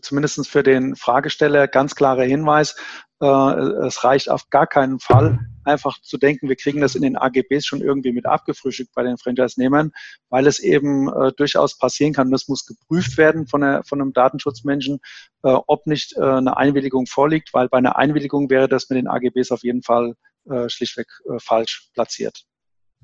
zumindest 0.00 0.48
für 0.48 0.62
den 0.62 0.96
Fragesteller 0.96 1.68
ganz 1.68 1.94
klarer 1.94 2.24
Hinweis, 2.24 2.74
es 3.20 4.04
reicht 4.04 4.30
auf 4.30 4.48
gar 4.50 4.66
keinen 4.66 4.98
Fall, 4.98 5.38
einfach 5.64 6.00
zu 6.00 6.18
denken, 6.18 6.48
wir 6.48 6.56
kriegen 6.56 6.80
das 6.80 6.94
in 6.94 7.02
den 7.02 7.16
AGBs 7.16 7.64
schon 7.66 7.80
irgendwie 7.80 8.12
mit 8.12 8.26
abgefrühstückt 8.26 8.92
bei 8.94 9.02
den 9.02 9.18
Franchise-Nehmern, 9.18 9.92
weil 10.28 10.46
es 10.46 10.58
eben 10.58 11.08
äh, 11.08 11.32
durchaus 11.36 11.78
passieren 11.78 12.12
kann. 12.12 12.30
Das 12.30 12.48
muss 12.48 12.66
geprüft 12.66 13.16
werden 13.18 13.46
von, 13.46 13.60
der, 13.60 13.82
von 13.84 14.00
einem 14.00 14.12
Datenschutzmenschen, 14.12 15.00
äh, 15.42 15.56
ob 15.66 15.86
nicht 15.86 16.16
äh, 16.16 16.22
eine 16.22 16.56
Einwilligung 16.56 17.06
vorliegt, 17.06 17.52
weil 17.54 17.68
bei 17.68 17.78
einer 17.78 17.96
Einwilligung 17.96 18.50
wäre 18.50 18.68
das 18.68 18.88
mit 18.90 18.96
den 18.96 19.08
AGBs 19.08 19.50
auf 19.52 19.62
jeden 19.62 19.82
Fall 19.82 20.14
äh, 20.50 20.68
schlichtweg 20.68 21.06
äh, 21.30 21.38
falsch 21.38 21.90
platziert. 21.94 22.44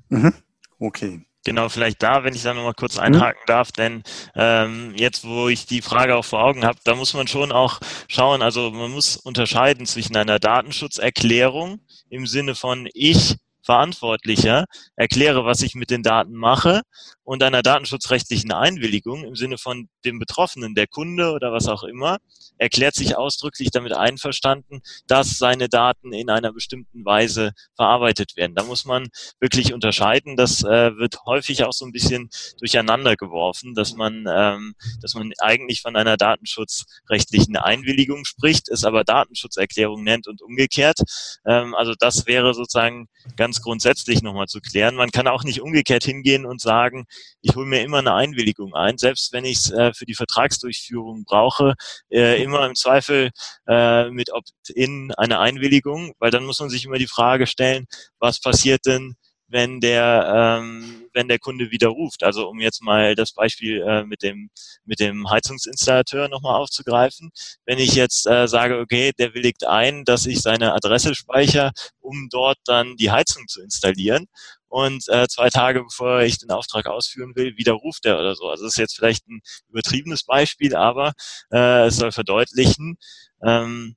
Mhm. 0.09 0.33
Okay. 0.79 1.25
Genau, 1.45 1.69
vielleicht 1.69 2.03
da, 2.03 2.23
wenn 2.23 2.35
ich 2.35 2.43
da 2.43 2.53
nochmal 2.53 2.73
kurz 2.73 2.95
mhm. 2.95 3.03
einhaken 3.03 3.41
darf, 3.47 3.71
denn 3.71 4.03
ähm, 4.35 4.93
jetzt, 4.97 5.25
wo 5.25 5.47
ich 5.47 5.65
die 5.65 5.81
Frage 5.81 6.15
auch 6.15 6.25
vor 6.25 6.43
Augen 6.43 6.65
habe, 6.65 6.79
da 6.83 6.95
muss 6.95 7.13
man 7.13 7.27
schon 7.27 7.51
auch 7.51 7.79
schauen, 8.09 8.41
also 8.41 8.71
man 8.71 8.91
muss 8.91 9.15
unterscheiden 9.15 9.85
zwischen 9.85 10.17
einer 10.17 10.39
Datenschutzerklärung 10.39 11.79
im 12.09 12.27
Sinne 12.27 12.55
von 12.55 12.89
ich 12.93 13.37
Verantwortlicher 13.69 14.65
erkläre, 14.95 15.45
was 15.45 15.61
ich 15.61 15.75
mit 15.75 15.91
den 15.91 16.01
Daten 16.01 16.33
mache 16.33 16.81
und 17.23 17.43
einer 17.43 17.61
datenschutzrechtlichen 17.61 18.51
Einwilligung 18.51 19.23
im 19.23 19.35
Sinne 19.35 19.59
von 19.59 19.89
dem 20.03 20.17
Betroffenen, 20.17 20.73
der 20.73 20.87
Kunde 20.87 21.33
oder 21.33 21.53
was 21.53 21.67
auch 21.67 21.83
immer, 21.83 22.17
erklärt 22.57 22.95
sich 22.95 23.15
ausdrücklich 23.15 23.69
damit 23.69 23.93
einverstanden, 23.93 24.81
dass 25.05 25.37
seine 25.37 25.69
Daten 25.69 26.13
in 26.13 26.31
einer 26.31 26.51
bestimmten 26.51 27.05
Weise 27.05 27.51
verarbeitet 27.75 28.35
werden. 28.35 28.55
Da 28.55 28.63
muss 28.63 28.85
man 28.85 29.07
wirklich 29.39 29.71
unterscheiden. 29.71 30.35
Das 30.35 30.63
äh, 30.63 30.97
wird 30.97 31.23
häufig 31.27 31.63
auch 31.63 31.73
so 31.73 31.85
ein 31.85 31.91
bisschen 31.91 32.31
durcheinander 32.57 33.15
geworfen, 33.17 33.75
dass 33.75 33.93
man, 33.93 34.25
ähm, 34.27 34.73
dass 35.01 35.13
man 35.13 35.31
eigentlich 35.37 35.81
von 35.81 35.95
einer 35.95 36.17
datenschutzrechtlichen 36.17 37.55
Einwilligung 37.55 38.25
spricht, 38.25 38.67
es 38.69 38.83
aber 38.83 39.03
Datenschutzerklärung 39.03 40.03
nennt 40.03 40.27
und 40.27 40.41
umgekehrt. 40.41 40.99
Ähm, 41.45 41.75
also 41.75 41.93
das 41.97 42.25
wäre 42.25 42.55
sozusagen 42.55 43.07
ganz 43.37 43.58
grundsätzlich 43.61 44.21
nochmal 44.21 44.47
zu 44.47 44.59
klären. 44.59 44.95
Man 44.95 45.11
kann 45.11 45.27
auch 45.27 45.43
nicht 45.43 45.61
umgekehrt 45.61 46.03
hingehen 46.03 46.45
und 46.45 46.61
sagen, 46.61 47.05
ich 47.41 47.55
hole 47.55 47.65
mir 47.65 47.81
immer 47.81 47.99
eine 47.99 48.13
Einwilligung 48.13 48.73
ein, 48.73 48.97
selbst 48.97 49.33
wenn 49.33 49.45
ich 49.45 49.57
es 49.57 49.71
äh, 49.71 49.93
für 49.93 50.05
die 50.05 50.15
Vertragsdurchführung 50.15 51.23
brauche, 51.25 51.75
äh, 52.09 52.41
immer 52.41 52.65
im 52.65 52.75
Zweifel 52.75 53.31
äh, 53.67 54.09
mit 54.09 54.31
Opt-in 54.31 55.11
eine 55.17 55.39
Einwilligung, 55.39 56.13
weil 56.19 56.31
dann 56.31 56.45
muss 56.45 56.59
man 56.59 56.69
sich 56.69 56.85
immer 56.85 56.97
die 56.97 57.07
Frage 57.07 57.47
stellen, 57.47 57.85
was 58.19 58.39
passiert 58.39 58.85
denn, 58.85 59.15
wenn 59.49 59.79
der 59.81 60.59
ähm, 60.61 61.07
wenn 61.13 61.27
der 61.27 61.39
Kunde 61.39 61.71
widerruft. 61.71 62.23
Also 62.23 62.47
um 62.47 62.59
jetzt 62.59 62.81
mal 62.81 63.15
das 63.15 63.33
Beispiel 63.33 63.81
äh, 63.81 64.03
mit 64.05 64.23
dem 64.23 64.49
mit 64.85 64.99
dem 64.99 65.29
Heizungsinstallateur 65.29 66.29
nochmal 66.29 66.55
aufzugreifen. 66.55 67.31
Wenn 67.65 67.79
ich 67.79 67.93
jetzt 67.95 68.27
äh, 68.27 68.47
sage, 68.47 68.79
okay, 68.79 69.11
der 69.17 69.33
willigt 69.33 69.65
ein, 69.65 70.05
dass 70.05 70.25
ich 70.25 70.41
seine 70.41 70.73
Adresse 70.73 71.15
speichere, 71.15 71.71
um 71.99 72.29
dort 72.31 72.57
dann 72.65 72.95
die 72.95 73.11
Heizung 73.11 73.47
zu 73.47 73.61
installieren 73.61 74.27
und 74.69 75.03
äh, 75.09 75.27
zwei 75.27 75.49
Tage 75.49 75.83
bevor 75.83 76.21
ich 76.21 76.37
den 76.37 76.51
Auftrag 76.51 76.85
ausführen 76.85 77.35
will, 77.35 77.57
widerruft 77.57 78.05
er 78.05 78.19
oder 78.19 78.35
so. 78.35 78.47
Also 78.47 78.63
das 78.65 78.73
ist 78.73 78.79
jetzt 78.79 78.95
vielleicht 78.95 79.27
ein 79.27 79.41
übertriebenes 79.69 80.23
Beispiel, 80.23 80.75
aber 80.75 81.13
äh, 81.51 81.87
es 81.87 81.97
soll 81.97 82.11
verdeutlichen, 82.11 82.97
ähm, 83.43 83.95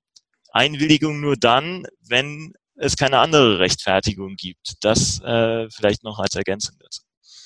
Einwilligung 0.52 1.20
nur 1.20 1.36
dann, 1.36 1.86
wenn 2.00 2.54
es 2.82 2.96
keine 2.96 3.18
andere 3.18 3.58
Rechtfertigung 3.58 4.36
gibt. 4.36 4.74
Das 4.80 5.20
äh, 5.22 5.68
vielleicht 5.70 6.04
noch 6.04 6.18
als 6.18 6.34
Ergänzung 6.34 6.76
dazu. 6.80 7.02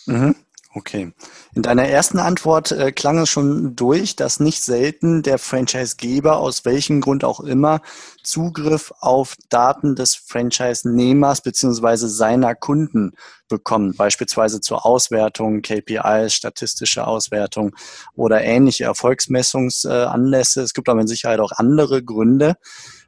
Mhm. 0.07 0.35
Okay. 0.77 1.11
In 1.55 1.63
deiner 1.63 1.89
ersten 1.89 2.19
Antwort 2.19 2.71
äh, 2.71 2.93
klang 2.93 3.17
es 3.17 3.31
schon 3.31 3.77
durch, 3.77 4.15
dass 4.15 4.41
nicht 4.41 4.63
selten 4.63 5.23
der 5.23 5.39
Franchisegeber 5.39 6.37
aus 6.37 6.67
welchem 6.67 7.01
Grund 7.01 7.25
auch 7.25 7.41
immer 7.41 7.81
Zugriff 8.23 8.93
auf 9.01 9.37
Daten 9.49 9.97
des 9.97 10.17
Franchise-Nehmers 10.17 11.41
beziehungsweise 11.41 12.11
seiner 12.11 12.55
Kunden 12.55 13.13
bekommt, 13.49 13.97
beispielsweise 13.97 14.61
zur 14.61 14.85
Auswertung, 14.85 15.63
KPIs, 15.63 16.35
statistische 16.35 17.07
Auswertung 17.07 17.75
oder 18.15 18.43
ähnliche 18.43 18.85
Erfolgsmessungsanlässe. 18.85 20.61
Es 20.61 20.75
gibt 20.75 20.91
aber 20.91 21.01
in 21.01 21.07
Sicherheit 21.07 21.41
auch 21.41 21.53
andere 21.53 22.05
Gründe. 22.05 22.57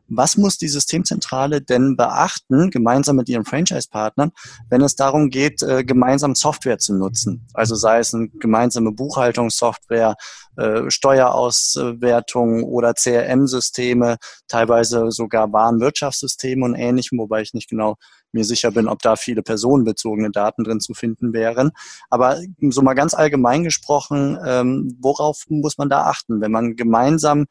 Was 0.09 0.37
muss 0.37 0.59
die 0.59 0.69
Systemzentrale 0.69 1.61
denn 1.61 1.97
beachten, 1.97 2.71
gemeinsam 2.71 3.17
mit 3.17 3.29
ihren 3.29 3.45
Franchise-Partnern, 3.45 4.33
wenn 4.71 4.81
es 4.83 4.97
darum 4.97 5.29
geht, 5.29 5.63
äh, 5.63 5.85
gemeinsam 5.85 6.35
Software 6.35 6.79
zu 6.79 6.95
nutzen? 6.95 7.47
Also 7.53 7.75
sei 7.75 7.99
es 7.99 8.15
eine 8.15 8.29
gemeinsame 8.29 8.93
Buchhaltungssoftware, 8.93 10.17
äh, 10.57 10.91
Steuerauswertung 10.91 12.65
oder 12.65 12.95
CRM-Systeme, 12.95 14.17
teilweise 14.49 15.11
sogar 15.11 15.53
Warenwirtschaftssysteme 15.53 16.65
und 16.65 16.75
ähnlichem, 16.75 17.19
wobei 17.19 17.43
ich 17.43 17.55
nicht 17.55 17.69
genau 17.69 17.97
mir 18.33 18.45
sicher 18.45 18.71
bin, 18.71 18.89
ob 18.89 19.01
da 19.01 19.17
viele 19.17 19.43
personenbezogene 19.43 20.31
Daten 20.31 20.65
drin 20.65 20.81
zu 20.81 20.95
finden 20.95 21.33
wären. 21.33 21.71
Aber 22.11 22.41
so 22.61 22.83
mal 22.83 22.95
ganz 22.95 23.15
allgemein 23.15 23.65
gesprochen, 23.65 24.39
ähm, 24.45 24.97
worauf 25.01 25.45
muss 25.49 25.79
man 25.79 25.89
da 25.89 26.05
achten, 26.05 26.41
wenn 26.41 26.53
man 26.53 26.77
gemeinsam 26.77 27.47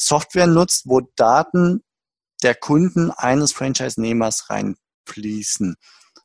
Software 0.00 0.46
nutzt, 0.46 0.84
wo 0.86 1.00
Daten 1.16 1.82
der 2.42 2.54
Kunden 2.54 3.10
eines 3.10 3.52
Franchise-Nehmers 3.52 4.48
reinfließen? 4.48 5.76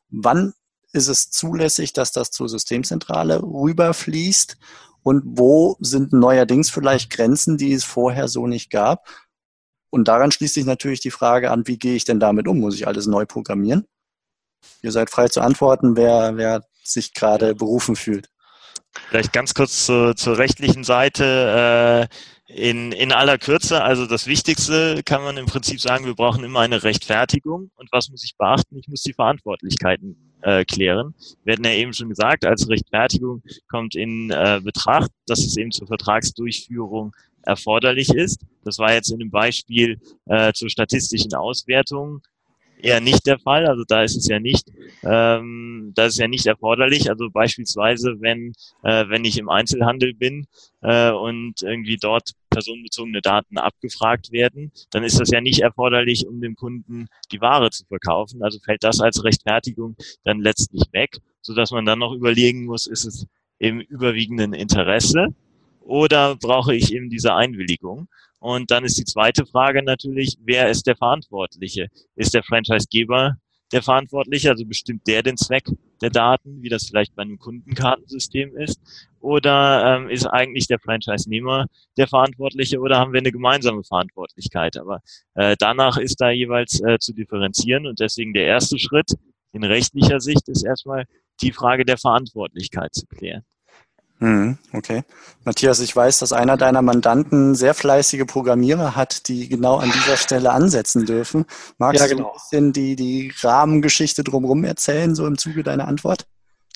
Wann 0.08 0.54
ist 0.92 1.08
es 1.08 1.30
zulässig, 1.30 1.92
dass 1.92 2.10
das 2.12 2.30
zur 2.30 2.48
Systemzentrale 2.48 3.42
rüberfließt? 3.42 4.56
Und 5.02 5.22
wo 5.24 5.76
sind 5.80 6.12
neuerdings 6.12 6.70
vielleicht 6.70 7.10
Grenzen, 7.10 7.58
die 7.58 7.72
es 7.72 7.84
vorher 7.84 8.28
so 8.28 8.46
nicht 8.46 8.70
gab? 8.70 9.08
Und 9.90 10.08
daran 10.08 10.32
schließt 10.32 10.54
sich 10.54 10.64
natürlich 10.64 11.00
die 11.00 11.10
Frage 11.10 11.50
an, 11.50 11.66
wie 11.66 11.78
gehe 11.78 11.94
ich 11.94 12.04
denn 12.04 12.18
damit 12.18 12.48
um? 12.48 12.58
Muss 12.58 12.74
ich 12.74 12.88
alles 12.88 13.06
neu 13.06 13.24
programmieren? 13.24 13.86
Ihr 14.82 14.90
seid 14.90 15.10
frei 15.10 15.28
zu 15.28 15.42
antworten, 15.42 15.96
wer, 15.96 16.36
wer 16.36 16.64
sich 16.82 17.14
gerade 17.14 17.54
berufen 17.54 17.94
fühlt. 17.94 18.30
Vielleicht 19.08 19.32
ganz 19.32 19.54
kurz 19.54 19.86
zur, 19.86 20.16
zur 20.16 20.38
rechtlichen 20.38 20.82
Seite. 20.82 22.08
Äh, 22.10 22.16
in, 22.46 22.92
in 22.92 23.12
aller 23.12 23.38
Kürze, 23.38 23.82
also 23.82 24.06
das 24.06 24.26
Wichtigste 24.26 25.02
kann 25.04 25.22
man 25.22 25.36
im 25.36 25.46
Prinzip 25.46 25.80
sagen, 25.80 26.06
wir 26.06 26.14
brauchen 26.14 26.44
immer 26.44 26.60
eine 26.60 26.82
Rechtfertigung. 26.82 27.70
Und 27.74 27.90
was 27.90 28.08
muss 28.08 28.24
ich 28.24 28.36
beachten? 28.36 28.76
Ich 28.78 28.88
muss 28.88 29.02
die 29.02 29.12
Verantwortlichkeiten 29.12 30.16
äh, 30.42 30.64
klären. 30.64 31.14
Wir 31.44 31.54
hatten 31.54 31.64
ja 31.64 31.72
eben 31.72 31.92
schon 31.92 32.08
gesagt, 32.08 32.44
als 32.44 32.68
Rechtfertigung 32.68 33.42
kommt 33.68 33.96
in 33.96 34.30
äh, 34.30 34.60
Betracht, 34.62 35.10
dass 35.26 35.40
es 35.40 35.56
eben 35.56 35.72
zur 35.72 35.88
Vertragsdurchführung 35.88 37.14
erforderlich 37.42 38.10
ist. 38.10 38.40
Das 38.64 38.78
war 38.78 38.92
jetzt 38.92 39.10
in 39.10 39.18
dem 39.18 39.30
Beispiel 39.30 40.00
äh, 40.26 40.52
zur 40.52 40.70
statistischen 40.70 41.34
Auswertung 41.34 42.22
eher 42.86 43.00
nicht 43.00 43.26
der 43.26 43.38
Fall. 43.38 43.66
Also 43.66 43.84
da 43.86 44.02
ist 44.02 44.16
es 44.16 44.28
ja 44.28 44.38
nicht, 44.38 44.70
ähm, 45.02 45.92
das 45.94 46.14
ist 46.14 46.18
ja 46.18 46.28
nicht 46.28 46.46
erforderlich. 46.46 47.10
Also 47.10 47.28
beispielsweise, 47.30 48.16
wenn 48.20 48.52
äh, 48.82 49.08
wenn 49.08 49.24
ich 49.24 49.38
im 49.38 49.48
Einzelhandel 49.48 50.14
bin 50.14 50.46
äh, 50.82 51.10
und 51.10 51.62
irgendwie 51.62 51.96
dort 52.00 52.30
personenbezogene 52.50 53.20
Daten 53.20 53.58
abgefragt 53.58 54.32
werden, 54.32 54.72
dann 54.90 55.04
ist 55.04 55.20
das 55.20 55.30
ja 55.30 55.40
nicht 55.40 55.60
erforderlich, 55.60 56.26
um 56.26 56.40
dem 56.40 56.54
Kunden 56.54 57.08
die 57.32 57.40
Ware 57.40 57.70
zu 57.70 57.84
verkaufen. 57.86 58.42
Also 58.42 58.58
fällt 58.60 58.84
das 58.84 59.00
als 59.00 59.24
Rechtfertigung 59.24 59.96
dann 60.24 60.40
letztlich 60.40 60.84
weg, 60.92 61.18
so 61.42 61.54
dass 61.54 61.72
man 61.72 61.84
dann 61.84 61.98
noch 61.98 62.12
überlegen 62.12 62.64
muss, 62.64 62.86
ist 62.86 63.04
es 63.04 63.26
im 63.58 63.80
überwiegenden 63.80 64.52
Interesse 64.52 65.28
oder 65.80 66.36
brauche 66.36 66.74
ich 66.74 66.92
eben 66.92 67.10
diese 67.10 67.34
Einwilligung? 67.34 68.08
Und 68.38 68.70
dann 68.70 68.84
ist 68.84 68.98
die 68.98 69.04
zweite 69.04 69.46
Frage 69.46 69.82
natürlich, 69.82 70.36
wer 70.42 70.68
ist 70.70 70.86
der 70.86 70.96
Verantwortliche? 70.96 71.88
Ist 72.14 72.34
der 72.34 72.42
Franchisegeber 72.42 73.36
der 73.72 73.82
Verantwortliche, 73.82 74.50
also 74.50 74.64
bestimmt 74.64 75.06
der 75.06 75.22
den 75.22 75.36
Zweck 75.36 75.64
der 76.00 76.10
Daten, 76.10 76.62
wie 76.62 76.68
das 76.68 76.86
vielleicht 76.86 77.14
bei 77.16 77.22
einem 77.22 77.38
Kundenkartensystem 77.38 78.56
ist? 78.56 78.80
Oder 79.20 79.96
ähm, 79.96 80.08
ist 80.08 80.26
eigentlich 80.26 80.68
der 80.68 80.78
Franchise-Nehmer 80.78 81.66
der 81.96 82.06
Verantwortliche 82.06 82.78
oder 82.78 82.98
haben 82.98 83.12
wir 83.12 83.20
eine 83.20 83.32
gemeinsame 83.32 83.82
Verantwortlichkeit? 83.82 84.76
Aber 84.76 85.00
äh, 85.34 85.56
danach 85.58 85.96
ist 85.96 86.20
da 86.20 86.30
jeweils 86.30 86.80
äh, 86.80 86.98
zu 86.98 87.12
differenzieren 87.12 87.86
und 87.86 87.98
deswegen 87.98 88.34
der 88.34 88.46
erste 88.46 88.78
Schritt 88.78 89.12
in 89.52 89.64
rechtlicher 89.64 90.20
Sicht 90.20 90.48
ist 90.48 90.64
erstmal 90.64 91.06
die 91.40 91.52
Frage 91.52 91.84
der 91.84 91.96
Verantwortlichkeit 91.96 92.94
zu 92.94 93.06
klären. 93.06 93.42
Mhm, 94.18 94.56
okay. 94.72 95.02
Matthias, 95.44 95.80
ich 95.80 95.94
weiß, 95.94 96.18
dass 96.20 96.32
einer 96.32 96.56
deiner 96.56 96.82
Mandanten 96.82 97.54
sehr 97.54 97.74
fleißige 97.74 98.24
Programmierer 98.26 98.96
hat, 98.96 99.28
die 99.28 99.48
genau 99.48 99.76
an 99.76 99.92
dieser 99.92 100.16
Stelle 100.16 100.52
ansetzen 100.52 101.04
dürfen. 101.04 101.44
Magst 101.78 102.00
ja, 102.00 102.08
genau. 102.08 102.22
du 102.22 102.28
ein 102.28 102.34
bisschen 102.34 102.72
die, 102.72 102.96
die 102.96 103.32
Rahmengeschichte 103.40 104.24
drumherum 104.24 104.64
erzählen, 104.64 105.14
so 105.14 105.26
im 105.26 105.36
Zuge 105.36 105.62
deiner 105.62 105.86
Antwort? 105.86 106.26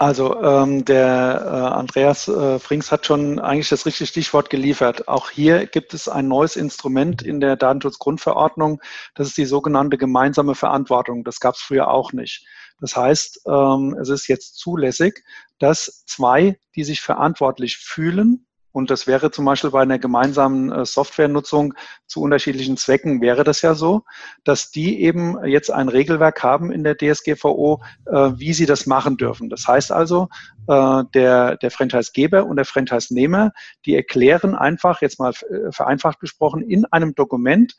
Also 0.00 0.42
ähm, 0.42 0.86
der 0.86 1.42
äh, 1.44 1.76
Andreas 1.78 2.26
äh, 2.26 2.58
Frings 2.58 2.90
hat 2.90 3.04
schon 3.04 3.38
eigentlich 3.38 3.68
das 3.68 3.84
richtige 3.84 4.06
Stichwort 4.06 4.48
geliefert. 4.48 5.08
Auch 5.08 5.28
hier 5.28 5.66
gibt 5.66 5.92
es 5.92 6.08
ein 6.08 6.26
neues 6.26 6.56
Instrument 6.56 7.20
in 7.20 7.38
der 7.38 7.56
Datenschutzgrundverordnung. 7.56 8.80
Das 9.14 9.28
ist 9.28 9.36
die 9.36 9.44
sogenannte 9.44 9.98
gemeinsame 9.98 10.54
Verantwortung. 10.54 11.22
Das 11.22 11.38
gab 11.38 11.54
es 11.54 11.60
früher 11.60 11.90
auch 11.90 12.14
nicht. 12.14 12.46
Das 12.80 12.96
heißt, 12.96 13.42
ähm, 13.46 13.94
es 14.00 14.08
ist 14.08 14.26
jetzt 14.26 14.56
zulässig, 14.56 15.22
dass 15.60 16.04
zwei, 16.06 16.58
die 16.74 16.82
sich 16.82 17.00
verantwortlich 17.00 17.76
fühlen, 17.76 18.46
und 18.72 18.90
das 18.90 19.06
wäre 19.06 19.30
zum 19.30 19.44
Beispiel 19.44 19.70
bei 19.70 19.82
einer 19.82 19.98
gemeinsamen 19.98 20.70
äh, 20.70 20.84
Softwarenutzung 20.84 21.74
zu 22.06 22.20
unterschiedlichen 22.22 22.76
Zwecken, 22.76 23.20
wäre 23.20 23.42
das 23.42 23.62
ja 23.62 23.74
so, 23.74 24.02
dass 24.44 24.70
die 24.70 25.02
eben 25.02 25.44
jetzt 25.44 25.70
ein 25.70 25.88
Regelwerk 25.88 26.42
haben 26.42 26.70
in 26.70 26.84
der 26.84 26.96
DSGVO, 26.96 27.82
äh, 28.06 28.12
wie 28.36 28.52
sie 28.52 28.66
das 28.66 28.86
machen 28.86 29.16
dürfen. 29.16 29.50
Das 29.50 29.66
heißt 29.66 29.90
also, 29.90 30.28
äh, 30.68 31.02
der, 31.14 31.56
der 31.56 31.70
Franchisegeber 31.70 32.46
und 32.46 32.56
der 32.56 32.64
Franchise-Nehmer, 32.64 33.50
die 33.86 33.96
erklären 33.96 34.54
einfach, 34.54 35.02
jetzt 35.02 35.18
mal 35.18 35.32
vereinfacht 35.70 36.20
gesprochen, 36.20 36.62
in 36.62 36.84
einem 36.86 37.14
Dokument, 37.14 37.74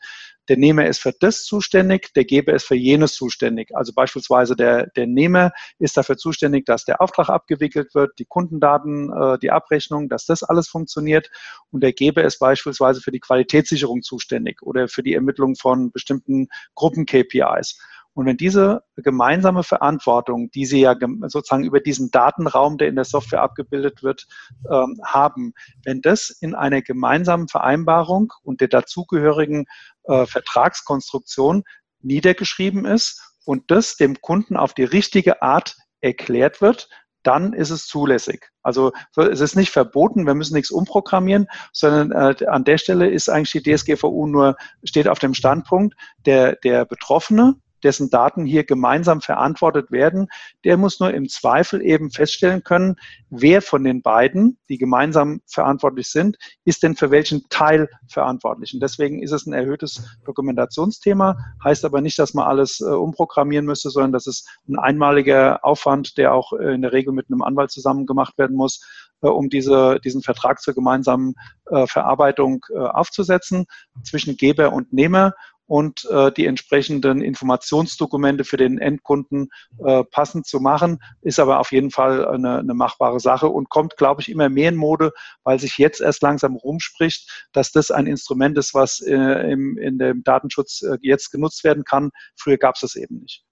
der 0.48 0.56
Nehmer 0.56 0.86
ist 0.86 1.00
für 1.00 1.12
das 1.12 1.44
zuständig, 1.44 2.12
der 2.14 2.24
Geber 2.24 2.52
ist 2.52 2.66
für 2.66 2.74
jenes 2.74 3.14
zuständig. 3.14 3.70
Also 3.74 3.92
beispielsweise 3.94 4.56
der, 4.56 4.88
der 4.88 5.06
Nehmer 5.06 5.52
ist 5.78 5.96
dafür 5.96 6.16
zuständig, 6.16 6.66
dass 6.66 6.84
der 6.84 7.00
Auftrag 7.00 7.28
abgewickelt 7.28 7.94
wird, 7.94 8.18
die 8.18 8.24
Kundendaten, 8.24 9.12
äh, 9.12 9.38
die 9.38 9.50
Abrechnung, 9.50 10.08
dass 10.08 10.26
das 10.26 10.42
alles 10.42 10.68
funktioniert. 10.68 11.30
Und 11.70 11.82
der 11.82 11.92
Geber 11.92 12.24
ist 12.24 12.38
beispielsweise 12.38 13.00
für 13.00 13.12
die 13.12 13.20
Qualitätssicherung 13.20 14.02
zuständig 14.02 14.62
oder 14.62 14.88
für 14.88 15.02
die 15.02 15.14
Ermittlung 15.14 15.54
von 15.54 15.92
bestimmten 15.92 16.48
Gruppen-KPIs. 16.74 17.78
Und 18.14 18.26
wenn 18.26 18.36
diese 18.36 18.82
gemeinsame 18.96 19.62
Verantwortung, 19.62 20.50
die 20.50 20.66
Sie 20.66 20.80
ja 20.80 20.94
sozusagen 21.28 21.64
über 21.64 21.80
diesen 21.80 22.10
Datenraum, 22.10 22.76
der 22.76 22.88
in 22.88 22.94
der 22.94 23.04
Software 23.04 23.42
abgebildet 23.42 24.02
wird, 24.02 24.26
ähm, 24.70 25.00
haben, 25.04 25.54
wenn 25.84 26.02
das 26.02 26.30
in 26.30 26.54
einer 26.54 26.82
gemeinsamen 26.82 27.48
Vereinbarung 27.48 28.32
und 28.42 28.60
der 28.60 28.68
dazugehörigen 28.68 29.64
äh, 30.04 30.26
Vertragskonstruktion 30.26 31.64
niedergeschrieben 32.00 32.84
ist 32.84 33.36
und 33.44 33.70
das 33.70 33.96
dem 33.96 34.20
Kunden 34.20 34.56
auf 34.56 34.74
die 34.74 34.84
richtige 34.84 35.40
Art 35.42 35.76
erklärt 36.00 36.60
wird, 36.60 36.88
dann 37.22 37.52
ist 37.52 37.70
es 37.70 37.86
zulässig. 37.86 38.50
Also 38.62 38.92
es 39.16 39.40
ist 39.40 39.54
nicht 39.54 39.70
verboten, 39.70 40.26
wir 40.26 40.34
müssen 40.34 40.54
nichts 40.54 40.70
umprogrammieren, 40.70 41.46
sondern 41.72 42.10
äh, 42.10 42.46
an 42.46 42.64
der 42.64 42.78
Stelle 42.78 43.08
ist 43.08 43.28
eigentlich 43.28 43.62
die 43.62 43.74
DSGVO 43.74 44.26
nur, 44.26 44.56
steht 44.82 45.08
auf 45.08 45.20
dem 45.20 45.34
Standpunkt, 45.34 45.94
der, 46.26 46.56
der 46.56 46.84
Betroffene 46.84 47.56
dessen 47.82 48.10
Daten 48.10 48.44
hier 48.44 48.64
gemeinsam 48.64 49.20
verantwortet 49.20 49.90
werden, 49.90 50.28
der 50.64 50.76
muss 50.76 51.00
nur 51.00 51.12
im 51.12 51.28
Zweifel 51.28 51.82
eben 51.82 52.10
feststellen 52.10 52.62
können, 52.62 52.96
wer 53.30 53.62
von 53.62 53.84
den 53.84 54.02
beiden, 54.02 54.58
die 54.68 54.78
gemeinsam 54.78 55.40
verantwortlich 55.46 56.10
sind, 56.10 56.36
ist 56.64 56.82
denn 56.82 56.96
für 56.96 57.10
welchen 57.10 57.48
Teil 57.48 57.88
verantwortlich. 58.08 58.74
Und 58.74 58.80
deswegen 58.80 59.22
ist 59.22 59.32
es 59.32 59.46
ein 59.46 59.52
erhöhtes 59.52 60.04
Dokumentationsthema, 60.24 61.36
heißt 61.64 61.84
aber 61.84 62.00
nicht, 62.00 62.18
dass 62.18 62.34
man 62.34 62.46
alles 62.46 62.80
äh, 62.80 62.84
umprogrammieren 62.84 63.66
müsste, 63.66 63.90
sondern 63.90 64.12
das 64.12 64.26
ist 64.26 64.48
ein 64.68 64.78
einmaliger 64.78 65.64
Aufwand, 65.64 66.18
der 66.18 66.34
auch 66.34 66.52
äh, 66.52 66.74
in 66.74 66.82
der 66.82 66.92
Regel 66.92 67.12
mit 67.12 67.26
einem 67.30 67.42
Anwalt 67.42 67.70
zusammen 67.70 68.06
gemacht 68.06 68.38
werden 68.38 68.56
muss, 68.56 68.80
äh, 69.22 69.28
um 69.28 69.48
diese, 69.48 70.00
diesen 70.04 70.22
Vertrag 70.22 70.60
zur 70.60 70.74
gemeinsamen 70.74 71.34
äh, 71.70 71.86
Verarbeitung 71.86 72.64
äh, 72.74 72.78
aufzusetzen 72.78 73.66
zwischen 74.04 74.36
Geber 74.36 74.72
und 74.72 74.92
Nehmer 74.92 75.34
und 75.72 76.04
äh, 76.10 76.30
die 76.30 76.44
entsprechenden 76.44 77.22
Informationsdokumente 77.22 78.44
für 78.44 78.58
den 78.58 78.76
Endkunden 78.76 79.48
äh, 79.82 80.04
passend 80.04 80.46
zu 80.46 80.60
machen, 80.60 80.98
ist 81.22 81.40
aber 81.40 81.60
auf 81.60 81.72
jeden 81.72 81.90
Fall 81.90 82.28
eine, 82.28 82.58
eine 82.58 82.74
machbare 82.74 83.20
Sache 83.20 83.48
und 83.48 83.70
kommt, 83.70 83.96
glaube 83.96 84.20
ich, 84.20 84.28
immer 84.28 84.50
mehr 84.50 84.68
in 84.68 84.76
Mode, 84.76 85.12
weil 85.44 85.58
sich 85.58 85.78
jetzt 85.78 86.02
erst 86.02 86.20
langsam 86.20 86.56
rumspricht, 86.56 87.48
dass 87.54 87.72
das 87.72 87.90
ein 87.90 88.06
Instrument 88.06 88.58
ist, 88.58 88.74
was 88.74 89.00
äh, 89.00 89.14
im, 89.14 89.78
in 89.78 89.98
dem 89.98 90.22
Datenschutz 90.22 90.82
äh, 90.82 90.98
jetzt 91.00 91.30
genutzt 91.30 91.64
werden 91.64 91.84
kann. 91.84 92.10
Früher 92.36 92.58
gab 92.58 92.74
es 92.74 92.82
das 92.82 92.94
eben 92.94 93.20
nicht. 93.20 93.42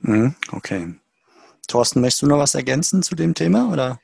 Mhm, 0.00 0.34
okay. 0.52 0.96
Thorsten, 1.66 2.02
möchtest 2.02 2.24
du 2.24 2.26
noch 2.26 2.40
was 2.40 2.54
ergänzen 2.54 3.02
zu 3.02 3.14
dem 3.14 3.32
Thema? 3.32 3.72
Oder? 3.72 4.00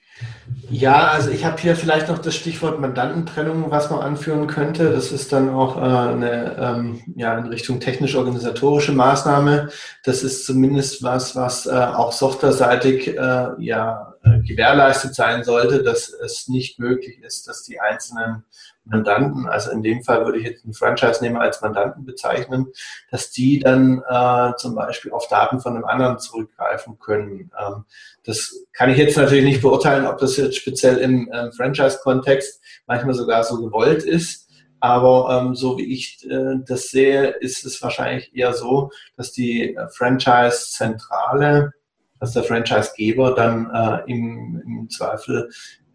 Ja, 0.70 1.08
also 1.08 1.30
ich 1.30 1.44
habe 1.44 1.60
hier 1.60 1.76
vielleicht 1.76 2.08
noch 2.08 2.18
das 2.18 2.34
Stichwort 2.34 2.80
Mandantentrennung, 2.80 3.70
was 3.70 3.90
man 3.90 4.00
anführen 4.00 4.46
könnte. 4.46 4.90
Das 4.92 5.12
ist 5.12 5.32
dann 5.32 5.50
auch 5.50 5.76
äh, 5.76 5.80
eine 5.80 6.56
ähm, 6.58 7.02
ja, 7.16 7.36
in 7.36 7.46
Richtung 7.46 7.80
technisch-organisatorische 7.80 8.92
Maßnahme. 8.92 9.70
Das 10.02 10.22
ist 10.22 10.46
zumindest 10.46 11.02
was, 11.02 11.36
was 11.36 11.66
äh, 11.66 11.70
auch 11.70 12.12
softwareseitig 12.12 13.08
äh, 13.08 13.48
ja 13.58 14.14
äh, 14.24 14.40
gewährleistet 14.40 15.14
sein 15.14 15.44
sollte, 15.44 15.82
dass 15.82 16.08
es 16.08 16.48
nicht 16.48 16.78
möglich 16.78 17.20
ist, 17.22 17.48
dass 17.48 17.64
die 17.64 17.80
einzelnen 17.80 18.44
Mandanten, 18.84 19.46
also 19.46 19.70
in 19.70 19.82
dem 19.82 20.02
Fall 20.02 20.24
würde 20.24 20.38
ich 20.38 20.44
jetzt 20.44 20.64
einen 20.64 20.74
Franchise-Nehmer 20.74 21.40
als 21.40 21.60
Mandanten 21.60 22.04
bezeichnen, 22.04 22.66
dass 23.10 23.30
die 23.30 23.60
dann 23.60 24.02
äh, 24.08 24.52
zum 24.56 24.74
Beispiel 24.74 25.12
auf 25.12 25.28
Daten 25.28 25.60
von 25.60 25.76
einem 25.76 25.84
anderen 25.84 26.18
zurückgreifen 26.18 26.98
können. 26.98 27.50
Ähm, 27.58 27.84
das 28.24 28.54
kann 28.72 28.90
ich 28.90 28.98
jetzt 28.98 29.16
natürlich 29.16 29.44
nicht 29.44 29.62
beurteilen, 29.62 30.06
ob 30.06 30.18
das 30.18 30.36
jetzt 30.36 30.56
speziell 30.56 30.98
im 30.98 31.30
ähm, 31.32 31.52
Franchise-Kontext 31.52 32.60
manchmal 32.86 33.14
sogar 33.14 33.44
so 33.44 33.60
gewollt 33.60 34.02
ist. 34.02 34.48
Aber 34.80 35.40
ähm, 35.40 35.54
so 35.54 35.78
wie 35.78 35.92
ich 35.92 36.28
äh, 36.28 36.56
das 36.66 36.88
sehe, 36.88 37.28
ist 37.28 37.64
es 37.64 37.80
wahrscheinlich 37.82 38.34
eher 38.34 38.52
so, 38.52 38.90
dass 39.16 39.30
die 39.30 39.78
Franchise-Zentrale, 39.92 41.72
dass 42.18 42.32
der 42.32 42.42
Franchise-Geber 42.42 43.36
dann 43.36 43.70
äh, 43.70 44.10
im, 44.10 44.60
im 44.66 44.90
Zweifel 44.90 45.50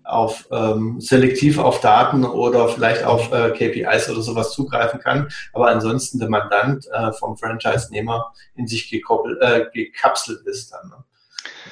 auf 0.08 0.48
ähm, 0.52 1.00
selektiv 1.00 1.58
auf 1.58 1.82
Daten 1.82 2.24
oder 2.26 2.70
vielleicht 2.70 3.04
auf 3.04 3.32
äh, 3.32 3.52
KPIs 3.52 4.10
oder 4.10 4.22
sowas 4.22 4.52
zugreifen 4.52 5.00
kann, 5.00 5.30
aber 5.54 5.68
ansonsten 5.68 6.20
der 6.20 6.30
Mandant 6.30 6.88
äh, 6.92 7.12
vom 7.14 7.38
Franchise-Nehmer 7.38 8.34
in 8.56 8.68
sich 8.68 8.90
gekoppelt, 8.90 9.42
äh, 9.42 9.66
gekapselt 9.74 10.46
ist 10.46 10.72
dann. 10.72 10.90
Ne? 10.90 11.04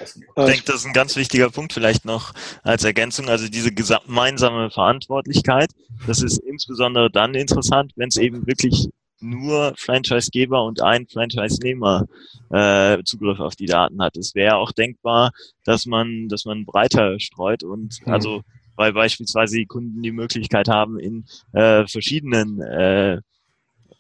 Ich 0.04 0.14
denke, 0.36 0.64
das 0.66 0.78
ist 0.78 0.86
ein 0.86 0.94
ganz 0.94 1.16
wichtiger 1.16 1.50
Punkt 1.50 1.74
vielleicht 1.74 2.06
noch 2.06 2.34
als 2.64 2.84
Ergänzung. 2.84 3.30
Also 3.30 3.48
diese 3.48 3.72
gemeinsame 3.72 4.70
Verantwortlichkeit, 4.70 5.72
das 6.06 6.22
ist 6.22 6.38
insbesondere 6.40 7.10
dann 7.10 7.34
interessant, 7.34 7.94
wenn 7.96 8.10
es 8.10 8.18
eben 8.18 8.46
wirklich 8.48 8.90
nur 9.20 9.74
Franchisegeber 9.78 10.64
und 10.64 10.82
ein 10.82 11.08
Franchise-Nehmer 11.08 12.06
äh, 12.52 13.02
Zugriff 13.04 13.40
auf 13.40 13.56
die 13.56 13.66
Daten 13.66 14.02
hat. 14.02 14.18
Es 14.18 14.36
wäre 14.36 14.58
auch 14.58 14.72
denkbar, 14.72 15.32
dass 15.64 15.86
man, 15.86 16.28
dass 16.28 16.46
man 16.46 16.66
breiter 16.66 17.20
streut 17.20 17.64
und 17.64 18.00
mhm. 18.06 18.14
also 18.14 18.42
weil 18.78 18.94
beispielsweise 18.94 19.58
die 19.58 19.66
Kunden 19.66 20.02
die 20.02 20.12
Möglichkeit 20.12 20.68
haben, 20.68 21.00
in 21.00 21.26
äh, 21.54 21.88
verschiedenen 21.88 22.62
äh, 22.62 23.22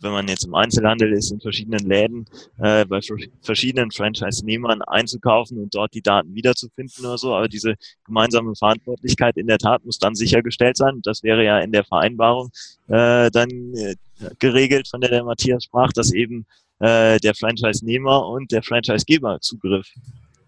wenn 0.01 0.11
man 0.11 0.27
jetzt 0.27 0.45
im 0.45 0.55
Einzelhandel 0.55 1.13
ist, 1.13 1.31
in 1.31 1.39
verschiedenen 1.39 1.87
Läden, 1.87 2.25
äh, 2.59 2.85
bei 2.85 2.99
verschiedenen 3.41 3.91
Franchise-Nehmern 3.91 4.81
einzukaufen 4.81 5.57
und 5.57 5.73
dort 5.73 5.93
die 5.93 6.01
Daten 6.01 6.33
wiederzufinden 6.35 7.05
oder 7.05 7.17
so. 7.17 7.33
Aber 7.33 7.47
diese 7.47 7.75
gemeinsame 8.05 8.55
Verantwortlichkeit 8.55 9.37
in 9.37 9.47
der 9.47 9.57
Tat 9.57 9.85
muss 9.85 9.97
dann 9.97 10.15
sichergestellt 10.15 10.77
sein. 10.77 11.01
Das 11.03 11.23
wäre 11.23 11.43
ja 11.43 11.59
in 11.59 11.71
der 11.71 11.83
Vereinbarung 11.83 12.49
äh, 12.87 13.29
dann 13.31 13.49
äh, 13.75 13.95
geregelt, 14.39 14.87
von 14.87 15.01
der 15.01 15.09
der 15.09 15.23
Matthias 15.23 15.65
sprach, 15.65 15.91
dass 15.91 16.11
eben 16.13 16.45
äh, 16.79 17.19
der 17.19 17.35
Franchise-Nehmer 17.35 18.27
und 18.27 18.51
der 18.51 18.63
Franchise-Geber 18.63 19.39
Zugriff 19.41 19.87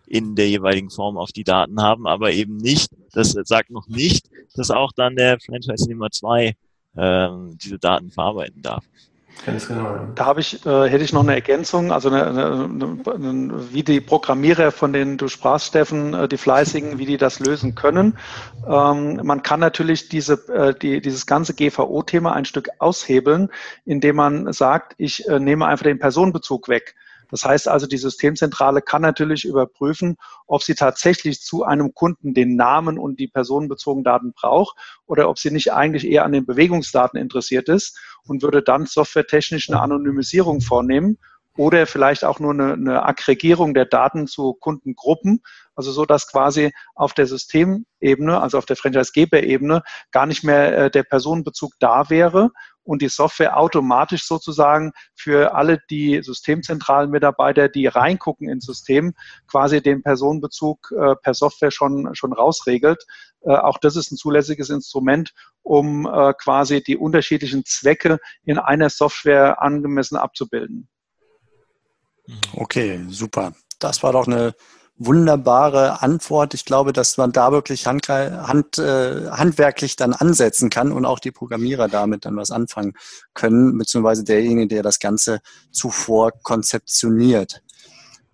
in 0.07 0.35
der 0.35 0.49
jeweiligen 0.49 0.89
Form 0.89 1.17
auf 1.17 1.31
die 1.31 1.43
Daten 1.43 1.81
haben, 1.81 2.07
aber 2.07 2.31
eben 2.31 2.57
nicht, 2.57 2.89
das 3.11 3.31
sagt 3.31 3.69
noch 3.69 3.87
nicht, 3.87 4.29
dass 4.55 4.71
auch 4.71 4.93
dann 4.93 5.15
der 5.15 5.37
Franchise-Nehmer 5.39 6.09
2 6.11 6.55
ähm, 6.97 7.57
diese 7.61 7.77
Daten 7.77 8.09
verarbeiten 8.09 8.61
darf. 8.61 8.85
Ganz 9.45 9.67
genau. 9.67 9.99
Da 10.15 10.25
habe 10.25 10.41
ich, 10.41 10.65
äh, 10.65 10.89
hätte 10.89 11.03
ich 11.03 11.13
noch 11.13 11.23
eine 11.23 11.33
Ergänzung, 11.33 11.91
also 11.91 12.09
eine, 12.09 12.27
eine, 12.27 12.97
eine, 13.13 13.73
wie 13.73 13.83
die 13.83 14.01
Programmierer, 14.01 14.71
von 14.71 14.91
denen 14.91 15.17
du 15.17 15.27
sprachst, 15.27 15.67
Steffen, 15.67 16.13
äh, 16.13 16.27
die 16.27 16.37
Fleißigen, 16.37 16.97
wie 16.97 17.05
die 17.05 17.17
das 17.17 17.39
lösen 17.39 17.75
können. 17.75 18.17
Ähm, 18.67 19.21
man 19.23 19.43
kann 19.43 19.59
natürlich 19.59 20.09
diese, 20.09 20.33
äh, 20.49 20.73
die, 20.77 21.01
dieses 21.01 21.25
ganze 21.25 21.53
GVO-Thema 21.53 22.33
ein 22.33 22.45
Stück 22.45 22.69
aushebeln, 22.79 23.49
indem 23.85 24.17
man 24.17 24.51
sagt, 24.51 24.95
ich 24.97 25.27
äh, 25.27 25.39
nehme 25.39 25.65
einfach 25.65 25.85
den 25.85 25.99
Personenbezug 25.99 26.67
weg. 26.67 26.95
Das 27.29 27.43
heißt 27.43 27.67
also, 27.67 27.87
die 27.87 27.97
Systemzentrale 27.97 28.81
kann 28.81 29.01
natürlich 29.01 29.45
überprüfen, 29.45 30.17
ob 30.45 30.63
sie 30.63 30.75
tatsächlich 30.75 31.41
zu 31.41 31.63
einem 31.63 31.93
Kunden 31.93 32.33
den 32.33 32.55
Namen 32.55 32.97
und 32.97 33.19
die 33.19 33.27
personenbezogenen 33.27 34.03
Daten 34.03 34.33
braucht 34.33 34.77
oder 35.05 35.29
ob 35.29 35.39
sie 35.39 35.51
nicht 35.51 35.73
eigentlich 35.73 36.07
eher 36.07 36.25
an 36.25 36.31
den 36.31 36.45
Bewegungsdaten 36.45 37.19
interessiert 37.19 37.69
ist 37.69 37.97
und 38.25 38.43
würde 38.43 38.61
dann 38.61 38.85
softwaretechnisch 38.85 39.69
eine 39.69 39.81
Anonymisierung 39.81 40.61
vornehmen 40.61 41.17
oder 41.57 41.87
vielleicht 41.87 42.23
auch 42.23 42.39
nur 42.39 42.51
eine, 42.51 42.73
eine 42.73 43.03
Aggregierung 43.03 43.73
der 43.73 43.85
Daten 43.85 44.27
zu 44.27 44.53
Kundengruppen, 44.53 45.41
also 45.75 45.91
so, 45.91 46.05
dass 46.05 46.31
quasi 46.31 46.71
auf 46.95 47.13
der 47.13 47.25
Systemebene, 47.25 48.39
also 48.39 48.57
auf 48.57 48.65
der 48.65 48.75
Franchisegeber-Ebene, 48.75 49.81
gar 50.11 50.27
nicht 50.27 50.43
mehr 50.43 50.77
äh, 50.77 50.91
der 50.91 51.03
Personenbezug 51.03 51.73
da 51.79 52.09
wäre 52.09 52.51
und 52.87 53.01
die 53.01 53.09
Software 53.09 53.57
automatisch 53.57 54.25
sozusagen 54.25 54.93
für 55.13 55.53
alle 55.53 55.79
die 55.89 56.21
systemzentralen 56.23 57.11
Mitarbeiter, 57.11 57.67
die 57.67 57.85
reingucken 57.87 58.49
ins 58.49 58.65
System, 58.65 59.13
quasi 59.47 59.81
den 59.81 60.01
Personenbezug 60.01 60.91
äh, 60.97 61.15
per 61.21 61.33
Software 61.33 61.71
schon, 61.71 62.15
schon 62.15 62.31
rausregelt. 62.31 63.05
Äh, 63.41 63.51
auch 63.51 63.77
das 63.77 63.97
ist 63.97 64.11
ein 64.11 64.17
zulässiges 64.17 64.69
Instrument, 64.69 65.33
um 65.63 66.07
äh, 66.07 66.33
quasi 66.41 66.81
die 66.81 66.97
unterschiedlichen 66.97 67.65
Zwecke 67.65 68.19
in 68.45 68.57
einer 68.57 68.89
Software 68.89 69.61
angemessen 69.61 70.15
abzubilden. 70.15 70.87
Okay, 72.53 73.05
super. 73.09 73.53
Das 73.79 74.01
war 74.01 74.13
doch 74.13 74.27
eine 74.27 74.53
wunderbare 74.97 76.01
Antwort. 76.01 76.53
Ich 76.53 76.65
glaube, 76.65 76.93
dass 76.93 77.17
man 77.17 77.31
da 77.31 77.51
wirklich 77.51 77.85
hand, 77.85 78.09
hand, 78.09 78.77
äh, 78.77 79.29
handwerklich 79.29 79.95
dann 79.95 80.13
ansetzen 80.13 80.69
kann 80.69 80.91
und 80.91 81.05
auch 81.05 81.19
die 81.19 81.31
Programmierer 81.31 81.87
damit 81.87 82.25
dann 82.25 82.35
was 82.35 82.51
anfangen 82.51 82.93
können, 83.33 83.77
beziehungsweise 83.77 84.23
derjenige, 84.23 84.67
der 84.67 84.83
das 84.83 84.99
Ganze 84.99 85.39
zuvor 85.71 86.31
konzeptioniert. 86.41 87.61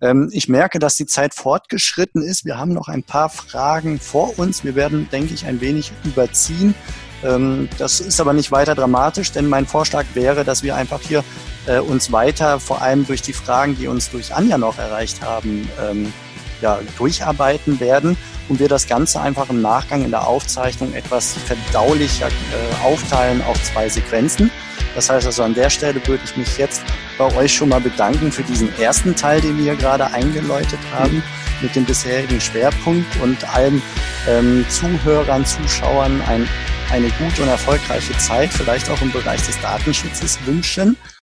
Ähm, 0.00 0.30
ich 0.32 0.48
merke, 0.48 0.78
dass 0.78 0.96
die 0.96 1.06
Zeit 1.06 1.34
fortgeschritten 1.34 2.22
ist. 2.22 2.44
Wir 2.44 2.58
haben 2.58 2.72
noch 2.72 2.88
ein 2.88 3.02
paar 3.02 3.28
Fragen 3.28 4.00
vor 4.00 4.38
uns. 4.38 4.64
Wir 4.64 4.74
werden, 4.74 5.08
denke 5.10 5.34
ich, 5.34 5.46
ein 5.46 5.60
wenig 5.60 5.92
überziehen. 6.04 6.74
Ähm, 7.22 7.68
das 7.78 8.00
ist 8.00 8.20
aber 8.20 8.32
nicht 8.32 8.52
weiter 8.52 8.74
dramatisch, 8.74 9.32
denn 9.32 9.48
mein 9.48 9.66
Vorschlag 9.66 10.04
wäre, 10.14 10.44
dass 10.44 10.62
wir 10.62 10.76
einfach 10.76 11.00
hier 11.00 11.24
äh, 11.66 11.78
uns 11.78 12.12
weiter, 12.12 12.60
vor 12.60 12.82
allem 12.82 13.06
durch 13.06 13.22
die 13.22 13.32
Fragen, 13.32 13.76
die 13.76 13.86
uns 13.86 14.10
durch 14.10 14.34
Anja 14.34 14.58
noch 14.58 14.78
erreicht 14.78 15.22
haben, 15.22 15.68
ähm, 15.80 16.12
ja, 16.60 16.78
durcharbeiten 16.98 17.80
werden 17.80 18.16
und 18.48 18.60
wir 18.60 18.68
das 18.68 18.86
Ganze 18.86 19.20
einfach 19.20 19.48
im 19.50 19.62
Nachgang 19.62 20.04
in 20.04 20.10
der 20.10 20.26
Aufzeichnung 20.26 20.94
etwas 20.94 21.34
verdaulicher 21.46 22.28
äh, 22.28 22.84
aufteilen 22.84 23.42
auf 23.42 23.62
zwei 23.62 23.88
Sequenzen. 23.88 24.50
Das 24.94 25.10
heißt 25.10 25.26
also 25.26 25.42
an 25.42 25.54
der 25.54 25.70
Stelle 25.70 26.00
würde 26.06 26.22
ich 26.24 26.36
mich 26.36 26.56
jetzt 26.58 26.82
bei 27.18 27.34
euch 27.36 27.52
schon 27.52 27.68
mal 27.68 27.80
bedanken 27.80 28.30
für 28.30 28.42
diesen 28.42 28.76
ersten 28.78 29.16
Teil, 29.16 29.40
den 29.40 29.58
wir 29.58 29.74
gerade 29.76 30.06
eingeläutet 30.06 30.78
haben 30.92 31.22
mit 31.60 31.74
dem 31.74 31.84
bisherigen 31.84 32.40
Schwerpunkt 32.40 33.16
und 33.22 33.42
allen 33.54 33.82
ähm, 34.28 34.64
Zuhörern, 34.68 35.44
Zuschauern 35.44 36.20
ein, 36.22 36.48
eine 36.92 37.08
gute 37.10 37.42
und 37.42 37.48
erfolgreiche 37.48 38.16
Zeit, 38.18 38.52
vielleicht 38.52 38.90
auch 38.90 39.00
im 39.02 39.10
Bereich 39.10 39.44
des 39.46 39.60
Datenschutzes 39.60 40.38
wünschen. 40.44 40.96